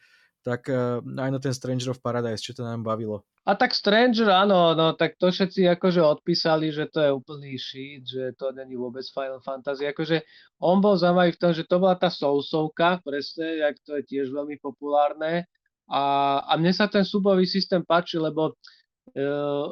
tak 0.45 0.69
uh, 0.69 1.01
aj 1.01 1.29
na 1.33 1.39
ten 1.41 1.53
Stranger 1.53 1.93
of 1.93 2.01
Paradise, 2.05 2.41
čo 2.41 2.53
to 2.53 2.61
nám 2.61 2.85
bavilo. 2.85 3.25
A 3.49 3.57
tak 3.57 3.73
Stranger, 3.73 4.29
áno, 4.29 4.77
no 4.77 4.93
tak 4.93 5.17
to 5.17 5.33
všetci 5.33 5.65
akože 5.77 6.01
odpísali, 6.01 6.69
že 6.69 6.85
to 6.89 7.01
je 7.01 7.09
úplný 7.13 7.57
shit, 7.57 8.05
že 8.05 8.37
to 8.37 8.53
není 8.53 8.77
vôbec 8.77 9.05
Final 9.09 9.41
Fantasy. 9.41 9.89
Akože 9.89 10.21
on 10.61 10.81
bol 10.81 10.97
zaujímavý 10.97 11.33
v 11.33 11.41
tom, 11.41 11.51
že 11.53 11.65
to 11.65 11.81
bola 11.81 11.97
tá 11.97 12.13
sousovka, 12.13 13.01
presne, 13.01 13.65
jak 13.65 13.77
to 13.81 13.97
je 14.01 14.03
tiež 14.05 14.29
veľmi 14.29 14.61
populárne. 14.61 15.49
A, 15.89 16.41
a 16.49 16.53
mne 16.57 16.73
sa 16.73 16.89
ten 16.89 17.05
súbový 17.05 17.45
systém 17.45 17.85
páči, 17.85 18.17
lebo 18.17 18.53
uh, 18.53 19.69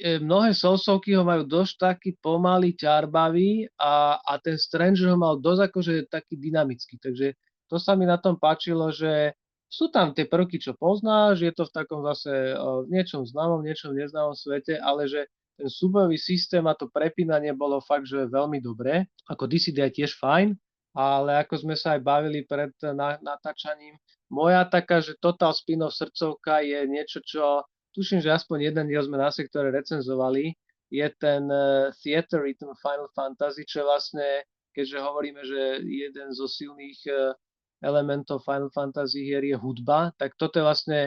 E, 0.00 0.16
mnohé 0.16 0.56
sousovky 0.56 1.12
ho 1.12 1.20
majú 1.20 1.44
dosť 1.44 1.74
taký 1.76 2.16
pomalý, 2.16 2.72
ťarbavý 2.72 3.68
a, 3.76 4.16
a 4.16 4.32
ten 4.40 4.56
Stranger 4.56 5.12
ho 5.12 5.18
mal 5.20 5.36
dosť 5.36 5.60
akože 5.68 5.94
taký 6.08 6.40
dynamický. 6.40 6.96
Takže 6.96 7.36
to 7.68 7.76
sa 7.76 7.92
mi 7.92 8.08
na 8.08 8.16
tom 8.16 8.40
páčilo, 8.40 8.88
že 8.88 9.36
sú 9.68 9.92
tam 9.92 10.16
tie 10.16 10.24
prvky, 10.24 10.56
čo 10.56 10.72
poznáš, 10.72 11.44
je 11.44 11.52
to 11.52 11.68
v 11.68 11.74
takom 11.76 12.00
zase 12.00 12.32
v 12.56 12.88
niečom 12.88 13.28
známom, 13.28 13.60
niečom 13.60 13.92
neznámom 13.92 14.32
svete, 14.32 14.80
ale 14.80 15.04
že 15.04 15.28
ten 15.60 15.68
súbojový 15.68 16.16
systém 16.16 16.64
a 16.64 16.72
to 16.72 16.88
prepínanie 16.88 17.52
bolo 17.52 17.84
fakt, 17.84 18.08
že 18.08 18.24
veľmi 18.24 18.58
dobré. 18.64 19.04
Ako 19.28 19.44
DCD 19.44 19.84
je 19.84 20.02
tiež 20.02 20.16
fajn, 20.16 20.56
ale 20.94 21.42
ako 21.46 21.66
sme 21.66 21.74
sa 21.78 21.94
aj 21.96 22.00
bavili 22.02 22.42
pred 22.42 22.74
natáčaním, 23.22 23.94
moja 24.30 24.62
taká, 24.66 25.02
že 25.02 25.18
Total 25.18 25.50
Spin-off 25.50 25.94
srdcovka 25.94 26.62
je 26.62 26.86
niečo, 26.86 27.18
čo 27.26 27.66
tuším, 27.94 28.22
že 28.22 28.30
aspoň 28.30 28.70
jeden 28.70 28.86
diel 28.86 29.02
sme 29.02 29.18
na 29.18 29.30
sektore 29.34 29.74
recenzovali, 29.74 30.54
je 30.90 31.06
ten 31.18 31.46
uh, 31.50 31.90
Theater 32.02 32.42
Rhythm 32.42 32.74
Final 32.78 33.10
Fantasy, 33.14 33.62
čo 33.66 33.86
vlastne, 33.86 34.46
keďže 34.74 34.98
hovoríme, 35.02 35.42
že 35.42 35.82
jeden 35.86 36.34
zo 36.34 36.46
silných 36.50 37.00
uh, 37.10 37.34
elementov 37.82 38.42
Final 38.46 38.70
Fantasy 38.70 39.26
hier 39.26 39.42
je 39.42 39.54
hudba, 39.58 40.14
tak 40.18 40.34
toto 40.38 40.58
je 40.58 40.66
vlastne 40.66 41.00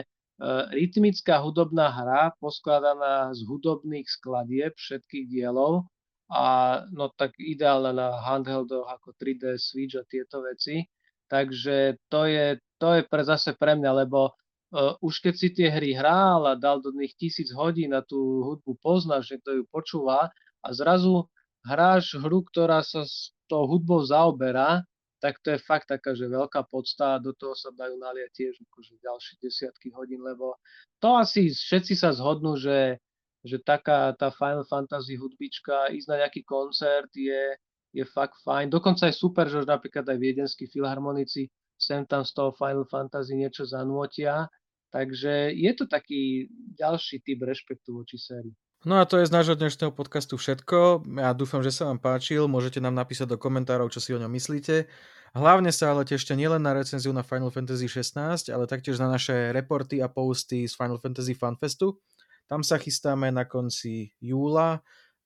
rytmická 0.74 1.38
hudobná 1.38 1.94
hra 1.94 2.34
poskladaná 2.42 3.30
z 3.30 3.46
hudobných 3.46 4.02
skladieb 4.10 4.74
všetkých 4.74 5.30
dielov 5.30 5.86
a 6.30 6.44
no 6.92 7.12
tak 7.12 7.36
ideálna 7.36 7.92
na 7.92 8.08
handheldoch 8.24 8.88
ako 8.88 9.12
3D 9.16 9.60
Switch 9.60 9.96
a 9.96 10.04
tieto 10.08 10.40
veci. 10.40 10.84
Takže 11.28 12.00
to 12.08 12.28
je, 12.28 12.60
to 12.76 13.00
je 13.00 13.02
pre, 13.08 13.22
zase 13.24 13.56
pre 13.56 13.76
mňa, 13.76 13.90
lebo 14.04 14.30
uh, 14.30 14.94
už 15.00 15.24
keď 15.24 15.34
si 15.34 15.48
tie 15.52 15.68
hry 15.72 15.96
hral 15.96 16.44
a 16.44 16.54
dal 16.56 16.80
do 16.84 16.92
nich 16.92 17.16
tisíc 17.16 17.48
hodín 17.52 17.96
a 17.96 18.04
tú 18.04 18.44
hudbu 18.44 18.76
poznáš, 18.80 19.32
že 19.34 19.36
to 19.40 19.50
ju 19.60 19.64
počúva 19.68 20.28
a 20.64 20.68
zrazu 20.72 21.28
hráš 21.64 22.16
hru, 22.20 22.44
ktorá 22.44 22.84
sa 22.84 23.08
s 23.08 23.32
tou 23.48 23.64
hudbou 23.64 24.04
zaoberá, 24.04 24.84
tak 25.24 25.40
to 25.40 25.56
je 25.56 25.64
fakt 25.64 25.88
taká, 25.88 26.12
že 26.12 26.28
veľká 26.28 26.68
podsta 26.68 27.16
a 27.16 27.22
do 27.22 27.32
toho 27.32 27.56
sa 27.56 27.72
dajú 27.72 27.96
naliať 27.96 28.30
tiež 28.36 28.54
akože 28.68 29.00
ďalšie 29.00 29.34
desiatky 29.40 29.88
hodín, 29.96 30.20
lebo 30.20 30.60
to 31.00 31.16
asi 31.16 31.48
všetci 31.48 31.96
sa 31.96 32.12
zhodnú, 32.12 32.60
že, 32.60 33.00
že 33.44 33.60
taká 33.60 34.16
tá 34.16 34.32
Final 34.32 34.64
Fantasy 34.64 35.20
hudbička, 35.20 35.92
ísť 35.92 36.08
na 36.08 36.16
nejaký 36.24 36.42
koncert 36.48 37.12
je, 37.12 37.54
je 37.92 38.04
fakt 38.08 38.40
fajn. 38.40 38.72
Dokonca 38.72 39.06
je 39.06 39.14
super, 39.14 39.46
že 39.46 39.68
napríklad 39.68 40.08
aj 40.08 40.18
viedenskí 40.18 40.64
filharmonici 40.66 41.52
sem 41.76 42.08
tam 42.08 42.24
z 42.24 42.32
toho 42.32 42.56
Final 42.56 42.88
Fantasy 42.88 43.36
niečo 43.36 43.68
zanútia. 43.68 44.48
Takže 44.94 45.50
je 45.52 45.72
to 45.74 45.90
taký 45.90 46.46
ďalší 46.78 47.20
typ 47.26 47.42
rešpektu 47.42 47.90
voči 47.92 48.14
sérii. 48.14 48.54
No 48.84 49.00
a 49.00 49.08
to 49.08 49.16
je 49.16 49.26
z 49.26 49.32
nášho 49.32 49.56
dnešného 49.56 49.90
podcastu 49.96 50.36
všetko. 50.36 51.08
Ja 51.18 51.32
dúfam, 51.32 51.64
že 51.64 51.72
sa 51.72 51.88
vám 51.88 51.98
páčil. 51.98 52.46
Môžete 52.46 52.84
nám 52.84 52.94
napísať 52.94 53.34
do 53.34 53.40
komentárov, 53.40 53.88
čo 53.90 53.98
si 53.98 54.12
o 54.14 54.20
ňom 54.20 54.28
myslíte. 54.28 54.86
Hlavne 55.34 55.74
sa 55.74 55.90
ale 55.90 56.06
tešte 56.06 56.36
nielen 56.38 56.62
na 56.62 56.78
recenziu 56.78 57.10
na 57.10 57.26
Final 57.26 57.50
Fantasy 57.50 57.90
16, 57.90 58.54
ale 58.54 58.70
taktiež 58.70 59.02
na 59.02 59.10
naše 59.10 59.50
reporty 59.50 59.98
a 59.98 60.06
posty 60.06 60.68
z 60.70 60.78
Final 60.78 61.02
Fantasy 61.02 61.34
Fanfestu. 61.34 61.98
Tam 62.44 62.60
sa 62.60 62.76
chystáme 62.76 63.32
na 63.32 63.48
konci 63.48 64.12
júla 64.20 64.84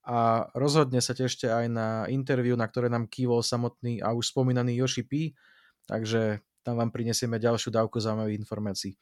a 0.08 0.48
rozhodne 0.56 1.02
sa 1.04 1.12
tešte 1.12 1.50
aj 1.50 1.66
na 1.68 1.88
interviu, 2.08 2.56
na 2.56 2.64
ktoré 2.64 2.88
nám 2.88 3.10
kývol 3.10 3.44
samotný 3.44 4.00
a 4.00 4.16
už 4.16 4.32
spomínaný 4.32 4.80
Yoshi 4.80 5.04
P. 5.04 5.36
Takže 5.84 6.40
tam 6.64 6.80
vám 6.80 6.92
prinesieme 6.92 7.40
ďalšiu 7.40 7.72
dávku 7.72 8.00
zaujímavých 8.00 8.40
informácií. 8.40 8.92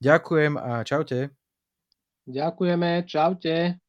Ďakujem 0.00 0.56
a 0.56 0.84
čaute. 0.84 1.32
Ďakujeme, 2.24 3.04
čaute. 3.04 3.80